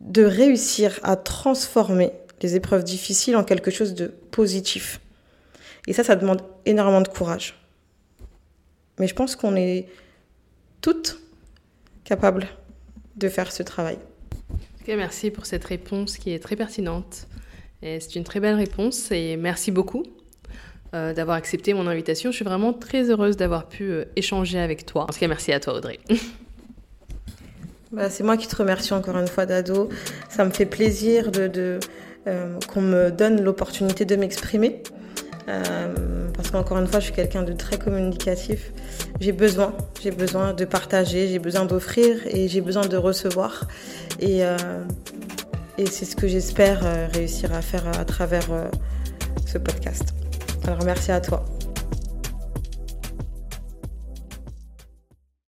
de 0.00 0.24
réussir 0.24 1.00
à 1.02 1.16
transformer 1.16 2.12
les 2.42 2.54
épreuves 2.54 2.84
difficiles 2.84 3.36
en 3.36 3.44
quelque 3.44 3.70
chose 3.70 3.94
de 3.94 4.08
positif. 4.30 5.00
Et 5.86 5.92
ça, 5.92 6.04
ça 6.04 6.16
demande 6.16 6.42
énormément 6.64 7.00
de 7.00 7.08
courage. 7.08 7.58
Mais 8.98 9.06
je 9.06 9.14
pense 9.14 9.36
qu'on 9.36 9.56
est 9.56 9.86
toutes 10.80 11.18
capables 12.04 12.46
de 13.16 13.28
faire 13.28 13.50
ce 13.50 13.62
travail. 13.62 13.98
Merci 14.94 15.30
pour 15.30 15.46
cette 15.46 15.64
réponse 15.64 16.18
qui 16.18 16.32
est 16.32 16.38
très 16.38 16.54
pertinente. 16.54 17.26
C'est 17.82 18.14
une 18.16 18.24
très 18.24 18.40
belle 18.40 18.54
réponse 18.54 19.10
et 19.10 19.36
merci 19.36 19.70
beaucoup 19.70 20.04
euh, 20.94 21.12
d'avoir 21.12 21.36
accepté 21.36 21.74
mon 21.74 21.86
invitation. 21.88 22.30
Je 22.30 22.36
suis 22.36 22.44
vraiment 22.44 22.72
très 22.72 23.10
heureuse 23.10 23.36
d'avoir 23.36 23.68
pu 23.68 23.90
euh, 23.90 24.04
échanger 24.14 24.58
avec 24.58 24.86
toi. 24.86 25.02
En 25.02 25.06
tout 25.06 25.18
cas, 25.18 25.26
merci 25.28 25.52
à 25.52 25.60
toi 25.60 25.74
Audrey. 25.74 25.98
Bah, 27.92 28.10
c'est 28.10 28.24
moi 28.24 28.36
qui 28.36 28.48
te 28.48 28.56
remercie 28.56 28.92
encore 28.92 29.16
une 29.16 29.28
fois 29.28 29.46
Dado. 29.46 29.88
Ça 30.28 30.44
me 30.44 30.50
fait 30.50 30.66
plaisir 30.66 31.30
euh, 31.36 31.78
qu'on 32.66 32.82
me 32.82 33.10
donne 33.10 33.40
l'opportunité 33.40 34.04
de 34.04 34.16
m'exprimer. 34.16 34.82
Parce 36.36 36.50
qu'encore 36.50 36.78
une 36.78 36.86
fois, 36.86 37.00
je 37.00 37.06
suis 37.06 37.14
quelqu'un 37.14 37.42
de 37.42 37.52
très 37.52 37.78
communicatif. 37.78 38.72
J'ai 39.20 39.32
besoin, 39.32 39.74
j'ai 40.02 40.10
besoin 40.10 40.52
de 40.52 40.64
partager, 40.64 41.28
j'ai 41.28 41.38
besoin 41.38 41.64
d'offrir 41.64 42.18
et 42.26 42.48
j'ai 42.48 42.60
besoin 42.60 42.86
de 42.86 42.96
recevoir. 42.96 43.66
Et 44.20 44.44
et 45.78 45.86
c'est 45.86 46.06
ce 46.06 46.16
que 46.16 46.26
j'espère 46.26 46.80
euh, 46.84 47.06
réussir 47.12 47.52
à 47.52 47.60
faire 47.60 47.86
à 47.98 48.04
travers 48.04 48.50
euh, 48.50 48.68
ce 49.44 49.58
podcast. 49.58 50.14
Alors 50.66 50.82
merci 50.84 51.12
à 51.12 51.20
toi. 51.20 51.44